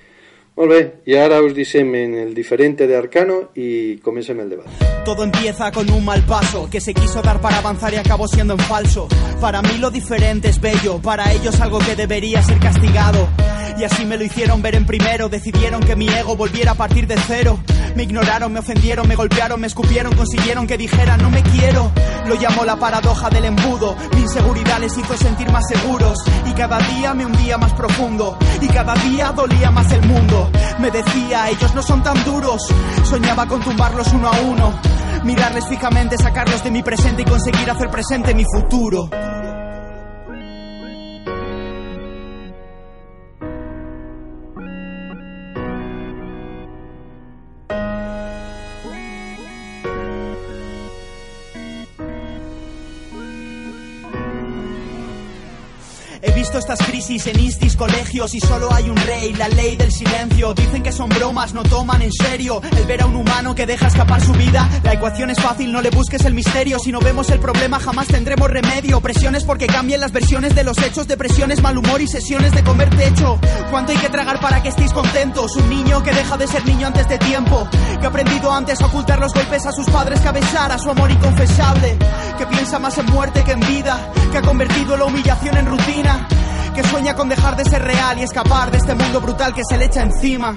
Molt 0.55 0.69
bé, 0.69 1.19
ahora 1.19 1.41
os 1.41 1.55
dicen 1.55 1.95
en 1.95 2.13
el 2.13 2.35
diferente 2.35 2.85
de 2.85 2.95
Arcano 2.95 3.49
y 3.55 3.97
comencem 3.97 4.39
el 4.39 4.49
debate. 4.49 4.69
Todo 5.03 5.23
empieza 5.23 5.71
con 5.71 5.89
un 5.89 6.05
mal 6.05 6.23
paso 6.25 6.69
que 6.69 6.79
se 6.79 6.93
quiso 6.93 7.23
dar 7.23 7.41
para 7.41 7.57
avanzar 7.57 7.91
y 7.93 7.97
acabó 7.97 8.27
siendo 8.27 8.53
en 8.53 8.59
falso. 8.59 9.07
Para 9.41 9.63
mí 9.63 9.77
lo 9.79 9.89
diferente 9.89 10.49
es 10.49 10.61
bello, 10.61 11.01
para 11.01 11.33
ellos 11.33 11.59
algo 11.59 11.79
que 11.79 11.95
debería 11.95 12.43
ser 12.43 12.59
castigado. 12.59 13.27
Y 13.77 13.83
así 13.83 14.05
me 14.05 14.17
lo 14.17 14.23
hicieron 14.23 14.61
ver 14.61 14.75
en 14.75 14.85
primero, 14.85 15.27
decidieron 15.27 15.81
que 15.81 15.95
mi 15.95 16.07
ego 16.07 16.35
volviera 16.35 16.71
a 16.71 16.75
partir 16.75 17.07
de 17.07 17.15
cero. 17.17 17.59
Me 17.95 18.03
ignoraron, 18.03 18.51
me 18.53 18.59
ofendieron, 18.59 19.07
me 19.07 19.15
golpearon, 19.15 19.59
me 19.59 19.67
escupieron, 19.67 20.15
consiguieron 20.15 20.67
que 20.67 20.77
dijera 20.77 21.17
no 21.17 21.29
me 21.29 21.41
quiero. 21.43 21.91
Lo 22.27 22.35
llamó 22.35 22.65
la 22.65 22.77
paradoja 22.77 23.29
del 23.29 23.45
embudo. 23.45 23.95
Mi 24.15 24.21
inseguridad 24.21 24.79
les 24.79 24.97
hizo 24.97 25.15
sentir 25.17 25.51
más 25.51 25.67
seguros. 25.67 26.17
Y 26.45 26.53
cada 26.53 26.79
día 26.79 27.13
me 27.13 27.25
hundía 27.25 27.57
más 27.57 27.73
profundo. 27.73 28.37
Y 28.61 28.67
cada 28.67 28.93
día 28.95 29.31
dolía 29.31 29.71
más 29.71 29.91
el 29.91 30.01
mundo. 30.07 30.42
Me 30.79 30.91
decía, 30.91 31.49
ellos 31.49 31.73
no 31.75 31.81
son 31.81 32.03
tan 32.03 32.23
duros. 32.23 32.61
Soñaba 33.03 33.45
con 33.47 33.61
tumbarlos 33.61 34.11
uno 34.13 34.27
a 34.29 34.39
uno. 34.41 34.73
Mirarles 35.23 35.67
fijamente, 35.67 36.17
sacarlos 36.17 36.63
de 36.63 36.71
mi 36.71 36.83
presente 36.83 37.21
y 37.21 37.25
conseguir 37.25 37.69
hacer 37.69 37.89
presente 37.89 38.33
mi 38.33 38.43
futuro. 38.43 39.09
Crisis 57.05 57.27
en 57.27 57.75
colegios 57.75 58.33
y 58.33 58.39
solo 58.39 58.73
hay 58.73 58.89
un 58.89 58.95
rey, 58.95 59.33
la 59.33 59.49
ley 59.49 59.75
del 59.75 59.91
silencio. 59.91 60.53
Dicen 60.53 60.83
que 60.83 60.91
son 60.93 61.09
bromas, 61.09 61.53
no 61.53 61.63
toman 61.63 62.01
en 62.01 62.13
serio 62.13 62.61
el 62.77 62.85
ver 62.85 63.01
a 63.01 63.05
un 63.05 63.15
humano 63.15 63.53
que 63.55 63.65
deja 63.65 63.87
escapar 63.87 64.21
su 64.21 64.31
vida. 64.33 64.69
La 64.83 64.93
ecuación 64.93 65.29
es 65.29 65.37
fácil, 65.37 65.73
no 65.73 65.81
le 65.81 65.89
busques 65.89 66.23
el 66.23 66.33
misterio. 66.33 66.79
Si 66.79 66.93
no 66.93 66.99
vemos 66.99 67.29
el 67.29 67.39
problema, 67.39 67.79
jamás 67.79 68.07
tendremos 68.07 68.49
remedio. 68.49 69.01
Presiones 69.01 69.43
porque 69.43 69.67
cambien 69.67 69.99
las 69.99 70.13
versiones 70.13 70.55
de 70.55 70.63
los 70.63 70.77
hechos, 70.77 71.07
depresiones, 71.07 71.61
mal 71.61 71.77
humor 71.77 72.01
y 72.01 72.07
sesiones 72.07 72.53
de 72.53 72.63
comer 72.63 72.89
techo. 72.95 73.37
¿Cuánto 73.69 73.91
hay 73.91 73.97
que 73.97 74.09
tragar 74.09 74.39
para 74.39 74.63
que 74.63 74.69
estéis 74.69 74.93
contentos? 74.93 75.57
Un 75.57 75.69
niño 75.69 76.01
que 76.03 76.13
deja 76.13 76.37
de 76.37 76.47
ser 76.47 76.65
niño 76.65 76.87
antes 76.87 77.09
de 77.09 77.17
tiempo, 77.17 77.67
que 77.99 78.05
ha 78.05 78.09
aprendido 78.09 78.49
antes 78.49 78.79
a 78.79 78.85
ocultar 78.85 79.19
los 79.19 79.33
golpes 79.33 79.65
a 79.65 79.73
sus 79.73 79.87
padres, 79.87 80.21
que 80.21 80.27
a 80.29 80.31
besar 80.31 80.71
a 80.71 80.77
su 80.77 80.89
amor 80.89 81.11
inconfesable, 81.11 81.97
que 82.37 82.47
piensa 82.47 82.79
más 82.79 82.97
en 82.97 83.07
muerte 83.07 83.43
que 83.43 83.51
en 83.51 83.59
vida, 83.59 84.09
que 84.31 84.37
ha 84.37 84.41
convertido 84.41 84.95
la 84.95 85.05
humillación 85.05 85.57
en 85.57 85.65
rutina 85.65 86.27
que 86.73 86.83
sueña 86.83 87.15
con 87.15 87.29
dejar 87.29 87.55
de 87.55 87.65
ser 87.65 87.83
real 87.83 88.19
y 88.19 88.23
escapar 88.23 88.71
de 88.71 88.77
este 88.77 88.95
mundo 88.95 89.21
brutal 89.21 89.53
que 89.53 89.61
se 89.67 89.77
le 89.77 89.85
echa 89.85 90.01
encima. 90.01 90.55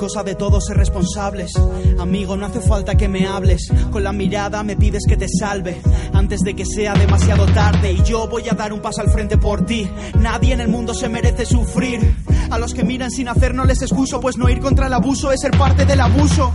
Cosa 0.00 0.22
de 0.22 0.34
todos 0.34 0.64
ser 0.64 0.78
responsables. 0.78 1.52
Amigo, 1.98 2.34
no 2.34 2.46
hace 2.46 2.62
falta 2.62 2.94
que 2.94 3.06
me 3.06 3.26
hables. 3.26 3.70
Con 3.92 4.02
la 4.02 4.12
mirada 4.12 4.62
me 4.62 4.74
pides 4.74 5.04
que 5.06 5.18
te 5.18 5.26
salve. 5.28 5.82
Antes 6.14 6.40
de 6.40 6.54
que 6.54 6.64
sea 6.64 6.94
demasiado 6.94 7.44
tarde. 7.44 7.92
Y 7.92 8.02
yo 8.02 8.26
voy 8.26 8.48
a 8.48 8.54
dar 8.54 8.72
un 8.72 8.80
paso 8.80 9.02
al 9.02 9.10
frente 9.10 9.36
por 9.36 9.66
ti. 9.66 9.86
Nadie 10.18 10.54
en 10.54 10.60
el 10.62 10.68
mundo 10.68 10.94
se 10.94 11.10
merece 11.10 11.44
sufrir. 11.44 12.16
A 12.50 12.58
los 12.58 12.72
que 12.72 12.82
miran 12.82 13.10
sin 13.10 13.28
hacer 13.28 13.54
no 13.54 13.66
les 13.66 13.82
excuso. 13.82 14.20
Pues 14.20 14.38
no 14.38 14.48
ir 14.48 14.60
contra 14.60 14.86
el 14.86 14.94
abuso 14.94 15.32
es 15.32 15.40
ser 15.42 15.50
parte 15.50 15.84
del 15.84 16.00
abuso. 16.00 16.50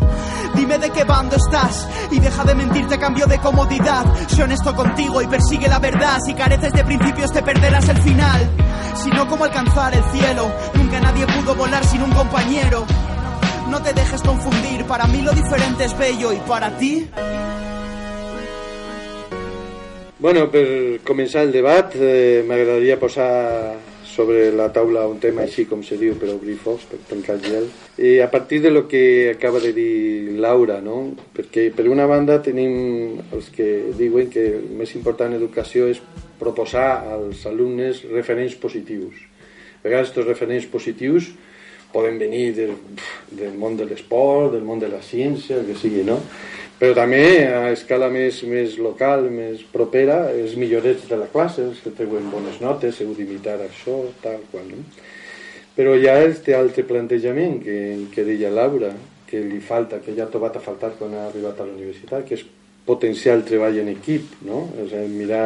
Dime 0.56 0.80
de 0.80 0.90
qué 0.90 1.04
bando 1.04 1.36
estás. 1.36 1.88
Y 2.10 2.20
deja 2.20 2.44
de 2.46 2.56
mentirte 2.56 2.96
a 2.96 3.00
cambio 3.00 3.28
de 3.28 3.38
comodidad. 3.38 4.06
Sé 4.28 4.42
honesto 4.42 4.76
contigo 4.76 5.22
y 5.22 5.28
persigue 5.28 5.68
la 5.68 5.78
verdad. 5.78 6.18
Si 6.26 6.34
careces 6.34 6.74
de 6.74 6.84
principios 6.84 7.32
te 7.32 7.44
perderás 7.44 7.88
el 7.90 8.02
final. 8.02 8.50
Si 9.04 9.12
no, 9.12 9.28
¿cómo 9.28 9.44
alcanzar 9.44 9.94
el 9.94 10.04
cielo? 10.06 10.52
Nunca 10.74 11.00
nadie 11.00 11.28
pudo 11.28 11.54
volar 11.54 11.86
sin 11.86 12.02
un 12.02 12.12
compañero. 12.12 12.88
No 13.70 13.82
te 13.82 13.94
dejes 13.94 14.22
confundir, 14.22 14.86
para 14.86 15.08
mí 15.08 15.22
lo 15.22 15.32
diferente 15.32 15.86
es 15.86 15.98
bello 15.98 16.32
y 16.34 16.38
para 16.48 16.78
ti... 16.78 17.08
Bueno, 20.18 20.48
per 20.50 21.02
començar 21.06 21.44
el 21.46 21.52
debat 21.54 21.92
eh, 22.00 22.42
m'agradaria 22.48 22.96
posar 22.98 23.76
sobre 24.16 24.48
la 24.56 24.70
taula 24.74 25.04
un 25.12 25.20
tema 25.20 25.44
així 25.44 25.66
com 25.68 25.82
se 25.84 25.98
diu 26.00 26.16
per 26.18 26.30
obrir 26.32 26.56
focs, 26.62 26.86
per 26.88 27.02
tancar 27.10 27.36
el 27.36 27.44
gel. 27.44 27.68
I 28.00 28.22
a 28.24 28.30
partir 28.32 28.62
de 28.64 28.72
lo 28.72 28.88
que 28.88 29.30
acaba 29.34 29.60
de 29.60 29.74
dir 29.76 30.38
Laura 30.40 30.80
no? 30.82 31.12
perquè 31.36 31.68
per 31.76 31.90
una 31.92 32.08
banda 32.08 32.40
tenim 32.42 33.20
els 33.36 33.52
que 33.54 33.92
diuen 34.00 34.32
que 34.32 34.48
el 34.56 34.70
més 34.80 34.96
important 34.96 35.34
en 35.34 35.42
educació 35.42 35.90
és 35.92 36.00
proposar 36.40 36.88
als 37.18 37.44
alumnes 37.46 38.06
referents 38.14 38.56
positius. 38.56 39.20
A 39.84 39.90
vegades 39.90 40.10
aquests 40.10 40.32
referents 40.32 40.72
positius 40.72 41.34
poden 41.96 42.20
venir 42.20 42.50
del, 42.58 42.76
del 43.32 43.56
món 43.56 43.80
de 43.80 43.88
l'esport, 43.88 44.52
del 44.54 44.68
món 44.68 44.84
de 44.84 44.92
la 44.92 45.00
ciència, 45.00 45.64
que 45.64 45.78
sigui, 45.80 46.04
no? 46.04 46.20
Però 46.76 46.92
també 46.92 47.24
a 47.48 47.70
escala 47.72 48.10
més, 48.12 48.42
més 48.52 48.76
local, 48.84 49.30
més 49.32 49.62
propera, 49.72 50.26
els 50.36 50.58
millorets 50.60 51.08
de 51.08 51.20
la 51.22 51.30
classe, 51.32 51.64
els 51.64 51.80
que 51.80 51.94
treuen 51.96 52.28
bones 52.34 52.60
notes, 52.60 53.00
heu 53.00 53.14
d'imitar 53.16 53.56
això, 53.64 54.02
tal 54.24 54.44
qual, 54.52 54.68
no? 54.74 54.84
Però 55.76 55.96
hi 55.96 56.08
ha 56.08 56.20
este 56.24 56.56
altre 56.56 56.84
plantejament 56.88 57.62
que, 57.64 57.78
que 58.12 58.28
deia 58.28 58.52
Laura, 58.52 58.92
que 59.28 59.42
li 59.44 59.62
falta, 59.64 60.02
que 60.04 60.14
ja 60.16 60.28
ha 60.28 60.32
trobat 60.32 60.60
a 60.60 60.64
faltar 60.64 60.94
quan 61.00 61.16
ha 61.16 61.26
arribat 61.30 61.60
a 61.60 61.68
la 61.68 61.76
universitat, 61.76 62.28
que 62.28 62.38
és 62.38 62.46
potenciar 62.86 63.40
el 63.40 63.48
treball 63.48 63.80
en 63.82 63.90
equip, 63.96 64.38
no? 64.48 64.66
És 64.84 64.94
a 64.94 65.02
dir, 65.04 65.16
mirar 65.16 65.46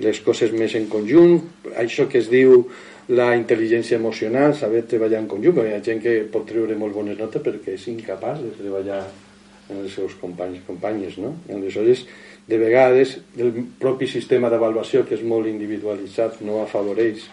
les 0.00 0.20
coses 0.24 0.52
més 0.56 0.76
en 0.78 0.86
conjunt, 0.92 1.40
això 1.80 2.06
que 2.08 2.20
es 2.20 2.30
diu 2.32 2.66
la 3.10 3.32
intel·ligència 3.34 3.98
emocional, 3.98 4.54
saber 4.54 4.84
treballar 4.86 5.18
en 5.22 5.28
conjunt, 5.30 5.56
perquè 5.56 5.72
hi 5.72 5.78
ha 5.78 5.84
gent 5.84 6.02
que 6.04 6.14
pot 6.30 6.46
treure 6.46 6.76
molt 6.78 6.94
bones 6.94 7.18
notes 7.18 7.42
perquè 7.42 7.74
és 7.74 7.86
incapaç 7.90 8.42
de 8.44 8.52
treballar 8.58 9.00
amb 9.02 9.80
els 9.80 9.94
seus 9.94 10.14
companys 10.20 10.60
i 10.60 10.66
companyes, 10.66 11.16
no? 11.18 11.34
Aleshores, 11.50 12.04
de 12.50 12.58
vegades, 12.58 13.16
el 13.38 13.52
propi 13.82 14.08
sistema 14.10 14.50
d'avaluació, 14.50 15.04
que 15.06 15.16
és 15.18 15.26
molt 15.26 15.50
individualitzat, 15.50 16.40
no 16.46 16.62
afavoreix 16.64 17.26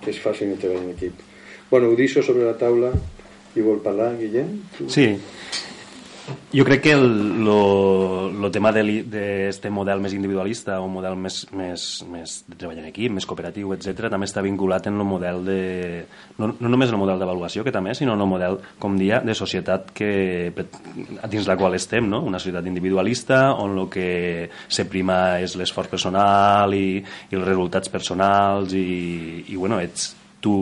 que 0.00 0.12
es 0.12 0.20
faci 0.20 0.48
el 0.48 0.60
treball 0.60 0.84
en 0.84 0.94
equip. 0.94 1.20
Bueno, 1.70 1.90
ho 1.90 1.96
deixo 1.96 2.22
sobre 2.24 2.44
la 2.44 2.56
taula 2.60 2.92
i 3.56 3.64
vol 3.64 3.80
parlar, 3.84 4.14
Guillem? 4.20 4.56
Tu? 4.76 4.88
Sí, 4.92 5.08
jo 6.52 6.64
crec 6.64 6.80
que 6.80 6.92
el 6.92 7.44
lo, 7.44 8.30
lo 8.30 8.50
tema 8.50 8.70
d'aquest 8.72 9.10
de, 9.12 9.50
de 9.52 9.70
model 9.74 10.00
més 10.00 10.14
individualista 10.16 10.78
o 10.80 10.86
model 10.88 11.18
més, 11.20 11.42
més, 11.52 11.84
més 12.08 12.36
de 12.48 12.56
treball 12.56 12.80
en 12.80 12.88
equip, 12.88 13.12
més 13.12 13.26
cooperatiu, 13.28 13.74
etc 13.76 14.08
també 14.12 14.28
està 14.28 14.44
vinculat 14.44 14.88
en 14.88 14.96
el 14.96 15.08
model 15.08 15.42
de... 15.44 15.58
No, 16.38 16.52
no 16.54 16.70
només 16.72 16.88
en 16.88 16.96
el 16.96 17.02
model 17.02 17.20
d'avaluació, 17.20 17.64
que 17.66 17.74
també, 17.74 17.92
sinó 17.98 18.14
en 18.16 18.24
el 18.24 18.30
model, 18.30 18.58
com 18.80 18.96
dia, 19.00 19.20
de 19.24 19.36
societat 19.36 19.92
que, 19.96 20.54
dins 21.30 21.50
la 21.50 21.58
qual 21.60 21.76
estem, 21.76 22.08
no? 22.08 22.22
una 22.24 22.40
societat 22.40 22.66
individualista 22.70 23.44
on 23.60 23.76
el 23.78 23.90
que 23.92 24.08
se 24.68 24.88
prima 24.88 25.40
és 25.44 25.58
l'esforç 25.60 25.92
personal 25.92 26.72
i, 26.76 27.02
i 27.02 27.36
els 27.36 27.46
resultats 27.46 27.92
personals 27.92 28.72
i, 28.78 29.44
i 29.50 29.60
bueno, 29.60 29.82
ets 29.82 30.14
tu 30.44 30.56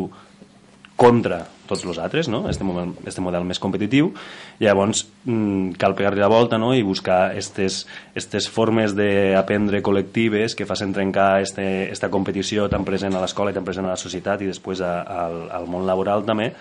contra 0.97 1.43
tots 1.81 1.89
els 1.95 2.01
altres, 2.03 2.29
no? 2.29 2.45
este, 2.51 2.66
model, 2.68 2.93
este 3.09 3.25
model 3.25 3.47
més 3.49 3.61
competitiu, 3.62 4.12
llavors 4.61 5.07
mm, 5.25 5.79
cal 5.81 5.97
pegar-li 5.99 6.23
la 6.23 6.31
volta 6.33 6.61
no? 6.61 6.73
i 6.77 6.85
buscar 6.87 7.33
aquestes 7.33 7.83
estes 8.18 8.49
formes 8.53 8.95
d'aprendre 8.99 9.83
col·lectives 9.83 10.57
que 10.59 10.68
facin 10.68 10.93
trencar 10.95 11.43
este, 11.43 11.66
esta 11.91 12.12
competició 12.12 12.68
tan 12.73 12.87
present 12.87 13.16
a 13.16 13.25
l'escola 13.25 13.51
i 13.53 13.57
tan 13.57 13.66
present 13.66 13.89
a 13.89 13.95
la 13.97 14.01
societat 14.01 14.45
i 14.45 14.51
després 14.53 14.85
a, 14.85 14.95
a, 15.03 15.27
al 15.59 15.68
món 15.70 15.87
laboral 15.89 16.27
també, 16.29 16.53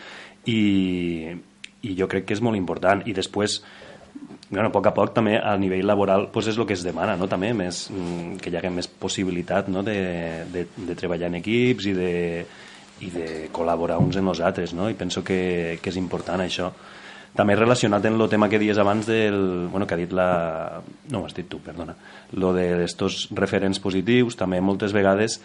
i, 0.49 1.31
i 1.81 1.95
jo 1.97 2.07
crec 2.09 2.27
que 2.27 2.37
és 2.37 2.41
molt 2.43 2.57
important. 2.57 3.03
I 3.05 3.13
després, 3.17 3.59
bueno, 4.49 4.67
a 4.69 4.73
poc 4.73 4.89
a 4.89 4.95
poc 4.95 5.13
també 5.15 5.37
a 5.37 5.55
nivell 5.59 5.87
laboral 5.87 6.27
pues 6.33 6.49
és 6.51 6.59
el 6.59 6.67
que 6.69 6.77
es 6.77 6.85
demana, 6.85 7.15
no? 7.19 7.29
també 7.31 7.53
més, 7.57 7.87
mm, 7.91 8.41
que 8.41 8.51
hi 8.51 8.57
hagi 8.59 8.73
més 8.73 8.89
possibilitat 8.89 9.69
no? 9.69 9.83
de, 9.83 9.97
de, 10.53 10.67
de 10.75 10.97
treballar 10.97 11.31
en 11.31 11.39
equips 11.41 11.89
i 11.91 11.95
de, 11.97 12.11
i 13.01 13.11
de 13.13 13.27
col·laborar 13.53 13.99
uns 14.01 14.17
en 14.19 14.27
els 14.29 14.41
altres, 14.45 14.75
no? 14.77 14.89
I 14.89 14.97
penso 14.97 15.23
que, 15.25 15.79
que 15.81 15.91
és 15.93 15.99
important 15.99 16.43
això. 16.43 16.71
També 17.35 17.55
relacionat 17.55 18.05
amb 18.05 18.19
el 18.19 18.29
tema 18.29 18.49
que 18.51 18.59
dies 18.59 18.77
abans 18.77 19.07
del... 19.07 19.67
Bueno, 19.71 19.87
que 19.87 19.95
ha 19.95 19.99
dit 20.01 20.11
la... 20.11 20.81
No, 21.09 21.21
ho 21.21 21.27
has 21.27 21.35
dit 21.35 21.47
tu, 21.47 21.61
perdona. 21.63 21.95
Lo 22.35 22.51
d'estos 22.55 23.29
referents 23.37 23.79
positius, 23.79 24.35
també 24.39 24.59
moltes 24.59 24.91
vegades 24.93 25.39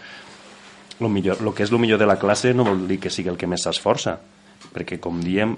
lo, 0.99 1.09
millor, 1.09 1.41
lo 1.43 1.55
que 1.55 1.63
és 1.63 1.71
el 1.71 1.79
millor 1.79 2.01
de 2.01 2.09
la 2.09 2.19
classe 2.19 2.55
no 2.55 2.65
vol 2.67 2.87
dir 2.89 2.99
que 3.01 3.13
sigui 3.13 3.31
el 3.31 3.39
que 3.39 3.47
més 3.47 3.67
s'esforça, 3.67 4.17
perquè, 4.73 4.99
com 5.03 5.21
diem, 5.23 5.55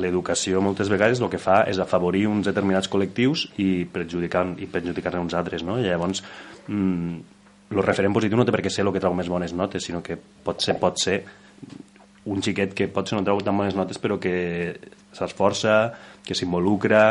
l'educació 0.00 0.62
moltes 0.64 0.90
vegades 0.90 1.20
el 1.20 1.30
que 1.32 1.40
fa 1.40 1.62
és 1.70 1.78
afavorir 1.78 2.26
uns 2.28 2.48
determinats 2.48 2.88
col·lectius 2.90 3.48
i 3.60 3.84
perjudicar, 3.92 4.46
i 4.58 4.66
perjudicar 4.70 5.14
uns 5.20 5.36
altres, 5.38 5.62
no? 5.62 5.78
I 5.78 5.86
llavors, 5.86 6.24
mmm, 6.66 7.37
el 7.70 7.82
referent 7.84 8.14
positiu 8.16 8.38
no 8.38 8.46
té 8.48 8.54
per 8.54 8.62
què 8.64 8.72
ser 8.72 8.86
el 8.86 8.92
que 8.94 9.02
trau 9.02 9.14
més 9.16 9.28
bones 9.28 9.52
notes, 9.52 9.84
sinó 9.84 10.02
que 10.04 10.16
pot 10.16 10.64
ser, 10.64 10.78
pot 10.80 11.00
ser 11.00 11.20
un 12.28 12.42
xiquet 12.44 12.74
que 12.76 12.88
pot 12.92 13.08
ser 13.08 13.18
no 13.18 13.24
trau 13.24 13.40
tan 13.44 13.56
bones 13.56 13.76
notes 13.76 14.00
però 14.00 14.18
que 14.20 14.76
s'esforça, 15.16 15.92
que 16.24 16.36
s'involucra, 16.36 17.02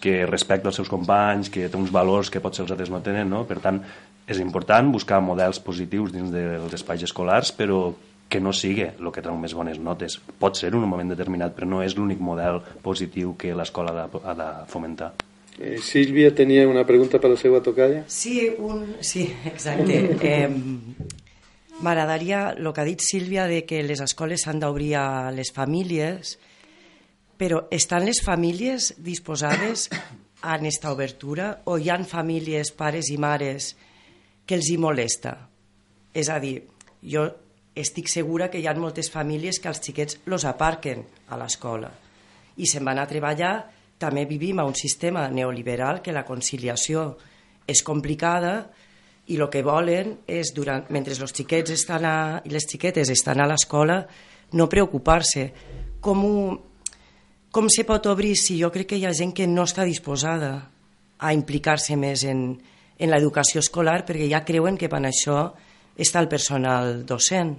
que 0.00 0.24
respecta 0.26 0.70
els 0.70 0.78
seus 0.80 0.90
companys, 0.90 1.50
que 1.52 1.68
té 1.68 1.78
uns 1.78 1.92
valors 1.92 2.30
que 2.30 2.42
potser 2.42 2.64
els 2.64 2.74
altres 2.74 2.92
no 2.92 3.02
tenen, 3.04 3.28
no? 3.30 3.44
Per 3.48 3.58
tant, 3.62 3.82
és 4.30 4.38
important 4.40 4.92
buscar 4.94 5.20
models 5.24 5.60
positius 5.62 6.14
dins 6.14 6.30
dels 6.32 6.76
espais 6.78 7.02
escolars, 7.06 7.50
però 7.52 7.90
que 8.30 8.40
no 8.40 8.54
sigui 8.54 8.86
el 8.86 9.10
que 9.10 9.24
treu 9.24 9.34
més 9.36 9.56
bones 9.58 9.80
notes. 9.82 10.20
Pot 10.38 10.56
ser 10.56 10.70
en 10.70 10.78
un 10.78 10.86
moment 10.88 11.10
determinat, 11.10 11.56
però 11.56 11.66
no 11.66 11.82
és 11.82 11.98
l'únic 11.98 12.22
model 12.22 12.62
positiu 12.84 13.34
que 13.36 13.56
l'escola 13.58 14.06
ha 14.06 14.38
de 14.38 14.48
fomentar. 14.70 15.10
Eh, 15.60 15.78
Sílvia 15.84 16.32
tenia 16.34 16.66
una 16.68 16.86
pregunta 16.88 17.20
per 17.20 17.30
la 17.30 17.36
seva 17.36 17.60
tocalla? 17.60 18.04
Sí, 18.08 18.48
un... 18.58 18.96
sí 19.00 19.28
exacte. 19.44 20.00
Eh, 20.30 20.48
M'agradaria 21.80 22.50
el 22.58 22.66
que 22.76 22.82
ha 22.82 22.84
dit 22.84 23.00
Sílvia 23.00 23.46
de 23.48 23.62
que 23.64 23.78
les 23.80 24.02
escoles 24.04 24.42
s'han 24.44 24.58
d'obrir 24.60 24.94
a 25.00 25.30
les 25.32 25.48
famílies, 25.56 26.34
però 27.40 27.62
estan 27.72 28.04
les 28.04 28.20
famílies 28.20 28.90
disposades 29.00 29.86
a 30.42 30.58
aquesta 30.58 30.92
obertura 30.92 31.62
o 31.64 31.78
hi 31.80 31.88
han 31.88 32.04
famílies, 32.04 32.74
pares 32.76 33.08
i 33.08 33.16
mares, 33.16 33.70
que 34.44 34.58
els 34.58 34.68
hi 34.68 34.76
molesta? 34.76 35.38
És 36.12 36.28
a 36.28 36.36
dir, 36.42 36.58
jo 37.00 37.24
estic 37.80 38.12
segura 38.12 38.50
que 38.52 38.60
hi 38.60 38.68
ha 38.68 38.76
moltes 38.76 39.08
famílies 39.08 39.60
que 39.60 39.72
els 39.72 39.80
xiquets 39.80 40.20
los 40.28 40.44
aparquen 40.44 41.06
a 41.32 41.40
l'escola 41.40 41.88
i 42.60 42.68
se'n 42.68 42.84
van 42.84 43.00
a 43.00 43.08
treballar. 43.08 43.54
També 44.00 44.24
vivim 44.24 44.60
a 44.60 44.64
un 44.64 44.74
sistema 44.74 45.26
neoliberal 45.28 46.00
que 46.00 46.14
la 46.16 46.24
conciliació 46.24 47.18
és 47.68 47.82
complicada 47.84 48.54
i 49.30 49.36
el 49.36 49.46
que 49.52 49.62
volen 49.62 50.16
és, 50.26 50.54
durant, 50.56 50.86
mentre 50.90 51.14
els 51.14 51.36
xiquets 51.36 51.74
estan 51.74 52.06
a, 52.08 52.16
i 52.44 52.50
les 52.50 52.66
xiquetes 52.66 53.12
estan 53.12 53.42
a 53.42 53.46
l'escola, 53.50 54.00
no 54.56 54.68
preocupar-se. 54.72 55.44
Com, 56.02 56.24
ho, 56.24 56.56
com 57.52 57.68
se 57.70 57.84
pot 57.86 58.08
obrir 58.10 58.34
si 58.40 58.58
jo 58.58 58.72
crec 58.74 58.90
que 58.90 58.98
hi 58.98 59.06
ha 59.06 59.14
gent 59.14 59.36
que 59.36 59.46
no 59.46 59.68
està 59.68 59.86
disposada 59.86 60.54
a 61.20 61.34
implicar-se 61.36 61.96
més 62.00 62.24
en, 62.24 62.54
en 62.98 63.12
l'educació 63.12 63.60
escolar 63.60 64.00
perquè 64.08 64.30
ja 64.32 64.44
creuen 64.48 64.80
que 64.80 64.88
per 64.88 65.04
això 65.04 65.42
està 66.00 66.24
el 66.24 66.32
personal 66.32 67.04
docent. 67.06 67.58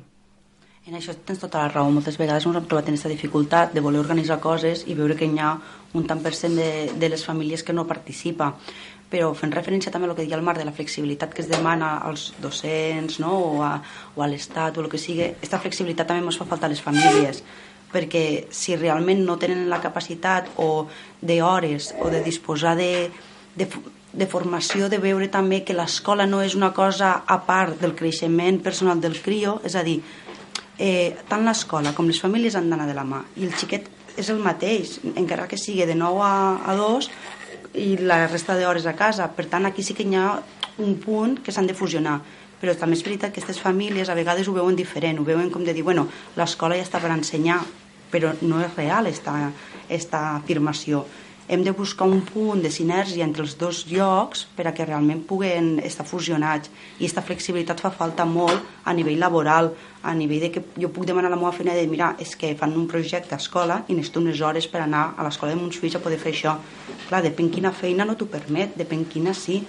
En 0.89 0.95
això 0.97 1.13
tens 1.13 1.37
tota 1.37 1.59
la 1.61 1.69
raó. 1.69 1.89
Moltes 1.93 2.15
vegades 2.17 2.47
ens 2.47 2.57
hem 2.57 2.63
trobat 2.65 2.87
en 2.89 2.95
aquesta 2.95 3.09
dificultat 3.11 3.73
de 3.75 3.83
voler 3.85 3.99
organitzar 4.01 4.39
coses 4.41 4.81
i 4.89 4.95
veure 4.97 5.13
que 5.17 5.27
hi 5.29 5.37
ha 5.37 5.51
un 5.93 6.07
tant 6.09 6.23
per 6.23 6.33
cent 6.33 6.55
de, 6.57 6.71
de 6.97 7.09
les 7.13 7.25
famílies 7.25 7.61
que 7.63 7.75
no 7.75 7.85
participa 7.85 8.55
però 9.11 9.33
fent 9.35 9.51
referència 9.51 9.91
també 9.91 10.07
a 10.07 10.15
que 10.15 10.23
deia 10.23 10.37
el 10.39 10.45
Marc 10.47 10.57
de 10.57 10.65
la 10.65 10.73
flexibilitat 10.73 11.35
que 11.35 11.43
es 11.43 11.49
demana 11.51 11.97
als 12.07 12.31
docents 12.41 13.19
no? 13.19 13.33
o 13.51 13.61
a, 13.61 13.73
o 14.15 14.23
a 14.23 14.27
l'Estat 14.31 14.77
o 14.77 14.85
el 14.85 14.89
que 14.89 14.97
sigui, 14.97 15.27
aquesta 15.35 15.59
flexibilitat 15.59 16.07
també 16.07 16.23
ens 16.23 16.39
fa 16.39 16.47
falta 16.47 16.69
a 16.69 16.71
les 16.71 16.81
famílies 16.81 17.43
perquè 17.91 18.23
si 18.49 18.77
realment 18.79 19.25
no 19.27 19.35
tenen 19.37 19.67
la 19.69 19.81
capacitat 19.83 20.47
o 20.63 20.87
d'hores 21.21 21.91
o 21.99 22.09
de 22.09 22.23
disposar 22.23 22.77
de, 22.79 23.11
de, 23.59 23.67
de 24.13 24.27
formació, 24.31 24.87
de 24.87 24.99
veure 25.03 25.27
també 25.31 25.61
que 25.67 25.75
l'escola 25.75 26.25
no 26.27 26.39
és 26.43 26.55
una 26.55 26.71
cosa 26.75 27.17
a 27.27 27.41
part 27.47 27.83
del 27.83 27.95
creixement 27.99 28.61
personal 28.63 29.03
del 29.03 29.19
crio, 29.19 29.59
és 29.67 29.75
a 29.75 29.83
dir, 29.83 29.99
eh, 30.81 31.13
tant 31.29 31.45
l'escola 31.45 31.93
com 31.93 32.09
les 32.09 32.19
famílies 32.19 32.57
han 32.57 32.69
d'anar 32.71 32.89
de 32.89 32.97
la 32.97 33.05
mà 33.05 33.21
i 33.37 33.45
el 33.45 33.53
xiquet 33.53 33.87
és 34.19 34.29
el 34.33 34.41
mateix, 34.43 34.97
encara 35.15 35.47
que 35.47 35.59
sigui 35.59 35.85
de 35.87 35.95
9 35.95 36.25
a, 36.25 36.33
a 36.67 36.75
2 36.75 37.09
i 37.79 37.95
la 38.01 38.25
resta 38.27 38.57
d'hores 38.59 38.87
a 38.89 38.95
casa. 38.99 39.29
Per 39.31 39.45
tant, 39.47 39.65
aquí 39.69 39.85
sí 39.85 39.95
que 39.95 40.03
hi 40.03 40.17
ha 40.19 40.41
un 40.83 40.97
punt 40.99 41.37
que 41.45 41.53
s'han 41.53 41.69
de 41.69 41.77
fusionar. 41.77 42.17
Però 42.61 42.75
també 42.77 42.97
és 42.97 43.05
veritat 43.05 43.31
que 43.31 43.39
aquestes 43.39 43.61
famílies 43.61 44.09
a 44.09 44.17
vegades 44.17 44.49
ho 44.49 44.53
veuen 44.57 44.75
diferent, 44.75 45.21
ho 45.21 45.25
veuen 45.25 45.49
com 45.49 45.63
de 45.65 45.73
dir, 45.73 45.85
bueno, 45.87 46.07
l'escola 46.37 46.77
ja 46.77 46.85
està 46.85 46.99
per 47.01 47.13
ensenyar, 47.13 47.61
però 48.11 48.35
no 48.41 48.59
és 48.61 48.75
real 48.75 49.07
esta, 49.07 49.33
esta 49.89 50.35
afirmació 50.35 51.05
hem 51.51 51.63
de 51.63 51.71
buscar 51.71 52.07
un 52.07 52.21
punt 52.21 52.61
de 52.63 52.69
sinergia 52.71 53.25
entre 53.27 53.43
els 53.43 53.57
dos 53.59 53.81
llocs 53.89 54.45
per 54.55 54.69
a 54.69 54.71
que 54.71 54.85
realment 54.87 55.19
puguen 55.27 55.81
estar 55.83 56.05
fusionats 56.07 56.69
i 56.71 57.01
aquesta 57.01 57.23
flexibilitat 57.27 57.81
fa 57.83 57.89
falta 57.91 58.23
molt 58.23 58.85
a 58.87 58.93
nivell 58.95 59.19
laboral, 59.19 59.67
a 60.01 60.13
nivell 60.15 60.45
de 60.45 60.49
que 60.53 60.61
jo 60.79 60.87
puc 60.95 61.03
demanar 61.09 61.27
a 61.27 61.33
la 61.33 61.39
meva 61.41 61.51
feina 61.51 61.73
de 61.75 61.83
mira, 61.91 62.13
és 62.23 62.37
que 62.39 62.53
fan 62.55 62.71
un 62.79 62.85
projecte 62.87 63.35
a 63.35 63.39
escola 63.43 63.81
i 63.89 63.97
necessito 63.97 64.21
unes 64.23 64.39
hores 64.39 64.69
per 64.71 64.79
anar 64.85 65.01
a 65.17 65.25
l'escola 65.27 65.51
de 65.51 65.59
Montsuís 65.59 65.97
a 65.97 66.01
poder 66.05 66.19
fer 66.21 66.31
això. 66.31 66.53
Clar, 67.09 67.19
depèn 67.25 67.49
quina 67.51 67.73
feina 67.75 68.05
no 68.07 68.15
t'ho 68.15 68.29
permet, 68.31 68.77
depèn 68.79 69.03
quina 69.11 69.33
sí, 69.35 69.59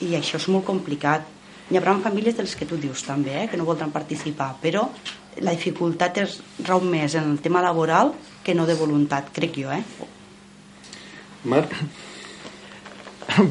i 0.00 0.16
això 0.16 0.40
és 0.40 0.48
molt 0.48 0.64
complicat. 0.70 1.26
Hi 1.68 1.76
haurà 1.76 1.98
famílies 2.00 2.38
dels 2.38 2.54
que 2.56 2.64
tu 2.70 2.78
dius 2.80 3.02
també, 3.04 3.42
eh, 3.42 3.44
que 3.50 3.60
no 3.60 3.68
voldran 3.68 3.92
participar, 3.92 4.54
però 4.64 4.86
la 5.44 5.52
dificultat 5.52 6.16
és 6.24 6.40
rau 6.64 6.80
més 6.80 7.14
en 7.20 7.28
el 7.34 7.44
tema 7.44 7.60
laboral 7.60 8.14
que 8.42 8.56
no 8.56 8.64
de 8.64 8.78
voluntat, 8.80 9.28
crec 9.36 9.60
jo, 9.60 9.68
eh? 9.76 9.84
Marc? 11.44 11.72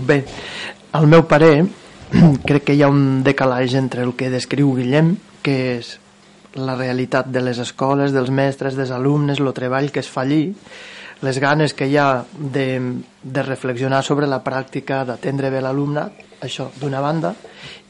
Bé, 0.05 0.23
al 0.91 1.07
meu 1.07 1.25
parer, 1.25 1.65
crec 2.49 2.67
que 2.67 2.75
hi 2.75 2.83
ha 2.83 2.91
un 2.91 3.23
decalatge 3.23 3.79
entre 3.79 4.03
el 4.05 4.13
que 4.17 4.29
descriu 4.29 4.75
Guillem, 4.77 5.15
que 5.41 5.57
és 5.79 5.95
la 6.59 6.75
realitat 6.75 7.29
de 7.29 7.41
les 7.41 7.59
escoles, 7.61 8.13
dels 8.13 8.29
mestres, 8.29 8.77
dels 8.77 8.91
alumnes, 8.93 9.39
el 9.39 9.53
treball 9.53 9.91
que 9.93 10.03
es 10.03 10.09
fa 10.09 10.25
allí, 10.25 10.53
les 11.21 11.39
ganes 11.39 11.73
que 11.73 11.87
hi 11.89 11.97
ha 11.97 12.23
de, 12.33 12.67
de 13.23 13.43
reflexionar 13.43 14.03
sobre 14.03 14.27
la 14.27 14.41
pràctica, 14.43 15.03
d'atendre 15.05 15.51
bé 15.51 15.61
l'alumnat, 15.61 16.25
això 16.45 16.69
d'una 16.79 17.01
banda, 17.03 17.33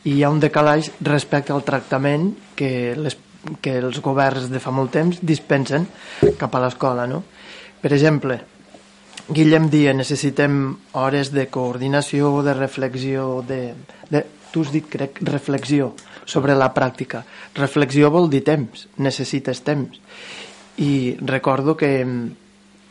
i 0.04 0.16
hi 0.16 0.24
ha 0.24 0.32
un 0.32 0.40
decalatge 0.40 0.96
respecte 1.06 1.54
al 1.54 1.66
tractament 1.68 2.32
que, 2.56 2.96
les, 2.98 3.18
que 3.62 3.78
els 3.84 4.00
governs 4.02 4.50
de 4.50 4.62
fa 4.64 4.74
molt 4.74 4.96
temps 4.96 5.20
dispensen 5.22 5.86
cap 6.40 6.56
a 6.56 6.64
l'escola. 6.64 7.06
No? 7.08 7.22
Per 7.80 7.94
exemple, 7.94 8.40
Guillem 9.28 9.70
dia 9.70 9.94
necessitem 9.94 10.78
hores 10.98 11.34
de 11.36 11.48
coordinació, 11.52 12.32
de 12.46 12.54
reflexió, 12.56 13.44
de, 13.46 13.74
de, 14.10 14.24
tu 14.54 14.64
has 14.64 14.72
dit, 14.74 14.86
crec, 14.90 15.20
reflexió 15.28 15.92
sobre 16.26 16.56
la 16.56 16.72
pràctica. 16.74 17.24
Reflexió 17.58 18.10
vol 18.14 18.30
dir 18.30 18.44
temps, 18.48 18.88
necessites 18.98 19.62
temps. 19.66 20.00
I 20.80 21.18
recordo 21.22 21.76
que 21.78 21.92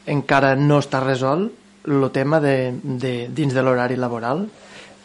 encara 0.08 0.54
no 0.56 0.78
està 0.82 1.00
resolt 1.04 1.54
el 1.88 2.10
tema 2.12 2.40
de, 2.40 2.74
de, 2.82 3.12
dins 3.32 3.54
de 3.54 3.62
l'horari 3.64 3.96
laboral 3.96 4.46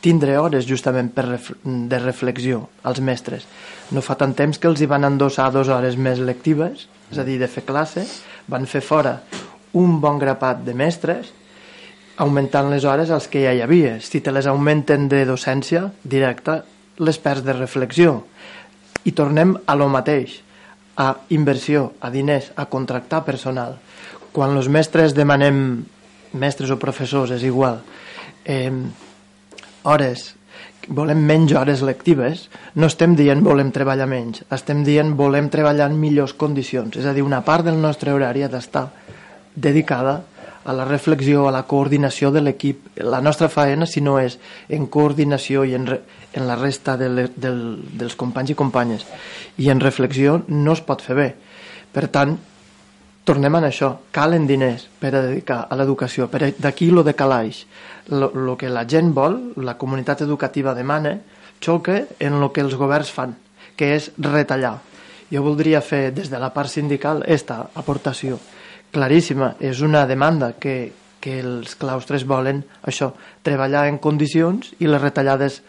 tindre 0.03 0.35
hores 0.35 0.67
justament 0.67 1.13
per 1.15 1.23
ref, 1.29 1.53
de 1.63 1.99
reflexió 2.01 2.67
als 2.83 2.99
mestres. 2.99 3.47
No 3.95 4.03
fa 4.03 4.17
tant 4.19 4.35
temps 4.35 4.59
que 4.59 4.67
els 4.67 4.83
hi 4.83 4.89
van 4.91 5.07
endossar 5.07 5.47
dues 5.55 5.71
hores 5.71 5.95
més 5.95 6.19
lectives, 6.19 6.89
és 7.09 7.21
a 7.21 7.23
dir, 7.23 7.39
de 7.39 7.47
fer 7.47 7.63
classe, 7.63 8.03
van 8.51 8.67
fer 8.67 8.83
fora 8.83 9.21
un 9.73 9.99
bon 10.01 10.19
grapat 10.21 10.61
de 10.65 10.73
mestres 10.77 11.33
augmentant 12.17 12.69
les 12.69 12.85
hores 12.85 13.09
als 13.09 13.27
que 13.27 13.41
ja 13.43 13.53
hi 13.53 13.61
havia. 13.65 13.97
Si 14.01 14.21
te 14.21 14.31
les 14.31 14.47
augmenten 14.47 15.07
de 15.09 15.23
docència 15.25 15.87
directa, 16.03 16.61
les 16.97 17.17
perds 17.17 17.45
de 17.45 17.55
reflexió. 17.57 18.21
I 19.03 19.11
tornem 19.17 19.55
a 19.65 19.75
lo 19.75 19.89
mateix, 19.89 20.37
a 20.97 21.15
inversió, 21.33 21.93
a 21.99 22.11
diners, 22.13 22.51
a 22.55 22.67
contractar 22.69 23.23
personal. 23.25 23.79
Quan 24.33 24.53
els 24.57 24.69
mestres 24.69 25.15
demanem, 25.17 25.57
mestres 26.37 26.71
o 26.71 26.77
professors, 26.79 27.33
és 27.33 27.43
igual, 27.43 27.81
eh, 28.45 28.71
hores, 29.83 30.35
volem 30.87 31.19
menys 31.25 31.53
hores 31.53 31.81
lectives, 31.81 32.49
no 32.75 32.87
estem 32.87 33.15
dient 33.15 33.43
volem 33.43 33.71
treballar 33.71 34.07
menys, 34.07 34.43
estem 34.51 34.83
dient 34.83 35.15
volem 35.17 35.49
treballar 35.49 35.89
en 35.89 35.99
millors 35.99 36.33
condicions. 36.33 36.95
És 36.97 37.05
a 37.05 37.13
dir, 37.13 37.23
una 37.23 37.41
part 37.43 37.65
del 37.65 37.81
nostre 37.81 38.13
horari 38.13 38.43
ha 38.43 38.51
d'estar 38.51 38.89
dedicada 39.55 40.23
a 40.65 40.73
la 40.73 40.85
reflexió, 40.85 41.47
a 41.47 41.51
la 41.51 41.63
coordinació 41.67 42.31
de 42.31 42.41
l'equip. 42.41 42.87
La 43.03 43.21
nostra 43.21 43.49
faena, 43.49 43.85
si 43.85 44.01
no 44.01 44.17
és 44.19 44.37
en 44.69 44.87
coordinació 44.87 45.65
i 45.67 45.75
en, 45.75 45.87
re, 45.87 45.99
en 46.33 46.47
la 46.47 46.55
resta 46.55 46.95
de 46.97 47.09
le, 47.09 47.27
del, 47.35 47.59
dels 47.99 48.15
companys 48.15 48.53
i 48.53 48.57
companyes 48.57 49.05
i 49.59 49.69
en 49.69 49.83
reflexió, 49.83 50.39
no 50.47 50.73
es 50.73 50.81
pot 50.81 51.03
fer 51.03 51.17
bé. 51.19 51.27
Per 51.93 52.07
tant, 52.13 52.37
tornem 53.27 53.59
a 53.59 53.63
això, 53.67 53.91
calen 54.11 54.47
diners 54.47 54.87
per 54.99 55.13
a 55.13 55.25
dedicar 55.27 55.65
a 55.69 55.77
l'educació, 55.79 56.29
d'aquí 56.31 56.89
lo 56.91 57.03
de 57.03 57.13
calaix. 57.13 57.65
El 58.09 58.55
que 58.59 58.71
la 58.71 58.87
gent 58.87 59.13
vol, 59.13 59.53
la 59.57 59.77
comunitat 59.77 60.23
educativa 60.23 60.73
demana, 60.73 61.19
xoca 61.63 62.01
en 62.19 62.39
el 62.39 62.49
que 62.51 62.63
els 62.63 62.75
governs 62.75 63.11
fan, 63.11 63.35
que 63.75 63.93
és 63.95 64.11
retallar. 64.17 64.79
Jo 65.31 65.43
voldria 65.43 65.81
fer 65.81 66.11
des 66.13 66.29
de 66.29 66.39
la 66.39 66.51
part 66.53 66.69
sindical 66.69 67.23
esta 67.27 67.67
aportació 67.73 68.39
claríssima, 68.93 69.55
és 69.59 69.81
una 69.81 70.05
demanda 70.09 70.53
que, 70.59 70.93
que 71.23 71.39
els 71.41 71.77
claustres 71.79 72.27
volen 72.29 72.63
això, 72.87 73.11
treballar 73.43 73.87
en 73.89 73.99
condicions 74.03 74.73
i 74.79 74.89
les 74.89 75.01
retallades 75.01 75.61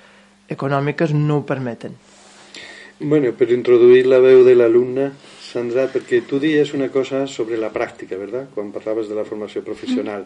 econòmiques 0.50 1.14
no 1.16 1.40
ho 1.40 1.46
permeten. 1.46 1.96
Bueno, 3.00 3.32
per 3.34 3.50
introduir 3.50 4.04
la 4.06 4.20
veu 4.22 4.44
de 4.46 4.54
l'alumne, 4.54 5.08
Sandra, 5.54 5.84
perquè 5.86 6.24
tu 6.26 6.40
dies 6.42 6.72
una 6.74 6.88
cosa 6.90 7.28
sobre 7.30 7.56
la 7.58 7.70
pràctica, 7.70 8.16
¿verdad? 8.18 8.48
Quan 8.54 8.72
parlaves 8.74 9.06
de 9.06 9.14
la 9.14 9.22
formació 9.26 9.62
professional. 9.62 10.24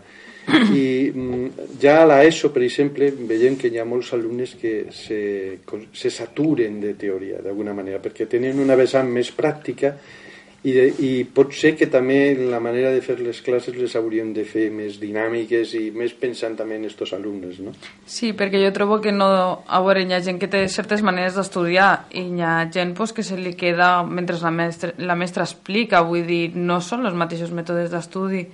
I 0.73 1.11
mm, 1.13 1.67
ja 1.83 1.99
a 2.03 2.07
l'ESO, 2.09 2.49
per 2.55 2.63
exemple, 2.65 3.11
veiem 3.29 3.59
que 3.61 3.69
hi 3.69 3.77
ha 3.77 3.85
molts 3.85 4.15
alumnes 4.17 4.55
que 4.57 4.87
se, 4.89 5.21
se 5.93 6.13
saturen 6.13 6.81
de 6.81 6.95
teoria, 6.97 7.43
d'alguna 7.45 7.77
manera, 7.77 8.01
perquè 8.01 8.25
tenen 8.25 8.63
una 8.65 8.79
vessant 8.81 9.13
més 9.13 9.29
pràctica 9.37 9.93
i, 10.69 10.73
de, 10.75 10.85
i 11.05 11.11
pot 11.25 11.53
ser 11.57 11.73
que 11.79 11.89
també 11.91 12.35
la 12.37 12.61
manera 12.63 12.91
de 12.93 13.01
fer 13.05 13.19
les 13.23 13.41
classes 13.45 13.77
les 13.79 13.95
hauríem 13.97 14.33
de 14.37 14.45
fer 14.49 14.69
més 14.75 14.99
dinàmiques 15.01 15.75
i 15.79 15.89
més 15.95 16.15
pensant 16.19 16.57
també 16.59 16.79
en 16.79 16.87
estos 16.89 17.13
alumnes, 17.17 17.61
no? 17.65 17.75
Sí, 18.07 18.33
perquè 18.37 18.61
jo 18.63 18.73
trobo 18.77 19.01
que 19.05 19.13
no... 19.15 19.29
A 19.67 19.81
veure, 19.85 20.05
hi 20.05 20.15
ha 20.17 20.23
gent 20.25 20.41
que 20.41 20.51
té 20.51 20.65
certes 20.73 21.05
maneres 21.07 21.39
d'estudiar 21.39 21.91
i 22.19 22.25
hi 22.35 22.45
ha 22.45 22.55
gent 22.75 22.95
pues, 22.99 23.15
que 23.17 23.25
se 23.27 23.39
li 23.41 23.55
queda 23.59 24.03
mentre 24.07 24.39
la 24.43 24.53
mestra, 24.55 24.93
la 24.99 25.17
mestra 25.19 25.47
explica, 25.47 26.05
vull 26.07 26.27
dir, 26.29 26.45
no 26.57 26.81
són 26.85 27.07
els 27.09 27.19
mateixos 27.19 27.55
mètodes 27.55 27.93
d'estudi. 27.95 28.47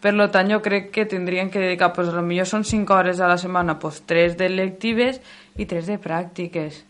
Per 0.00 0.14
tant, 0.32 0.48
jo 0.48 0.62
crec 0.64 0.88
que 0.94 1.04
tindrien 1.04 1.50
que 1.52 1.60
dedicar, 1.60 1.92
pues, 1.92 2.08
lo 2.08 2.22
millor 2.24 2.48
són 2.48 2.64
5 2.64 2.94
hores 2.96 3.20
a 3.20 3.28
la 3.28 3.36
setmana, 3.36 3.78
pues, 3.78 4.00
3 4.08 4.38
de 4.38 4.48
lectives 4.48 5.20
i 5.60 5.66
3 5.68 5.92
de 5.92 5.98
pràctiques. 6.00 6.86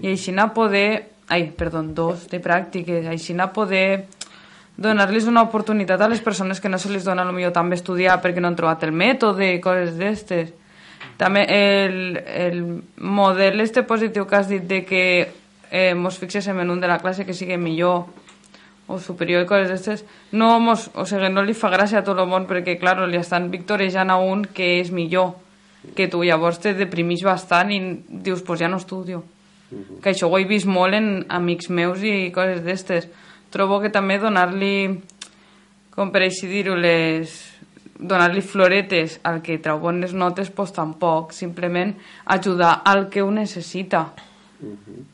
I 0.00 0.14
així 0.14 0.32
anar 0.32 0.54
poder 0.56 1.16
ai, 1.28 1.50
perdó, 1.50 1.82
dos 1.82 2.28
de 2.30 2.38
pràctiques, 2.42 3.06
així 3.10 3.34
a 3.38 3.48
poder 3.52 4.06
donar-los 4.76 5.26
una 5.26 5.42
oportunitat 5.42 6.00
a 6.00 6.08
les 6.08 6.20
persones 6.20 6.60
que 6.60 6.68
no 6.68 6.78
se 6.78 6.90
les 6.90 7.04
dona 7.04 7.24
millor 7.32 7.54
també 7.56 7.76
estudiar 7.76 8.20
perquè 8.22 8.40
no 8.40 8.48
han 8.48 8.58
trobat 8.58 8.84
el 8.84 8.92
mètode 8.92 9.54
i 9.54 9.60
coses 9.60 9.96
d'estes. 9.96 10.52
També 11.16 11.46
el, 11.48 12.16
el 12.16 12.60
model 13.00 13.60
este 13.64 13.82
positiu 13.88 14.26
que 14.26 14.36
has 14.36 14.48
dit 14.48 14.64
de 14.68 14.82
que 14.84 15.02
eh, 15.70 15.94
mos 15.94 16.18
fixéssim 16.20 16.60
en 16.60 16.70
un 16.70 16.80
de 16.80 16.88
la 16.88 16.98
classe 17.00 17.24
que 17.24 17.34
sigui 17.34 17.56
millor 17.56 18.04
o 18.86 18.98
superior 19.02 19.42
i 19.42 19.48
coses 19.48 19.72
d'estes, 19.72 20.04
no, 20.32 20.60
mos, 20.60 20.90
o 20.94 21.06
sigui, 21.08 21.30
no 21.32 21.42
li 21.42 21.56
fa 21.56 21.72
gràcia 21.72 22.04
a 22.04 22.06
tot 22.06 22.20
el 22.22 22.28
món 22.30 22.46
perquè, 22.46 22.76
clar, 22.78 23.00
li 23.08 23.18
estan 23.18 23.50
victorejant 23.50 24.12
a 24.12 24.20
un 24.22 24.44
que 24.44 24.76
és 24.80 24.92
millor 24.94 25.34
que 25.96 26.06
tu, 26.10 26.22
llavors 26.22 26.60
te 26.62 26.74
deprimís 26.74 27.24
bastant 27.26 27.72
i 27.72 27.80
dius, 28.06 28.44
pues 28.46 28.60
ja 28.60 28.68
no 28.68 28.78
estudio. 28.78 29.24
-huh. 29.70 30.00
que 30.00 30.10
això 30.10 30.28
ho 30.30 30.38
he 30.38 30.44
vist 30.44 30.66
molt 30.66 30.94
en 30.94 31.24
amics 31.28 31.70
meus 31.70 32.02
i 32.02 32.30
coses 32.34 32.62
d'estes 32.64 33.08
trobo 33.56 33.80
que 33.80 33.90
també 33.90 34.20
donar-li 34.20 34.76
com 35.96 36.12
per 36.12 36.26
així 36.28 36.48
dir-ho 36.50 36.76
les 36.76 37.34
donar-li 37.96 38.44
floretes 38.44 39.18
al 39.24 39.40
que 39.42 39.56
trau 39.64 39.80
bones 39.80 40.12
notes 40.12 40.52
pues 40.52 40.74
tampoc, 40.76 41.32
simplement 41.32 41.94
ajudar 42.36 42.82
al 42.84 43.08
que 43.08 43.22
ho 43.22 43.30
necessita 43.30 44.12
uh 44.60 44.76
-huh. 44.76 45.04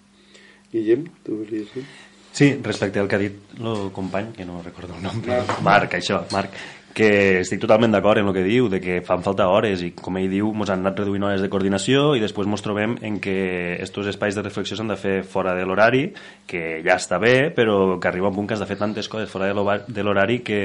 Guillem, 0.73 1.05
tu 1.23 1.37
volies 1.37 1.69
dir? 1.75 1.85
Sí, 2.33 2.59
respecte 2.65 2.99
al 2.99 3.09
que 3.09 3.17
ha 3.17 3.19
dit 3.21 3.35
el 3.61 3.91
company, 3.93 4.33
que 4.33 4.45
no 4.49 4.63
recordo 4.63 4.95
el 4.97 5.03
nom, 5.03 5.21
Marc, 5.27 5.61
Marc 5.61 5.97
això, 5.99 6.23
Marc, 6.33 6.55
que 6.93 7.41
estic 7.41 7.61
totalment 7.63 7.93
d'acord 7.95 8.21
en 8.21 8.29
el 8.29 8.35
que 8.37 8.45
diu, 8.45 8.69
de 8.69 8.81
que 8.83 9.01
fan 9.05 9.25
falta 9.25 9.49
hores 9.49 9.83
i 9.85 9.93
com 9.97 10.19
ell 10.21 10.29
diu, 10.31 10.51
ens 10.53 10.73
han 10.73 10.85
anat 10.85 11.01
reduint 11.01 11.25
hores 11.29 11.43
de 11.45 11.51
coordinació 11.53 12.13
i 12.17 12.23
després 12.23 12.49
ens 12.49 12.65
trobem 12.65 12.97
en 13.01 13.19
que 13.23 13.37
aquests 13.79 14.13
espais 14.13 14.37
de 14.37 14.45
reflexió 14.45 14.77
s'han 14.77 14.93
de 14.93 14.99
fer 15.01 15.17
fora 15.25 15.57
de 15.57 15.65
l'horari, 15.67 16.07
que 16.47 16.83
ja 16.85 16.99
està 17.01 17.21
bé, 17.23 17.51
però 17.57 17.99
que 18.01 18.11
arriba 18.11 18.29
un 18.29 18.37
punt 18.37 18.51
que 18.51 18.59
has 18.59 18.65
de 18.65 18.69
fer 18.69 18.81
tantes 18.81 19.09
coses 19.09 19.31
fora 19.31 19.53
de 19.53 20.03
l'horari 20.05 20.41
que 20.45 20.61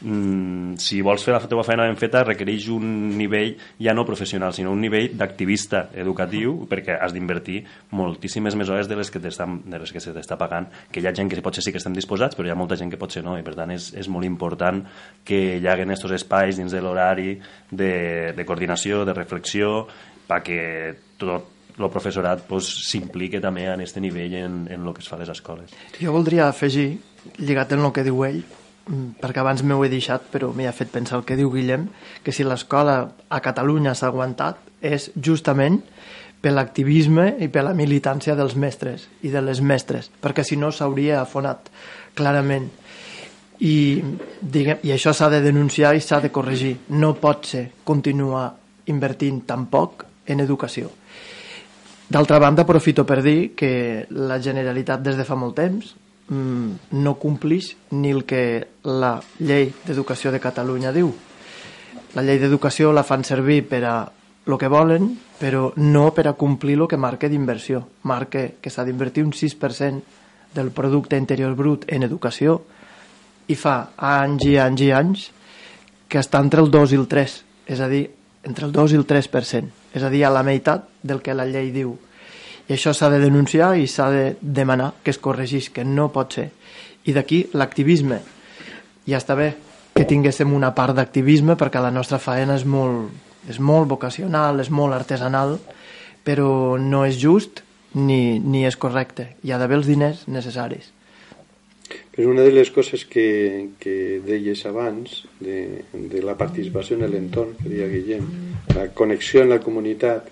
mm, 0.00 0.76
si 0.80 1.00
vols 1.04 1.24
fer 1.24 1.34
la 1.34 1.40
teva 1.44 1.64
feina 1.66 1.86
ben 1.88 1.98
feta 2.00 2.22
requereix 2.24 2.68
un 2.72 3.16
nivell 3.18 3.54
ja 3.80 3.94
no 3.94 4.04
professional, 4.08 4.54
sinó 4.56 4.72
un 4.72 4.80
nivell 4.80 5.16
d'activista 5.18 5.88
educatiu, 5.94 6.66
perquè 6.70 6.98
has 7.00 7.14
d'invertir 7.16 7.62
moltíssimes 7.96 8.56
més 8.56 8.70
hores 8.70 8.88
de 8.88 8.98
les 8.98 9.10
que, 9.10 9.20
de 9.20 9.78
les 9.78 9.92
que 9.92 10.02
se 10.02 10.14
t'està 10.16 10.38
pagant, 10.40 10.68
que 10.90 11.00
hi 11.00 11.08
ha 11.08 11.14
gent 11.16 11.30
que 11.30 11.42
potser 11.44 11.64
sí 11.64 11.72
que 11.72 11.80
estem 11.82 11.96
disposats, 11.96 12.36
però 12.36 12.48
hi 12.48 12.54
ha 12.54 12.58
molta 12.58 12.78
gent 12.80 12.90
que 12.92 13.00
potser 13.00 13.24
no, 13.26 13.36
i 13.38 13.46
per 13.46 13.56
tant 13.58 13.72
és, 13.74 13.92
és 13.98 14.08
molt 14.08 14.28
important 14.28 14.82
que 15.24 15.40
hi 15.58 15.66
hagi 15.66 15.86
aquests 15.86 16.18
espais 16.20 16.58
dins 16.60 16.72
de 16.72 16.82
l'horari 16.82 17.38
de, 17.70 18.32
de 18.36 18.46
coordinació, 18.46 19.04
de 19.04 19.16
reflexió, 19.16 19.86
perquè 20.30 20.60
tot 21.20 21.56
el 21.80 21.88
professorat 21.90 22.44
s'implique 22.60 23.38
pues, 23.38 23.44
també 23.44 23.66
en 23.66 23.80
aquest 23.80 24.00
nivell 24.02 24.34
en, 24.36 24.56
en 24.68 24.86
el 24.86 24.94
que 24.94 25.00
es 25.04 25.08
fa 25.08 25.16
a 25.16 25.22
les 25.22 25.30
escoles. 25.32 25.72
Jo 26.00 26.12
voldria 26.12 26.48
afegir, 26.48 26.98
lligat 27.38 27.72
en 27.72 27.84
el 27.86 27.92
que 27.96 28.04
diu 28.06 28.24
ell, 28.26 28.42
perquè 28.88 29.42
abans 29.42 29.62
m'ho 29.62 29.82
he 29.84 29.90
deixat, 29.92 30.26
però 30.32 30.50
m'hi 30.54 30.66
ha 30.66 30.74
fet 30.74 30.90
pensar 30.92 31.20
el 31.20 31.26
que 31.28 31.36
diu 31.38 31.50
Guillem, 31.52 31.88
que 32.24 32.32
si 32.32 32.46
l'escola 32.46 32.96
a 33.28 33.40
Catalunya 33.44 33.94
s'ha 33.94 34.08
aguantat 34.10 34.58
és 34.80 35.10
justament 35.14 35.80
per 36.40 36.54
l'activisme 36.56 37.34
i 37.44 37.50
per 37.52 37.64
la 37.66 37.76
militància 37.76 38.34
dels 38.34 38.56
mestres 38.56 39.06
i 39.22 39.30
de 39.30 39.42
les 39.44 39.60
mestres, 39.60 40.10
perquè 40.22 40.44
si 40.46 40.56
no 40.56 40.72
s'hauria 40.72 41.20
afonat 41.20 41.68
clarament. 42.16 42.70
I, 43.60 44.00
diguem, 44.40 44.80
i 44.88 44.94
això 44.94 45.12
s'ha 45.12 45.28
de 45.28 45.42
denunciar 45.44 45.92
i 45.92 46.00
s'ha 46.00 46.22
de 46.24 46.30
corregir. 46.32 46.78
No 46.96 47.12
pot 47.20 47.44
ser 47.44 47.66
continuar 47.84 48.46
invertint 48.88 49.42
tan 49.44 49.66
poc 49.68 50.06
en 50.32 50.40
educació. 50.40 50.88
D'altra 52.10 52.40
banda, 52.40 52.64
aprofito 52.64 53.04
per 53.06 53.20
dir 53.22 53.52
que 53.54 54.06
la 54.16 54.40
Generalitat 54.40 55.04
des 55.04 55.20
de 55.20 55.28
fa 55.28 55.36
molt 55.36 55.60
temps 55.60 55.92
Mm, 55.92 56.09
no 56.30 57.14
complix 57.18 57.74
ni 57.90 58.12
el 58.14 58.24
que 58.24 58.42
la 58.86 59.16
llei 59.38 59.72
d'educació 59.86 60.30
de 60.30 60.40
Catalunya 60.40 60.92
diu. 60.94 61.10
La 62.14 62.22
llei 62.22 62.38
d'educació 62.38 62.92
la 62.94 63.04
fan 63.06 63.24
servir 63.26 63.64
per 63.68 63.82
a 63.84 63.96
el 64.46 64.58
que 64.58 64.70
volen, 64.70 65.12
però 65.38 65.70
no 65.76 66.10
per 66.14 66.26
a 66.28 66.34
complir 66.38 66.78
el 66.78 66.88
que 66.88 66.98
marca 66.98 67.28
d'inversió. 67.28 67.82
Marca 68.02 68.46
que 68.60 68.70
s'ha 68.70 68.84
d'invertir 68.86 69.24
un 69.26 69.32
6% 69.32 70.02
del 70.54 70.70
producte 70.70 71.18
interior 71.18 71.54
brut 71.54 71.84
en 71.88 72.02
educació 72.02 72.60
i 73.50 73.56
fa 73.58 73.92
anys 73.96 74.46
i 74.46 74.56
anys 74.58 74.82
i 74.82 74.90
anys 74.94 75.26
que 76.10 76.18
està 76.18 76.40
entre 76.42 76.62
el 76.62 76.70
2 76.70 76.94
i 76.94 76.98
el 76.98 77.06
3, 77.06 77.34
és 77.70 77.80
a 77.80 77.88
dir, 77.90 78.08
entre 78.42 78.66
el 78.66 78.72
2 78.74 78.94
i 78.94 78.98
el 78.98 79.06
3%, 79.06 79.70
és 79.94 80.02
a 80.02 80.10
dir, 80.10 80.24
a 80.26 80.32
la 80.34 80.42
meitat 80.42 80.88
del 81.02 81.22
que 81.22 81.34
la 81.34 81.46
llei 81.46 81.70
diu. 81.70 81.94
I 82.70 82.76
això 82.76 82.92
s'ha 82.94 83.08
de 83.10 83.18
denunciar 83.18 83.72
i 83.74 83.88
s'ha 83.90 84.06
de 84.14 84.26
demanar 84.40 84.92
que 85.02 85.10
es 85.10 85.18
corregís, 85.18 85.72
que 85.74 85.82
no 85.82 86.12
pot 86.14 86.36
ser. 86.38 86.50
I 87.02 87.14
d'aquí 87.16 87.40
l'activisme. 87.58 88.20
Ja 89.10 89.18
està 89.18 89.34
bé 89.34 89.48
que 89.96 90.06
tinguéssim 90.06 90.52
una 90.54 90.70
part 90.76 90.94
d'activisme 90.94 91.58
perquè 91.58 91.82
la 91.82 91.90
nostra 91.90 92.20
faena 92.22 92.54
és 92.54 92.62
molt, 92.62 93.10
és 93.50 93.58
molt 93.58 93.90
vocacional, 93.90 94.62
és 94.62 94.70
molt 94.70 94.94
artesanal, 94.94 95.58
però 96.22 96.78
no 96.78 97.02
és 97.08 97.18
just 97.18 97.64
ni, 97.98 98.38
ni 98.38 98.62
és 98.68 98.78
correcte. 98.78 99.32
Hi 99.42 99.50
ha 99.50 99.58
d'haver 99.58 99.80
els 99.80 99.90
diners 99.90 100.28
necessaris. 100.30 100.92
Però 102.14 102.30
una 102.30 102.46
de 102.46 102.54
les 102.54 102.70
coses 102.70 103.02
que, 103.02 103.70
que 103.82 104.20
deies 104.22 104.62
abans, 104.70 105.24
de, 105.42 105.82
de 105.90 106.22
la 106.22 106.38
participació 106.38 107.00
en 107.00 107.10
l'entorn, 107.10 107.56
que 107.58 107.66
deia 107.72 107.90
Guillem, 107.90 108.28
la 108.76 108.92
connexió 108.94 109.42
en 109.42 109.50
la 109.50 109.58
comunitat, 109.58 110.30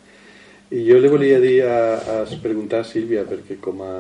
i 0.71 0.85
jo 0.85 0.99
li 1.01 1.09
volia 1.09 1.39
dir 1.41 1.63
a, 1.65 1.77
a 1.97 2.17
preguntar 2.43 2.83
a 2.83 2.89
Sílvia, 2.89 3.25
perquè 3.29 3.57
com 3.61 3.81
a, 3.81 3.95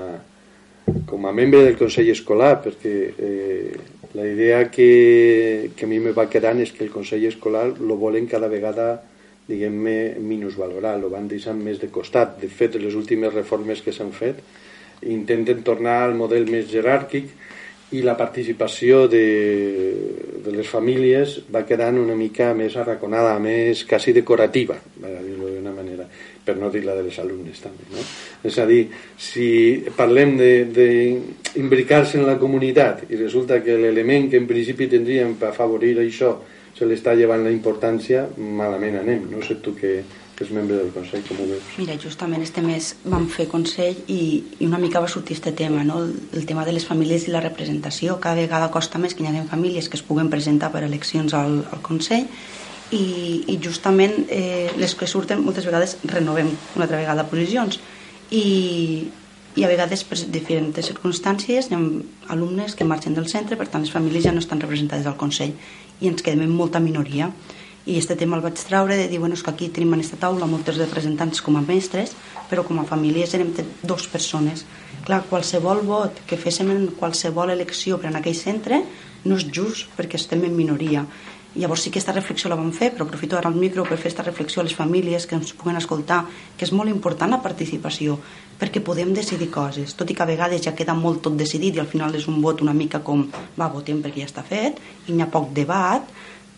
com 1.08 1.26
a 1.26 1.32
membre 1.32 1.62
del 1.64 1.78
Consell 1.80 2.10
Escolar, 2.12 2.58
perquè 2.64 2.94
eh, 3.16 3.78
la 4.12 4.26
idea 4.28 4.66
que, 4.70 5.70
que 5.76 5.86
a 5.86 5.88
mi 5.88 6.00
me 6.00 6.12
va 6.16 6.28
quedant 6.28 6.60
és 6.60 6.72
que 6.72 6.84
el 6.84 6.92
Consell 6.92 7.24
Escolar 7.28 7.70
lo 7.80 7.96
volen 7.96 8.28
cada 8.28 8.52
vegada 8.52 8.98
diguem-ne, 9.48 10.18
minusvalorar, 10.20 10.98
lo 11.00 11.08
van 11.08 11.28
deixant 11.28 11.56
més 11.56 11.80
de 11.80 11.88
costat. 11.88 12.36
De 12.42 12.50
fet, 12.52 12.76
les 12.76 12.92
últimes 12.94 13.32
reformes 13.32 13.80
que 13.80 13.94
s'han 13.96 14.12
fet 14.12 14.42
intenten 15.08 15.62
tornar 15.64 16.02
al 16.04 16.16
model 16.18 16.50
més 16.50 16.66
jeràrquic 16.68 17.30
i 17.96 18.02
la 18.04 18.16
participació 18.18 19.06
de, 19.08 19.24
de 20.44 20.52
les 20.52 20.68
famílies 20.68 21.38
va 21.54 21.64
quedant 21.64 21.96
una 21.96 22.16
mica 22.18 22.50
més 22.52 22.76
arraconada, 22.76 23.38
més 23.40 23.86
quasi 23.88 24.12
decorativa, 24.12 24.76
per 25.00 25.14
dir-ho 25.22 25.54
d'una 25.54 25.72
manera 25.72 26.04
per 26.48 26.56
no 26.56 26.72
dir 26.72 26.84
la 26.86 26.96
de 26.96 27.04
les 27.06 27.18
alumnes 27.20 27.60
també. 27.60 27.88
No? 27.92 28.04
És 28.48 28.56
a 28.58 28.66
dir, 28.68 28.86
si 29.20 29.48
parlem 29.96 30.36
d'imbricar-se 30.40 32.16
en 32.18 32.28
la 32.28 32.38
comunitat 32.40 33.04
i 33.12 33.20
resulta 33.20 33.60
que 33.64 33.76
l'element 33.76 34.30
que 34.32 34.40
en 34.40 34.48
principi 34.48 34.88
tindríem 34.88 35.36
per 35.40 35.52
afavorir 35.52 35.98
això 36.00 36.38
se 36.78 36.86
li 36.86 36.94
està 36.94 37.12
llevant 37.18 37.42
la 37.42 37.50
importància, 37.50 38.28
malament 38.38 39.00
anem. 39.00 39.26
No 39.32 39.42
sé 39.42 39.58
tu 39.64 39.74
que, 39.74 39.96
que 40.38 40.44
és 40.46 40.52
membre 40.54 40.76
del 40.78 40.92
Consell, 40.94 41.24
com 41.26 41.40
ho 41.42 41.48
veus? 41.50 41.72
Mira, 41.80 41.96
justament 41.98 42.44
este 42.44 42.62
mes 42.62 42.92
vam 43.02 43.26
fer 43.32 43.48
Consell 43.50 43.98
i, 44.06 44.20
i 44.62 44.68
una 44.68 44.78
mica 44.78 45.02
va 45.02 45.10
sortir 45.10 45.34
este 45.34 45.50
tema, 45.58 45.82
no? 45.84 46.04
el, 46.04 46.14
el 46.38 46.46
tema 46.46 46.64
de 46.68 46.76
les 46.76 46.86
famílies 46.86 47.26
i 47.26 47.34
la 47.34 47.42
representació. 47.42 48.20
Cada 48.22 48.38
vegada 48.38 48.70
costa 48.70 49.02
més 49.02 49.18
que 49.18 49.26
hi 49.26 49.32
hagi 49.32 49.42
famílies 49.50 49.90
que 49.90 49.98
es 49.98 50.06
puguen 50.06 50.30
presentar 50.30 50.70
per 50.70 50.84
eleccions 50.86 51.34
al, 51.34 51.64
al 51.66 51.82
Consell 51.82 52.30
i, 52.90 53.44
i 53.52 53.58
justament 53.62 54.26
eh, 54.32 54.70
les 54.78 54.94
que 54.96 55.08
surten 55.08 55.42
moltes 55.44 55.66
vegades 55.68 55.96
renovem 56.08 56.50
una 56.76 56.86
altra 56.86 57.00
vegada 57.00 57.26
posicions. 57.28 57.80
I, 58.30 59.08
i 59.56 59.64
a 59.64 59.68
vegades 59.70 60.04
per 60.06 60.18
diferents 60.32 60.80
circumstàncies 60.86 61.70
hi 61.70 61.76
ha 61.76 61.80
alumnes 62.34 62.76
que 62.76 62.86
marxen 62.88 63.16
del 63.16 63.28
centre 63.28 63.56
per 63.56 63.68
tant 63.68 63.84
les 63.84 63.92
famílies 63.92 64.28
ja 64.28 64.34
no 64.34 64.42
estan 64.44 64.60
representades 64.60 65.08
al 65.08 65.16
Consell 65.20 65.54
i 66.00 66.10
ens 66.10 66.22
quedem 66.22 66.44
en 66.46 66.52
molta 66.54 66.80
minoria. 66.80 67.32
I 67.88 67.96
aquest 67.96 68.12
tema 68.20 68.36
el 68.36 68.44
vaig 68.44 68.58
traure 68.68 68.96
de 68.98 69.06
dir 69.08 69.18
bueno, 69.18 69.34
és 69.34 69.42
que 69.42 69.50
aquí 69.50 69.70
tenim 69.72 69.94
en 69.94 70.02
aquesta 70.02 70.20
taula 70.20 70.46
molts 70.46 70.76
representants 70.76 71.40
com 71.40 71.56
a 71.56 71.64
mestres 71.64 72.12
però 72.50 72.64
com 72.64 72.80
a 72.80 72.84
famílies 72.88 73.32
érem 73.36 73.54
dos 73.82 74.06
persones. 74.08 74.64
Clar, 75.04 75.22
qualsevol 75.28 75.80
vot 75.88 76.20
que 76.28 76.36
féssim 76.36 76.70
en 76.72 76.88
qualsevol 76.98 77.50
elecció 77.52 77.96
per 77.98 78.12
en 78.12 78.20
aquell 78.20 78.36
centre 78.36 78.82
no 79.24 79.36
és 79.40 79.48
just 79.48 79.88
perquè 79.96 80.20
estem 80.20 80.44
en 80.44 80.56
minoria 80.56 81.06
Llavors 81.58 81.82
sí 81.82 81.90
que 81.90 81.98
aquesta 81.98 82.14
reflexió 82.14 82.50
la 82.50 82.56
vam 82.58 82.70
fer, 82.70 82.92
però 82.94 83.04
aprofito 83.04 83.36
ara 83.36 83.50
el 83.50 83.56
micro 83.58 83.82
per 83.82 83.96
fer 83.96 84.12
aquesta 84.12 84.22
reflexió 84.22 84.62
a 84.62 84.66
les 84.66 84.76
famílies 84.78 85.26
que 85.26 85.34
ens 85.34 85.50
puguen 85.58 85.76
escoltar, 85.80 86.20
que 86.56 86.64
és 86.68 86.70
molt 86.72 86.90
important 86.92 87.34
la 87.34 87.40
participació, 87.42 88.14
perquè 88.60 88.82
podem 88.84 89.10
decidir 89.14 89.50
coses, 89.50 89.96
tot 89.98 90.10
i 90.10 90.14
que 90.14 90.22
a 90.22 90.28
vegades 90.28 90.62
ja 90.62 90.74
queda 90.78 90.94
molt 90.94 91.24
tot 91.26 91.34
decidit 91.38 91.74
i 91.74 91.82
al 91.82 91.90
final 91.90 92.14
és 92.14 92.28
un 92.30 92.38
vot 92.44 92.62
una 92.62 92.76
mica 92.78 93.00
com, 93.02 93.24
va, 93.58 93.66
votem 93.72 93.98
perquè 94.04 94.22
ja 94.22 94.30
està 94.30 94.44
fet, 94.46 94.78
i 95.08 95.16
n'hi 95.16 95.24
ha 95.24 95.30
poc 95.32 95.50
debat, 95.56 96.06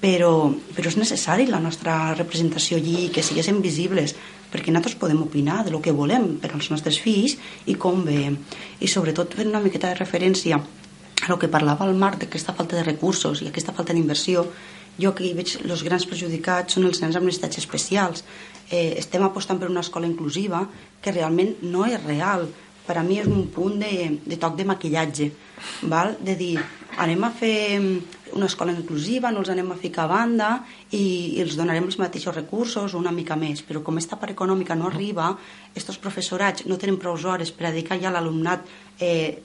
però, 0.01 0.51
però 0.77 0.93
és 0.93 0.99
necessari 1.01 1.47
la 1.49 1.61
nostra 1.61 2.15
representació 2.19 2.77
allí, 2.77 3.09
que 3.15 3.25
siguéssim 3.25 3.61
visibles, 3.65 4.17
perquè 4.51 4.73
nosaltres 4.73 4.99
podem 5.01 5.23
opinar 5.23 5.63
de 5.65 5.73
lo 5.73 5.81
que 5.81 5.95
volem 5.97 6.35
per 6.43 6.53
als 6.53 6.71
nostres 6.73 6.99
fills 7.01 7.37
i 7.71 7.77
com 7.79 8.03
ve. 8.05 8.35
I 8.81 8.89
sobretot 8.89 9.37
fent 9.39 9.53
una 9.53 9.63
miqueta 9.65 9.93
de 9.93 10.01
referència 10.01 10.61
a 10.61 11.29
lo 11.29 11.39
que 11.39 11.53
parlava 11.53 11.87
el 11.87 11.97
Marc 12.01 12.21
d'aquesta 12.21 12.57
falta 12.57 12.77
de 12.77 12.85
recursos 12.85 13.43
i 13.43 13.49
aquesta 13.51 13.77
falta 13.77 13.93
d'inversió, 13.93 14.47
jo 14.99 15.13
que 15.15 15.27
hi 15.27 15.35
veig 15.37 15.57
els 15.63 15.85
grans 15.87 16.07
perjudicats 16.09 16.77
són 16.77 16.89
els 16.89 17.03
nens 17.03 17.17
amb 17.17 17.29
necessitats 17.29 17.61
especials. 17.63 18.25
Eh, 18.71 18.97
estem 18.99 19.23
apostant 19.27 19.59
per 19.61 19.71
una 19.71 19.85
escola 19.85 20.09
inclusiva 20.09 20.65
que 21.03 21.15
realment 21.15 21.57
no 21.63 21.87
és 21.87 22.03
real. 22.05 22.49
Per 22.87 22.97
a 22.99 23.05
mi 23.07 23.21
és 23.23 23.29
un 23.31 23.47
punt 23.55 23.79
de, 23.79 23.93
de 24.27 24.37
toc 24.41 24.57
de 24.59 24.67
maquillatge, 24.67 25.31
val? 25.87 26.17
de 26.27 26.35
dir, 26.35 26.55
anem 26.99 27.23
a 27.25 27.31
fer 27.31 27.55
una 28.33 28.47
escola 28.47 28.73
inclusiva, 28.73 29.31
no 29.31 29.43
els 29.43 29.51
anem 29.53 29.71
a 29.71 29.79
ficar 29.79 30.07
a 30.07 30.11
banda 30.11 30.49
i, 30.91 31.37
i 31.37 31.43
els 31.43 31.57
donarem 31.59 31.87
els 31.87 31.99
mateixos 32.01 32.35
recursos 32.35 32.95
una 32.99 33.13
mica 33.15 33.37
més, 33.39 33.63
però 33.67 33.83
com 33.87 33.99
aquesta 33.99 34.19
part 34.21 34.35
econòmica 34.35 34.77
no 34.79 34.89
arriba, 34.89 35.31
aquests 35.71 36.01
professorats 36.03 36.67
no 36.67 36.79
tenen 36.79 36.99
prou 36.99 37.19
hores 37.19 37.53
per 37.55 37.69
dedicar 37.71 38.01
ja 38.01 38.11
a 38.11 38.17
l'alumnat 38.17 38.67
eh, 38.99 39.39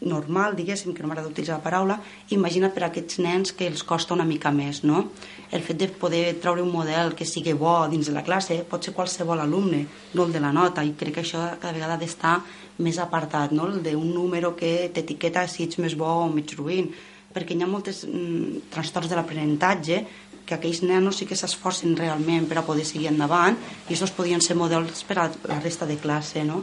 normal, 0.00 0.54
diguéssim, 0.54 0.94
que 0.94 1.02
no 1.02 1.08
m'agrada 1.10 1.30
utilitzar 1.30 1.56
la 1.58 1.64
paraula, 1.64 1.96
imagina 2.30 2.70
per 2.70 2.84
a 2.84 2.90
aquests 2.92 3.18
nens 3.24 3.52
que 3.56 3.66
els 3.66 3.82
costa 3.82 4.14
una 4.14 4.26
mica 4.28 4.52
més, 4.54 4.84
no? 4.86 5.08
El 5.50 5.64
fet 5.66 5.80
de 5.80 5.88
poder 5.90 6.36
treure 6.42 6.62
un 6.62 6.70
model 6.70 7.14
que 7.18 7.26
sigui 7.26 7.56
bo 7.58 7.74
dins 7.90 8.06
de 8.06 8.14
la 8.14 8.22
classe 8.22 8.60
pot 8.70 8.84
ser 8.84 8.94
qualsevol 8.94 9.42
alumne, 9.42 9.84
no 10.14 10.26
el 10.28 10.32
de 10.32 10.42
la 10.44 10.52
nota, 10.54 10.84
i 10.86 10.94
crec 10.94 11.18
que 11.18 11.26
això 11.26 11.42
cada 11.58 11.74
vegada 11.74 11.98
ha 11.98 12.02
d'estar 12.02 12.38
més 12.78 12.98
apartat, 13.02 13.52
no? 13.52 13.66
El 13.66 13.82
d'un 13.82 14.06
número 14.14 14.54
que 14.56 14.90
t'etiqueta 14.94 15.48
si 15.50 15.66
ets 15.66 15.82
més 15.82 15.98
bo 15.98 16.12
o 16.22 16.30
més 16.30 16.54
ruïn, 16.54 16.92
perquè 17.34 17.56
hi 17.56 17.62
ha 17.62 17.70
molts 17.70 18.04
mm, 18.06 18.68
trastorns 18.72 19.10
de 19.10 19.18
l'aprenentatge 19.18 20.02
que 20.48 20.56
aquells 20.56 20.80
nenos 20.82 21.18
sí 21.20 21.26
que 21.28 21.36
s'esforcen 21.36 21.96
realment 21.98 22.46
per 22.48 22.56
a 22.60 22.64
poder 22.64 22.86
seguir 22.88 23.10
endavant 23.10 23.58
i 23.58 23.92
aquests 23.92 24.14
podien 24.16 24.40
ser 24.40 24.56
models 24.56 25.02
per 25.04 25.18
a 25.20 25.26
la 25.50 25.58
resta 25.60 25.86
de 25.86 25.98
classe, 26.00 26.44
no? 26.48 26.62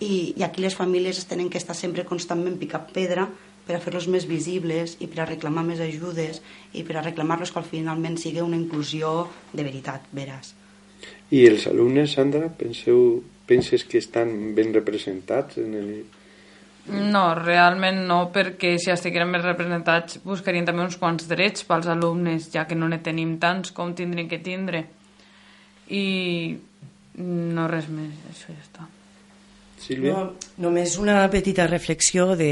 I, 0.00 0.34
i 0.36 0.42
aquí 0.42 0.64
les 0.64 0.76
famílies 0.76 1.24
tenen 1.28 1.50
que 1.52 1.60
estar 1.60 1.76
sempre 1.76 2.06
constantment 2.08 2.58
picant 2.58 2.88
pedra 2.94 3.28
per 3.66 3.76
a 3.76 3.82
fer-los 3.82 4.08
més 4.10 4.26
visibles 4.26 4.96
i 5.04 5.06
per 5.10 5.22
a 5.22 5.28
reclamar 5.28 5.62
més 5.66 5.80
ajudes 5.84 6.40
i 6.74 6.82
per 6.86 6.96
a 6.98 7.04
reclamar-los 7.04 7.52
que 7.52 7.60
al 7.60 7.68
finalment 7.68 8.16
sigui 8.18 8.42
una 8.42 8.58
inclusió 8.58 9.28
de 9.52 9.62
veritat, 9.62 10.08
veràs. 10.16 10.54
I 11.30 11.44
els 11.46 11.68
alumnes, 11.70 12.16
Sandra, 12.16 12.48
penseu, 12.50 13.20
penses 13.46 13.84
que 13.86 14.00
estan 14.00 14.54
ben 14.56 14.74
representats 14.74 15.60
en 15.62 15.76
el... 15.78 15.92
No, 16.90 17.36
realment 17.36 18.00
no, 18.08 18.22
perquè 18.34 18.72
si 18.80 18.90
estigueren 18.90 19.30
més 19.30 19.44
representats 19.44 20.18
buscarien 20.24 20.66
també 20.66 20.82
uns 20.82 20.96
quants 20.98 21.28
drets 21.30 21.66
pels 21.68 21.86
alumnes, 21.92 22.48
ja 22.50 22.64
que 22.66 22.78
no 22.78 22.88
ne 22.90 22.98
tenim 23.04 23.36
tants 23.38 23.70
com 23.76 23.92
tindrien 23.94 24.30
que 24.32 24.40
tindre. 24.42 24.86
I 25.92 26.06
no 27.20 27.68
res 27.70 27.86
més, 27.92 28.16
això 28.32 28.50
ja 28.50 28.64
està. 28.64 28.88
Sílvia? 29.80 30.14
No, 30.14 30.52
només 30.68 30.98
una 31.00 31.24
petita 31.32 31.66
reflexió 31.66 32.34
de 32.36 32.50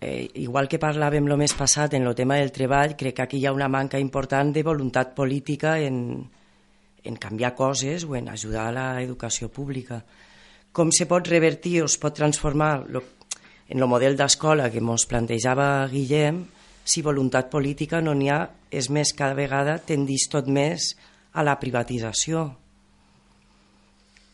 eh, 0.00 0.28
igual 0.34 0.68
que 0.68 0.80
parlàvem 0.82 1.26
el 1.26 1.38
mes 1.40 1.54
passat 1.56 1.96
en 1.96 2.06
el 2.06 2.14
tema 2.14 2.36
del 2.40 2.52
treball, 2.52 2.96
crec 2.96 3.16
que 3.16 3.24
aquí 3.24 3.40
hi 3.40 3.46
ha 3.46 3.54
una 3.56 3.68
manca 3.68 3.98
important 3.98 4.52
de 4.52 4.62
voluntat 4.62 5.14
política 5.16 5.78
en, 5.80 6.28
en 7.02 7.16
canviar 7.16 7.54
coses 7.54 8.04
o 8.04 8.16
en 8.16 8.28
ajudar 8.28 8.68
a 8.68 8.74
l'educació 8.76 9.48
pública. 9.48 10.02
Com 10.72 10.92
se 10.92 11.08
pot 11.08 11.28
revertir 11.28 11.80
o 11.82 11.88
es 11.88 11.96
pot 11.98 12.14
transformar 12.14 12.84
lo, 12.92 13.02
en 13.68 13.80
el 13.80 13.88
model 13.88 14.16
d'escola 14.16 14.68
que 14.70 14.82
ens 14.84 15.08
plantejava 15.08 15.88
Guillem, 15.90 16.44
si 16.86 17.02
voluntat 17.02 17.48
política 17.50 18.00
no 18.00 18.14
n'hi 18.14 18.30
ha, 18.30 18.44
és 18.70 18.90
més, 18.94 19.10
cada 19.16 19.34
vegada 19.34 19.80
tendís 19.82 20.28
tot 20.30 20.46
més 20.46 20.92
a 21.34 21.42
la 21.42 21.56
privatització. 21.58 22.46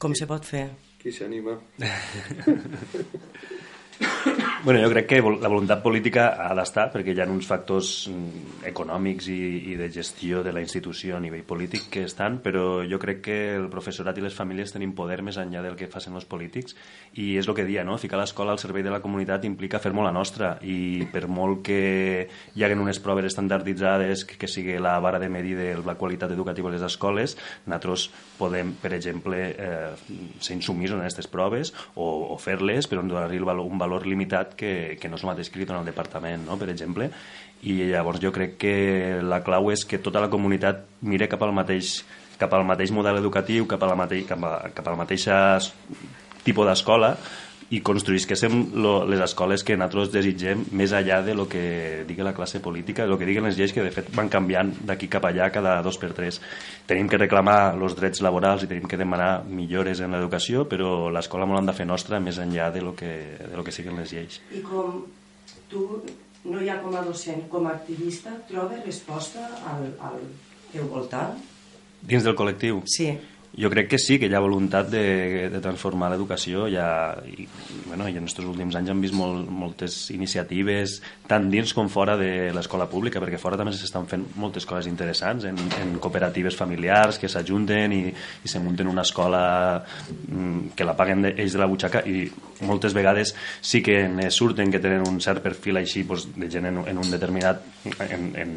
Com 0.03 0.13
se 0.19 0.27
pot 0.29 0.45
fer? 0.45 0.67
Qui 1.03 1.11
s'anima? 1.11 1.59
Bueno, 4.65 4.81
jo 4.81 4.91
crec 4.91 5.09
que 5.09 5.17
la 5.19 5.49
voluntat 5.51 5.81
política 5.83 6.29
ha 6.39 6.53
d'estar 6.55 6.85
perquè 6.93 7.11
hi 7.17 7.19
ha 7.19 7.25
uns 7.27 7.49
factors 7.51 7.89
mm, 8.07 8.61
econòmics 8.71 9.27
i, 9.35 9.73
i 9.73 9.75
de 9.75 9.89
gestió 9.91 10.45
de 10.47 10.53
la 10.55 10.61
institució 10.63 11.17
a 11.17 11.21
nivell 11.21 11.43
polític 11.43 11.89
que 11.91 12.05
estan, 12.07 12.37
però 12.45 12.85
jo 12.87 13.01
crec 13.03 13.25
que 13.27 13.39
el 13.57 13.67
professorat 13.73 14.21
i 14.21 14.23
les 14.23 14.37
famílies 14.39 14.71
tenim 14.71 14.93
poder 14.95 15.17
més 15.27 15.41
enllà 15.43 15.65
del 15.65 15.75
que 15.75 15.89
facin 15.91 16.15
els 16.15 16.29
polítics 16.31 16.77
i 17.19 17.33
és 17.41 17.49
el 17.51 17.57
que 17.59 17.65
dia, 17.67 17.83
no? 17.83 17.97
Ficar 17.99 18.21
l'escola 18.21 18.55
al 18.55 18.61
servei 18.63 18.87
de 18.87 18.93
la 18.95 19.01
comunitat 19.03 19.49
implica 19.49 19.81
fer 19.83 19.91
molt 19.91 20.07
la 20.07 20.15
nostra 20.15 20.53
i 20.63 21.09
per 21.11 21.25
molt 21.27 21.65
que 21.67 21.81
hi 22.55 22.63
haguen 22.63 22.85
unes 22.87 23.03
proves 23.03 23.27
estandarditzades 23.33 24.23
que, 24.23 24.39
que 24.39 24.47
sigui 24.47 24.79
la 24.79 24.95
vara 25.03 25.19
de 25.19 25.27
medir 25.27 25.59
de 25.59 25.69
la 25.83 25.97
qualitat 25.99 26.31
educativa 26.39 26.71
de 26.71 26.77
les 26.79 26.87
escoles, 26.87 27.35
nosaltres 27.67 28.07
podem, 28.39 28.77
per 28.79 28.95
exemple, 28.95 29.43
eh, 29.59 29.91
ser 30.39 30.55
insumisos 30.55 30.95
en 31.01 31.03
aquestes 31.03 31.27
proves 31.27 31.75
o, 31.97 32.07
o 32.31 32.39
fer-les 32.39 32.87
però 32.87 33.03
donar-li 33.03 33.43
un 33.43 33.83
valor 33.83 34.07
limitat 34.07 34.52
que, 34.59 34.99
que 35.01 35.11
no 35.11 35.19
és 35.19 35.25
el 35.25 35.31
mateix 35.33 35.51
que 35.51 35.61
li 35.61 35.69
dona 35.69 35.83
el 35.83 35.89
departament, 35.89 36.47
no? 36.47 36.59
per 36.61 36.71
exemple, 36.73 37.11
i 37.63 37.79
llavors 37.93 38.23
jo 38.23 38.33
crec 38.35 38.57
que 38.61 38.75
la 39.23 39.43
clau 39.47 39.71
és 39.73 39.85
que 39.89 40.01
tota 40.03 40.23
la 40.23 40.31
comunitat 40.33 40.85
mire 41.07 41.29
cap 41.31 41.43
al 41.47 41.55
mateix, 41.55 42.01
cap 42.41 42.55
al 42.57 42.67
mateix 42.67 42.91
model 42.95 43.21
educatiu, 43.21 43.69
cap, 43.71 43.83
a 43.83 43.93
la 43.93 43.99
mateix, 43.99 44.27
cap, 44.29 44.43
a, 44.45 44.73
cap 44.75 44.91
al 44.91 44.99
mateix 44.99 45.29
tipus 46.43 46.67
d'escola, 46.67 47.15
i 47.73 47.81
construïsquéssim 47.81 48.75
les 49.09 49.23
escoles 49.25 49.63
que 49.65 49.79
nosaltres 49.79 50.11
desitgem 50.13 50.67
més 50.77 50.93
allà 50.93 51.23
de 51.25 51.33
lo 51.37 51.47
que 51.49 52.05
digui 52.09 52.25
la 52.25 52.35
classe 52.37 52.61
política, 52.61 53.07
de 53.07 53.13
lo 53.13 53.17
que 53.17 53.29
diguen 53.29 53.47
les 53.49 53.57
lleis 53.57 53.73
que 53.73 53.85
de 53.85 53.93
fet 53.95 54.11
van 54.13 54.29
canviant 54.33 54.75
d'aquí 54.85 55.09
cap 55.09 55.25
allà 55.25 55.49
cada 55.55 55.79
dos 55.85 55.97
per 56.01 56.13
tres. 56.13 56.43
Tenim 56.87 57.09
que 57.09 57.21
reclamar 57.21 57.73
els 57.73 57.97
drets 57.97 58.21
laborals 58.25 58.67
i 58.67 58.69
tenim 58.69 58.85
que 58.91 59.01
demanar 59.01 59.47
millores 59.49 60.05
en 60.05 60.13
l'educació, 60.13 60.67
però 60.69 61.09
l'escola 61.15 61.49
molt 61.49 61.63
han 61.63 61.73
de 61.73 61.77
fer 61.79 61.89
nostra 61.89 62.21
més 62.21 62.43
enllà 62.43 62.69
de 62.75 62.85
lo 62.85 62.93
que, 62.99 63.13
de 63.41 63.57
lo 63.57 63.65
que 63.65 63.73
siguen 63.73 63.97
les 64.03 64.13
lleis. 64.13 64.43
I 64.53 64.61
com 64.67 65.01
tu 65.73 65.87
no 66.45 66.61
hi 66.61 66.69
ha 66.69 66.77
com 66.83 66.95
a 66.99 67.07
docent, 67.07 67.47
com 67.49 67.71
a 67.71 67.77
activista, 67.79 68.35
trobes 68.51 68.85
resposta 68.85 69.49
al, 69.73 69.89
al 70.03 70.21
teu 70.75 70.93
voltant? 70.93 71.39
Dins 72.03 72.27
del 72.27 72.35
col·lectiu? 72.37 72.83
Sí. 72.91 73.13
Jo 73.53 73.69
crec 73.69 73.91
que 73.91 73.99
sí, 74.01 74.17
que 74.17 74.31
hi 74.31 74.35
ha 74.35 74.41
voluntat 74.41 74.89
de, 74.89 75.49
de 75.53 75.61
transformar 75.61 76.09
l'educació. 76.13 76.65
Ja, 76.73 76.87
i, 77.29 77.45
bueno, 77.85 78.07
i 78.09 78.17
en 78.17 78.25
aquests 78.25 78.47
últims 78.49 78.79
anys 78.79 78.93
hem 78.93 79.03
vist 79.05 79.17
molt, 79.17 79.51
moltes 79.53 79.97
iniciatives 80.15 81.01
tant 81.29 81.51
dins 81.53 81.75
com 81.77 81.91
fora 81.93 82.17
de 82.17 82.49
l'escola 82.57 82.89
pública 82.89 83.21
perquè 83.21 83.41
fora 83.41 83.59
també 83.61 83.75
s'estan 83.77 84.09
fent 84.09 84.25
moltes 84.41 84.65
coses 84.69 84.89
interessants 84.89 85.45
en, 85.49 85.61
en 85.83 85.93
cooperatives 86.01 86.57
familiars 86.57 87.21
que 87.21 87.29
s'ajunten 87.29 87.93
i, 87.93 88.03
i 88.09 88.49
se 88.49 88.63
munten 88.63 88.89
una 88.89 89.05
escola 89.05 89.45
mm, 89.83 90.73
que 90.77 90.89
la 90.89 90.97
paguen 90.97 91.29
ells 91.35 91.53
de 91.53 91.61
la 91.61 91.69
butxaca. 91.69 92.05
I 92.09 92.25
moltes 92.65 92.97
vegades 92.97 93.35
sí 93.61 93.83
que 93.83 94.07
ne 94.09 94.31
surten 94.31 94.73
que 94.73 94.81
tenen 94.81 95.05
un 95.09 95.21
cert 95.21 95.43
perfil 95.45 95.81
així 95.81 96.07
pues, 96.09 96.29
de 96.37 96.49
gent 96.51 96.71
en, 96.71 96.81
en 96.89 96.99
un 96.99 97.11
determinat 97.11 97.63
en, 98.09 98.29
en, 98.39 98.57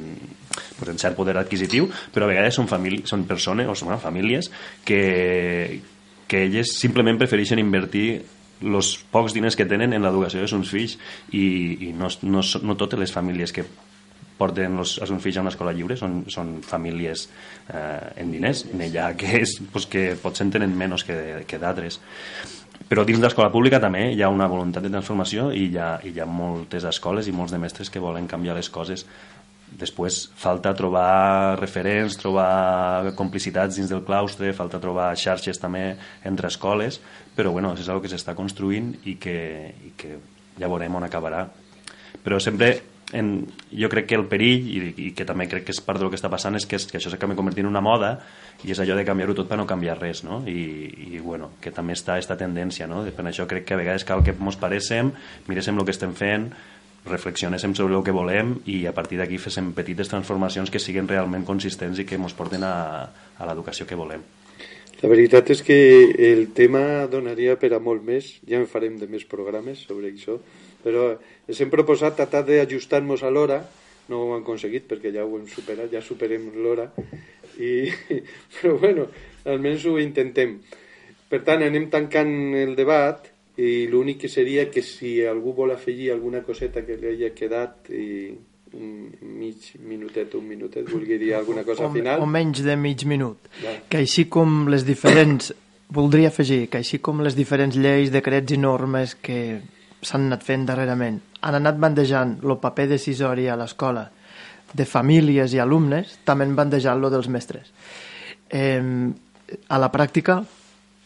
pues, 0.78 0.90
en 0.92 1.00
cert 1.02 1.18
poder 1.18 1.36
adquisitiu 1.42 1.90
però 2.14 2.28
a 2.28 2.32
vegades 2.32 2.56
són, 2.56 2.70
famílies, 2.72 3.10
són 3.10 3.26
persones 3.28 3.68
o 3.68 3.76
són 3.76 3.90
bueno, 3.90 4.02
famílies 4.02 4.52
que, 4.86 5.82
que 6.28 6.46
elles 6.46 6.78
simplement 6.80 7.20
prefereixen 7.20 7.60
invertir 7.62 8.08
els 8.64 8.94
pocs 9.12 9.36
diners 9.36 9.58
que 9.58 9.68
tenen 9.68 9.94
en 9.94 10.06
l'educació 10.06 10.42
de 10.42 10.48
seus 10.48 10.72
fills 10.72 10.96
i, 11.34 11.90
i 11.90 11.92
no, 11.98 12.08
no, 12.24 12.46
no 12.64 12.78
totes 12.80 13.02
les 13.02 13.12
famílies 13.12 13.52
que 13.52 13.66
porten 14.40 14.80
els, 14.80 14.98
els 15.00 15.12
seus 15.12 15.24
fills 15.24 15.40
a 15.40 15.44
una 15.44 15.52
escola 15.54 15.74
lliure 15.76 15.98
són, 16.00 16.24
són 16.32 16.58
famílies 16.66 17.28
eh, 17.72 18.22
en 18.22 18.32
diners 18.34 18.66
n'hi 18.74 18.92
ha 19.00 19.12
que, 19.20 19.32
és, 19.44 19.58
pues, 19.72 19.88
que 19.92 20.14
potser 20.22 20.48
en 20.48 20.56
tenen 20.56 20.76
menys 20.78 21.06
que, 21.08 21.18
que 21.48 21.60
d'altres. 21.62 22.00
Però 22.90 23.06
dins 23.08 23.22
de 23.22 23.26
l'escola 23.26 23.52
pública 23.54 23.80
també 23.82 24.10
hi 24.14 24.22
ha 24.22 24.30
una 24.30 24.50
voluntat 24.52 24.84
de 24.84 24.92
transformació 24.92 25.48
i 25.56 25.70
hi, 25.70 25.78
ha, 25.80 25.96
i 26.04 26.12
hi 26.14 26.20
ha 26.22 26.28
moltes 26.28 26.86
escoles 26.88 27.28
i 27.28 27.36
molts 27.36 27.56
de 27.56 27.62
mestres 27.62 27.90
que 27.90 28.04
volen 28.04 28.28
canviar 28.28 28.58
les 28.58 28.70
coses 28.70 29.06
Després 29.76 30.22
falta 30.40 30.72
trobar 30.78 31.58
referents, 31.60 32.16
trobar 32.20 33.12
complicitats 33.20 33.76
dins 33.80 33.92
del 33.92 34.06
claustre, 34.08 34.54
falta 34.56 34.80
trobar 34.80 35.10
xarxes 35.20 35.60
també 35.60 35.98
entre 36.24 36.48
escoles, 36.48 37.02
però 37.36 37.52
bueno, 37.52 37.74
és 37.76 37.90
una 37.90 38.00
que 38.02 38.12
s'està 38.12 38.36
construint 38.38 38.94
i 39.04 39.18
que, 39.20 39.38
i 39.84 39.94
que 40.00 40.18
ja 40.60 40.72
veurem 40.72 40.96
on 40.96 41.08
acabarà. 41.08 41.46
Però 42.24 42.40
sempre 42.40 42.78
en, 43.14 43.48
jo 43.72 43.90
crec 43.90 44.08
que 44.10 44.18
el 44.18 44.26
perill, 44.30 44.66
i, 44.68 44.94
i 45.08 45.10
que 45.16 45.28
també 45.28 45.48
crec 45.50 45.68
que 45.68 45.74
és 45.76 45.82
part 45.84 46.02
del 46.02 46.10
que 46.12 46.18
està 46.18 46.32
passant, 46.32 46.56
és 46.58 46.66
que, 46.66 46.80
és, 46.80 46.88
que 46.90 46.98
això 47.00 47.12
s'acaba 47.14 47.38
convertint 47.38 47.68
en 47.68 47.74
una 47.74 47.84
moda 47.84 48.16
i 48.66 48.72
és 48.74 48.82
allò 48.82 48.98
de 48.98 49.06
canviar-ho 49.08 49.36
tot 49.38 49.50
per 49.50 49.60
no 49.60 49.68
canviar 49.70 49.98
res, 50.00 50.24
no? 50.26 50.42
I, 50.50 51.16
i 51.16 51.22
bueno, 51.24 51.52
que 51.62 51.74
també 51.76 51.94
està 51.98 52.16
aquesta 52.16 52.38
tendència, 52.40 52.88
no? 52.90 53.04
Per 53.16 53.28
això 53.28 53.48
crec 53.50 53.68
que 53.68 53.78
a 53.78 53.82
vegades 53.82 54.08
cal 54.08 54.24
que 54.26 54.36
ens 54.36 54.60
paréssim, 54.62 55.14
miréssim 55.50 55.78
el 55.78 55.86
que 55.86 55.96
estem 55.96 56.16
fent, 56.18 56.50
reflexionéssim 57.06 57.76
sobre 57.78 57.96
el 57.96 58.04
que 58.04 58.14
volem 58.16 58.56
i 58.66 58.86
a 58.90 58.94
partir 58.94 59.20
d'aquí 59.20 59.38
féssim 59.42 59.74
petites 59.78 60.10
transformacions 60.10 60.72
que 60.74 60.82
siguin 60.82 61.08
realment 61.08 61.46
consistents 61.46 62.00
i 62.02 62.06
que 62.06 62.18
ens 62.18 62.34
porten 62.34 62.66
a, 62.66 62.76
a 63.38 63.48
l'educació 63.48 63.86
que 63.86 64.00
volem. 64.00 64.24
La 65.02 65.10
veritat 65.12 65.50
és 65.52 65.62
que 65.62 65.78
el 66.32 66.48
tema 66.56 67.06
donaria 67.12 67.58
per 67.60 67.74
a 67.76 67.82
molt 67.84 68.06
més, 68.06 68.30
ja 68.48 68.62
en 68.62 68.70
farem 68.72 68.96
de 68.98 69.10
més 69.12 69.26
programes 69.28 69.84
sobre 69.84 70.08
això, 70.10 70.38
però 70.86 71.10
ens 71.46 71.60
hem 71.62 71.74
proposat 71.74 72.16
tratar 72.18 72.46
d'ajustar-nos 72.48 73.26
a 73.26 73.30
l'hora, 73.34 73.60
no 74.08 74.22
ho 74.22 74.30
hem 74.30 74.42
aconseguit 74.42 74.88
perquè 74.88 75.12
ja 75.14 75.26
ho 75.26 75.36
hem 75.38 75.46
superat, 75.52 75.92
ja 75.92 76.02
superem 76.02 76.48
l'hora, 76.64 76.88
i, 77.60 77.92
però 78.56 78.78
bueno, 78.80 79.10
almenys 79.46 79.86
ho 79.90 80.00
intentem. 80.00 80.58
Per 81.30 81.42
tant, 81.44 81.66
anem 81.66 81.90
tancant 81.92 82.32
el 82.56 82.76
debat 82.78 83.35
i 83.58 83.86
l'únic 83.88 84.24
que 84.26 84.30
seria 84.32 84.68
que 84.72 84.84
si 84.84 85.20
algú 85.26 85.54
vol 85.56 85.72
afegir 85.72 86.12
alguna 86.12 86.42
coseta 86.44 86.84
que 86.86 86.98
li 87.00 87.14
hagi 87.14 87.32
quedat 87.36 87.90
i 87.90 88.34
un 88.76 88.90
mig 89.22 89.70
minutet, 89.80 90.34
un 90.36 90.48
minutet, 90.48 90.90
vulgui 90.92 91.18
dir 91.22 91.36
alguna 91.38 91.64
cosa 91.64 91.88
o, 91.88 91.92
final. 91.94 92.20
O 92.20 92.26
menys 92.28 92.64
de 92.66 92.76
mig 92.76 93.06
minut. 93.08 93.48
Ja. 93.62 93.78
Que 93.90 94.04
així 94.04 94.28
com 94.28 94.66
les 94.72 94.88
diferents... 94.88 95.54
Voldria 95.96 96.32
afegir 96.32 96.66
que 96.68 96.80
així 96.82 96.98
com 96.98 97.20
les 97.22 97.36
diferents 97.38 97.76
lleis, 97.78 98.10
decrets 98.12 98.52
i 98.52 98.58
normes 98.58 99.14
que 99.22 99.62
s'han 100.02 100.26
anat 100.26 100.42
fent 100.44 100.66
darrerament 100.66 101.20
han 101.46 101.60
anat 101.60 101.78
bandejant 101.78 102.40
el 102.44 102.58
paper 102.62 102.88
decisori 102.90 103.48
a 103.48 103.56
l'escola 103.60 104.08
de 104.76 104.86
famílies 104.90 105.54
i 105.54 105.62
alumnes, 105.62 106.18
també 106.26 106.48
han 106.48 106.56
bandejat 106.58 106.98
lo 107.00 107.12
dels 107.14 107.30
mestres. 107.32 107.70
Eh, 108.50 108.82
a 109.70 109.78
la 109.80 109.92
pràctica, 109.94 110.40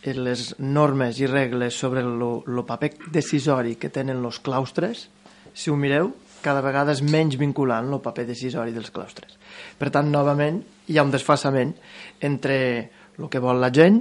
les 0.03 0.55
normes 0.59 1.19
i 1.19 1.27
regles 1.27 1.75
sobre 1.75 2.01
el 2.01 2.63
paper 2.67 2.93
decisori 3.11 3.75
que 3.75 3.89
tenen 3.89 4.23
els 4.23 4.39
claustres, 4.39 5.09
si 5.53 5.69
ho 5.69 5.75
mireu, 5.75 6.13
cada 6.41 6.61
vegada 6.63 6.93
és 6.95 7.01
menys 7.03 7.35
vinculant 7.39 7.89
el 7.91 8.01
paper 8.03 8.25
decisori 8.29 8.71
dels 8.71 8.93
claustres. 8.95 9.35
Per 9.79 9.89
tant, 9.91 10.07
novament, 10.11 10.61
hi 10.87 10.97
ha 10.97 11.03
un 11.03 11.11
desfassament 11.11 11.73
entre 12.21 12.55
el 13.19 13.27
que 13.27 13.43
vol 13.43 13.59
la 13.59 13.71
gent 13.75 13.99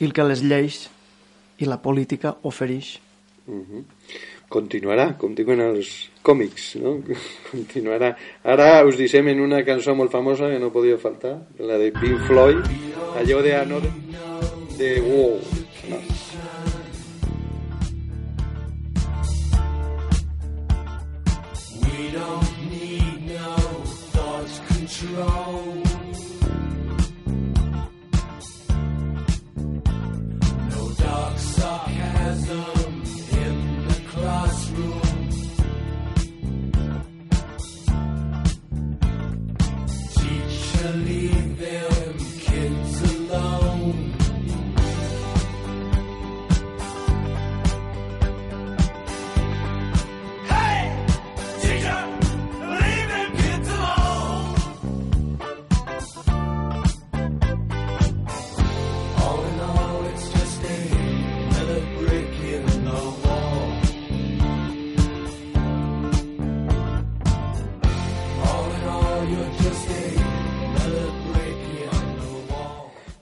i 0.00 0.04
el 0.04 0.12
que 0.12 0.26
les 0.28 0.44
lleis 0.44 0.84
i 1.58 1.68
la 1.70 1.80
política 1.80 2.36
ofereix. 2.42 2.98
Uh 3.46 3.62
-huh. 3.64 3.84
Continuarà, 4.48 5.16
continuen 5.16 5.60
els 5.60 6.10
còmics, 6.22 6.76
no? 6.76 7.00
Continuarà. 7.50 8.14
Ara 8.44 8.84
us 8.86 8.96
deixem 8.96 9.28
en 9.28 9.40
una 9.40 9.64
cançó 9.64 9.94
molt 9.94 10.12
famosa 10.12 10.50
que 10.50 10.58
no 10.58 10.70
podia 10.70 10.98
faltar, 10.98 11.48
la 11.58 11.78
de 11.78 11.90
Pink 11.92 12.26
Floyd, 12.26 12.62
allò 13.16 13.42
de 13.42 13.56
Another, 13.56 14.43
We 14.76 14.90
don't 22.10 22.70
need 22.70 23.26
no 23.28 23.56
thought 24.10 24.60
control. 24.66 25.83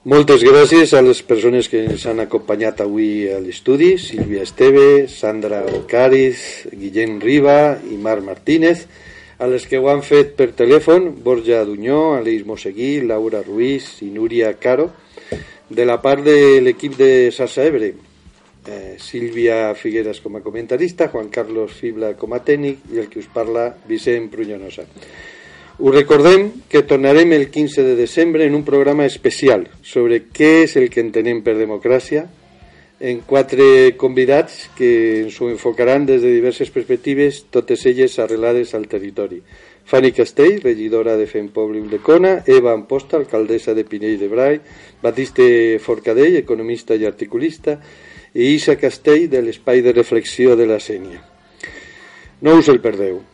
Moltes 0.03 0.41
gràcies 0.43 0.91
a 0.91 0.99
les 0.99 1.21
persones 1.23 1.69
que 1.71 1.79
ens 1.87 2.01
han 2.11 2.19
acompanyat 2.19 2.81
avui 2.83 3.29
a 3.31 3.37
l'estudi, 3.39 3.93
Sílvia 3.95 4.41
Esteve, 4.43 5.05
Sandra 5.07 5.61
Ocariz, 5.77 6.41
Guillem 6.75 7.21
Riba 7.23 7.77
i 7.87 7.95
Marc 7.95 8.25
Martínez, 8.27 8.81
a 9.39 9.47
les 9.47 9.63
que 9.63 9.79
ho 9.79 9.87
han 9.87 10.03
fet 10.03 10.33
per 10.35 10.49
telèfon, 10.59 11.07
Borja 11.23 11.61
Dunyó, 11.63 12.17
Aleix 12.17 12.43
Moseguí, 12.43 12.97
Laura 13.07 13.45
Ruiz 13.47 14.01
i 14.03 14.09
Núria 14.11 14.51
Caro, 14.59 14.89
de 15.71 15.85
la 15.87 16.01
part 16.03 16.27
de 16.27 16.59
l'equip 16.59 16.99
de 16.99 17.31
Sasa 17.31 17.63
Ebre, 17.71 17.93
eh, 18.67 18.97
Sílvia 18.99 19.69
Figueres 19.71 20.19
com 20.19 20.35
a 20.35 20.43
comentarista, 20.43 21.07
Juan 21.15 21.31
Carlos 21.31 21.79
Fibla 21.79 22.11
com 22.19 22.35
a 22.35 22.43
tècnic 22.43 22.91
i 22.91 22.99
el 22.99 23.07
que 23.07 23.23
us 23.23 23.31
parla, 23.31 23.69
Vicent 23.87 24.27
Prunyonosa. 24.35 24.83
Us 25.83 25.93
recordem 25.93 26.63
que 26.69 26.81
tornarem 26.83 27.33
el 27.33 27.49
15 27.51 27.83
de 27.83 27.97
desembre 27.97 28.45
en 28.45 28.55
un 28.55 28.63
programa 28.63 29.03
especial 29.03 29.65
sobre 29.83 30.21
què 30.31 30.61
és 30.63 30.77
el 30.79 30.85
que 30.87 31.03
entenem 31.03 31.41
per 31.43 31.57
democràcia, 31.57 32.21
en 33.03 33.19
quatre 33.27 33.65
convidats 33.99 34.69
que 34.77 34.91
ens 35.25 35.41
ho 35.43 35.49
enfocaran 35.51 36.05
des 36.07 36.23
de 36.23 36.31
diverses 36.31 36.71
perspectives, 36.71 37.41
totes 37.51 37.83
elles 37.91 38.15
arrelades 38.23 38.71
al 38.79 38.87
territori. 38.87 39.41
Fanny 39.83 40.13
Castell, 40.15 40.61
regidora 40.63 41.17
de 41.19 41.27
Fem 41.27 41.51
Poble 41.51 41.81
i 41.81 41.83
Ulldecona, 41.83 42.31
Eva 42.47 42.71
Amposta, 42.71 43.19
alcaldessa 43.19 43.75
de 43.75 43.83
Pinell 43.83 44.15
de 44.23 44.31
Brai, 44.31 44.61
Batiste 45.03 45.49
Forcadell, 45.83 46.39
economista 46.39 46.95
i 46.95 47.03
articulista, 47.03 47.75
i 48.31 48.53
Isa 48.55 48.79
Castell, 48.79 49.27
de 49.27 49.43
l'Espai 49.43 49.83
de 49.83 49.91
Reflexió 49.91 50.55
de 50.55 50.71
la 50.71 50.79
Sènia. 50.79 51.19
No 52.39 52.55
us 52.63 52.71
el 52.71 52.79
perdeu. 52.79 53.32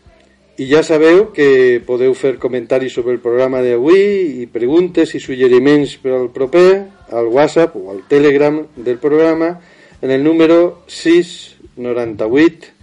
I 0.60 0.66
ja 0.68 0.82
sabeu 0.84 1.30
que 1.32 1.80
podeu 1.88 2.12
fer 2.20 2.34
comentaris 2.36 2.92
sobre 2.92 3.14
el 3.16 3.22
programa 3.24 3.62
d'avui 3.64 4.44
i 4.44 4.48
preguntes 4.52 5.14
i 5.16 5.22
suggeriments 5.24 5.94
per 6.04 6.12
al 6.18 6.28
proper 6.36 6.84
al 7.16 7.30
WhatsApp 7.32 7.78
o 7.80 7.88
al 7.94 8.02
Telegram 8.12 8.58
del 8.76 8.98
programa 9.00 9.54
en 10.02 10.12
el 10.12 10.20
número 10.22 10.84
698 10.88 12.76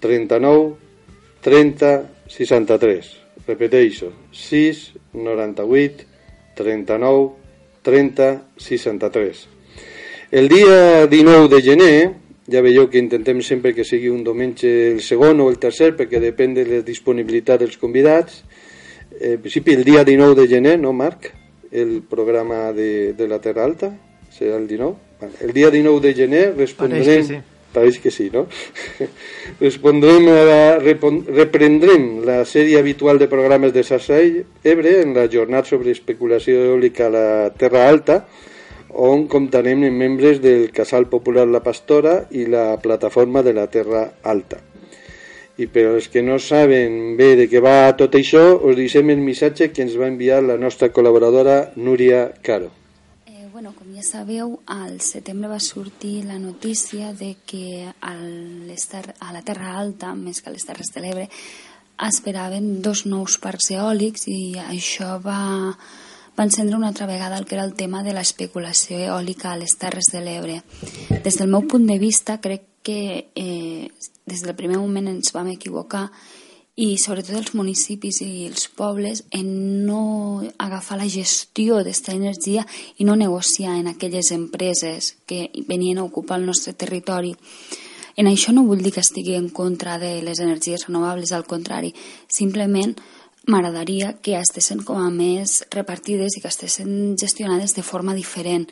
39 0.00 0.72
30 1.44 1.92
63. 2.32 3.12
Repeteixo, 3.46 4.08
698 4.32 6.06
39 6.56 7.30
30 7.82 8.42
63. 8.56 9.48
El 10.32 10.48
dia 10.48 11.06
19 11.06 11.48
de 11.56 11.60
gener, 11.60 12.21
ja 12.52 12.62
veieu 12.64 12.88
que 12.90 13.00
intentem 13.00 13.40
sempre 13.42 13.72
que 13.74 13.86
sigui 13.88 14.10
un 14.12 14.22
diumenge 14.24 14.70
el 14.92 15.00
segon 15.02 15.40
o 15.40 15.48
el 15.50 15.58
tercer, 15.62 15.94
perquè 15.96 16.20
depèn 16.20 16.54
de 16.54 16.66
la 16.68 16.80
disponibilitat 16.86 17.64
dels 17.64 17.78
convidats. 17.80 18.42
Eh, 19.18 19.34
En 19.34 19.40
principi, 19.40 19.72
el 19.72 19.84
dia 19.84 20.04
19 20.04 20.34
de 20.40 20.48
gener, 20.48 20.78
no, 20.78 20.92
Marc? 20.92 21.32
El 21.70 22.02
programa 22.02 22.72
de, 22.72 23.14
de 23.14 23.28
la 23.28 23.40
Terra 23.40 23.64
Alta 23.64 23.92
serà 24.32 24.58
el 24.58 24.68
19. 24.68 24.94
Vale. 25.20 25.32
El 25.40 25.52
dia 25.52 25.70
19 25.70 26.00
de 26.00 26.14
gener 26.14 26.44
respondrem... 26.56 27.04
Pareix 27.04 27.28
que 27.28 27.34
sí. 27.34 27.40
Pareix 27.72 27.98
que 28.04 28.10
sí, 28.10 28.28
no? 28.32 28.46
respondrem 29.60 30.26
a 30.28 30.40
la, 30.44 30.62
repon, 30.82 31.22
reprendrem 31.24 32.20
la 32.26 32.42
sèrie 32.44 32.76
habitual 32.78 33.16
de 33.18 33.30
programes 33.32 33.72
de 33.72 33.84
Sassa 33.86 34.18
Ebre 34.20 34.98
en 35.00 35.14
la 35.16 35.24
jornada 35.32 35.64
sobre 35.64 35.94
especulació 35.96 36.66
eòlica 36.66 37.06
a 37.08 37.14
la 37.14 37.28
Terra 37.56 37.86
Alta, 37.88 38.26
on 38.94 39.26
comptarem 39.28 39.84
amb 39.88 39.98
membres 39.98 40.40
del 40.42 40.70
Casal 40.72 41.06
Popular 41.08 41.46
La 41.48 41.62
Pastora 41.64 42.26
i 42.30 42.46
la 42.46 42.76
plataforma 42.82 43.42
de 43.42 43.52
la 43.56 43.66
Terra 43.72 44.04
Alta. 44.22 44.60
I 45.60 45.66
per 45.68 45.84
als 45.92 46.08
que 46.08 46.22
no 46.24 46.38
saben 46.40 47.16
bé 47.16 47.34
de 47.36 47.44
què 47.48 47.60
va 47.60 47.92
tot 47.96 48.14
això, 48.16 48.40
us 48.64 48.76
deixem 48.76 49.10
el 49.12 49.20
missatge 49.20 49.70
que 49.72 49.82
ens 49.84 49.96
va 50.00 50.08
enviar 50.08 50.40
la 50.42 50.56
nostra 50.56 50.88
col·laboradora 50.92 51.72
Núria 51.76 52.30
Caro. 52.42 52.70
Eh, 53.28 53.46
bueno, 53.52 53.74
com 53.76 53.92
ja 53.94 54.02
sabeu, 54.02 54.58
al 54.66 55.00
setembre 55.04 55.50
va 55.52 55.60
sortir 55.60 56.24
la 56.24 56.38
notícia 56.38 57.12
de 57.12 57.36
que 57.46 57.84
a, 58.00 58.14
l'Ester- 58.16 59.14
a 59.20 59.32
la 59.32 59.42
Terra 59.44 59.76
Alta, 59.78 60.14
més 60.16 60.40
que 60.40 60.48
a 60.48 60.56
les 60.56 60.64
Terres 60.64 60.88
de 60.94 61.04
l'Ebre, 61.04 61.28
esperaven 62.02 62.80
dos 62.82 63.04
nous 63.06 63.36
parcs 63.38 63.70
eòlics 63.76 64.24
i 64.32 64.56
això 64.58 65.18
va, 65.22 65.76
va 66.38 66.44
encendre 66.44 66.76
una 66.76 66.88
altra 66.88 67.06
vegada 67.06 67.38
el 67.38 67.46
que 67.46 67.56
era 67.56 67.64
el 67.64 67.74
tema 67.74 68.02
de 68.02 68.14
l'especulació 68.16 68.98
eòlica 68.98 69.52
a 69.52 69.58
les 69.60 69.76
Terres 69.78 70.08
de 70.12 70.22
l'Ebre. 70.24 70.60
Des 71.24 71.36
del 71.36 71.50
meu 71.52 71.66
punt 71.68 71.86
de 71.86 71.98
vista, 71.98 72.40
crec 72.40 72.64
que 72.82 73.30
eh, 73.34 73.88
des 74.26 74.42
del 74.42 74.56
primer 74.56 74.78
moment 74.78 75.08
ens 75.12 75.32
vam 75.34 75.52
equivocar 75.52 76.08
i 76.74 76.96
sobretot 76.96 77.36
els 77.36 77.52
municipis 77.54 78.22
i 78.24 78.46
els 78.48 78.64
pobles 78.72 79.26
en 79.30 79.84
no 79.84 80.40
agafar 80.56 80.96
la 80.98 81.08
gestió 81.10 81.82
d'esta 81.84 82.14
energia 82.16 82.64
i 82.96 83.04
no 83.04 83.16
negociar 83.16 83.76
en 83.76 83.90
aquelles 83.92 84.32
empreses 84.32 85.16
que 85.26 85.50
venien 85.68 85.98
a 85.98 86.04
ocupar 86.04 86.40
el 86.40 86.46
nostre 86.46 86.72
territori. 86.72 87.36
En 88.16 88.28
això 88.28 88.52
no 88.52 88.64
vull 88.64 88.82
dir 88.84 88.92
que 88.92 89.04
estigui 89.04 89.36
en 89.36 89.48
contra 89.48 89.98
de 89.98 90.20
les 90.22 90.40
energies 90.40 90.86
renovables, 90.86 91.32
al 91.32 91.46
contrari, 91.48 91.94
simplement 92.28 92.96
m'agradaria 93.48 94.14
que 94.22 94.36
estessin 94.38 94.82
com 94.86 95.00
a 95.02 95.10
més 95.10 95.62
repartides 95.74 96.36
i 96.36 96.42
que 96.42 96.50
estessin 96.50 97.16
gestionades 97.18 97.74
de 97.74 97.82
forma 97.82 98.14
diferent. 98.14 98.68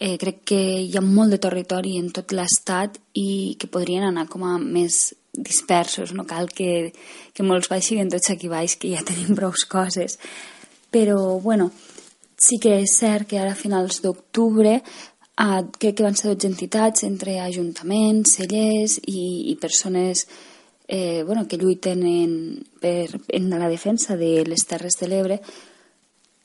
Eh, 0.00 0.16
crec 0.16 0.40
que 0.48 0.60
hi 0.80 0.96
ha 0.96 1.04
molt 1.04 1.34
de 1.34 1.40
territori 1.42 1.98
en 2.00 2.08
tot 2.16 2.32
l'estat 2.32 2.96
i 3.12 3.56
que 3.60 3.68
podrien 3.68 4.06
anar 4.06 4.26
com 4.32 4.46
a 4.48 4.56
més 4.58 5.12
dispersos, 5.36 6.14
no 6.16 6.24
cal 6.26 6.48
que, 6.48 6.92
que 7.34 7.44
molts 7.46 7.68
baixin 7.68 8.08
tots 8.10 8.32
aquí 8.32 8.48
baix, 8.48 8.78
que 8.80 8.90
ja 8.94 9.04
tenim 9.06 9.36
prou 9.36 9.52
coses. 9.68 10.18
Però, 10.90 11.38
bueno, 11.38 11.70
sí 12.40 12.58
que 12.58 12.80
és 12.80 12.96
cert 12.96 13.28
que 13.28 13.38
ara 13.38 13.52
a 13.52 13.58
finals 13.58 14.00
d'octubre 14.02 14.78
eh, 14.80 15.62
crec 15.76 15.98
que 15.98 16.06
van 16.06 16.16
ser 16.16 16.32
12 16.32 16.48
entitats 16.48 17.04
entre 17.04 17.36
ajuntaments, 17.44 18.38
cellers 18.40 18.96
i, 19.04 19.52
i 19.52 19.58
persones 19.60 20.24
eh, 20.24 20.49
bueno, 21.24 21.46
que 21.46 21.56
lluiten 21.56 22.02
en, 22.02 22.66
per, 22.80 23.20
en 23.28 23.50
la 23.50 23.68
defensa 23.68 24.16
de 24.16 24.44
les 24.44 24.66
Terres 24.66 24.98
de 24.98 25.06
l'Ebre 25.06 25.36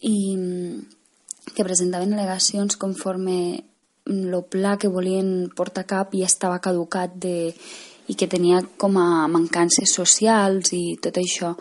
i 0.06 0.18
que 1.56 1.66
presentaven 1.66 2.14
al·legacions 2.14 2.78
conforme 2.78 3.64
el 4.06 4.36
pla 4.50 4.76
que 4.78 4.92
volien 4.92 5.50
portar 5.56 5.88
cap 5.90 6.14
ja 6.14 6.30
estava 6.30 6.62
caducat 6.62 7.16
de, 7.18 7.56
i 8.06 8.14
que 8.14 8.30
tenia 8.30 8.62
com 8.78 9.00
a 9.02 9.26
mancances 9.32 9.94
socials 9.98 10.74
i 10.78 10.98
tot 11.02 11.18
això. 11.18 11.56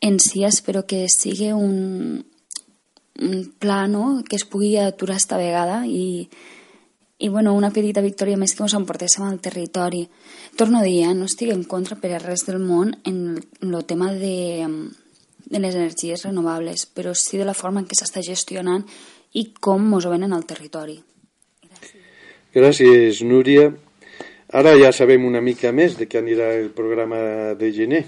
En 0.00 0.20
si 0.22 0.44
espero 0.46 0.84
que 0.86 1.08
sigui 1.10 1.50
un, 1.50 2.22
un 3.18 3.36
pla 3.58 3.86
no? 3.88 4.22
que 4.28 4.36
es 4.36 4.46
pugui 4.46 4.76
aturar 4.78 5.16
esta 5.16 5.38
vegada 5.40 5.82
i, 5.86 6.28
i 7.24 7.28
bueno, 7.30 7.54
una 7.56 7.70
petita 7.72 8.02
victòria 8.04 8.36
més 8.36 8.52
que 8.52 8.60
ens 8.66 8.74
emportéssim 8.76 9.24
al 9.24 9.38
territori. 9.40 10.02
Torno 10.60 10.82
a 10.82 10.84
dir, 10.84 11.06
eh, 11.06 11.14
no 11.16 11.24
estic 11.24 11.54
en 11.54 11.62
contra 11.64 11.96
per 11.96 12.10
a 12.12 12.18
res 12.20 12.44
del 12.44 12.58
món 12.60 12.90
en 13.08 13.38
el 13.62 13.84
tema 13.88 14.10
de, 14.12 14.68
de 15.48 15.62
les 15.62 15.74
energies 15.74 16.26
renovables, 16.26 16.84
però 16.84 17.14
sí 17.16 17.40
de 17.40 17.46
la 17.48 17.56
forma 17.56 17.80
en 17.80 17.86
què 17.88 17.96
s'està 17.96 18.20
gestionant 18.20 18.84
i 19.32 19.46
com 19.56 19.88
ens 19.94 20.04
ho 20.04 20.12
venen 20.12 20.36
al 20.36 20.44
territori. 20.44 20.98
Gràcies, 22.52 23.22
Núria. 23.24 23.70
Ara 24.52 24.76
ja 24.76 24.92
sabem 24.92 25.24
una 25.24 25.40
mica 25.40 25.72
més 25.72 25.96
de 25.96 26.04
què 26.04 26.20
anirà 26.20 26.52
el 26.58 26.68
programa 26.76 27.54
de 27.56 27.72
gener. 27.72 28.04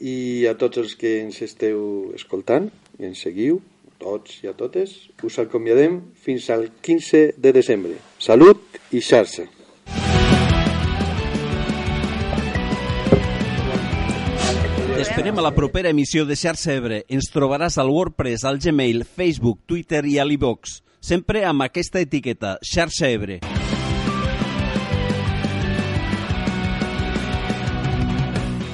I 0.00 0.48
a 0.48 0.56
tots 0.56 0.80
els 0.80 0.96
que 0.96 1.18
ens 1.20 1.44
esteu 1.44 2.16
escoltant 2.16 2.72
i 2.96 3.04
ens 3.04 3.20
seguiu, 3.28 3.60
tots 4.04 4.42
i 4.44 4.52
a 4.52 4.54
totes, 4.56 4.94
us 5.24 5.40
acomiadem 5.40 6.00
fins 6.20 6.50
al 6.52 6.68
15 6.84 7.26
de 7.40 7.52
desembre. 7.56 7.98
Salut 8.20 8.80
i 8.92 9.00
xarxa. 9.00 9.48
T'esperem 14.94 15.36
a 15.36 15.42
la 15.44 15.50
propera 15.52 15.90
emissió 15.90 16.24
de 16.24 16.36
Xarxa 16.38 16.76
Ebre. 16.78 17.02
Ens 17.12 17.26
trobaràs 17.34 17.76
al 17.82 17.90
WordPress, 17.92 18.46
al 18.48 18.60
Gmail, 18.62 19.02
Facebook, 19.04 19.64
Twitter 19.66 20.04
i 20.08 20.16
a 20.22 20.24
l'iVox. 20.24 20.78
Sempre 21.04 21.44
amb 21.44 21.66
aquesta 21.66 22.00
etiqueta, 22.00 22.56
Xarxa 22.64 23.10
Ebre. 23.12 23.40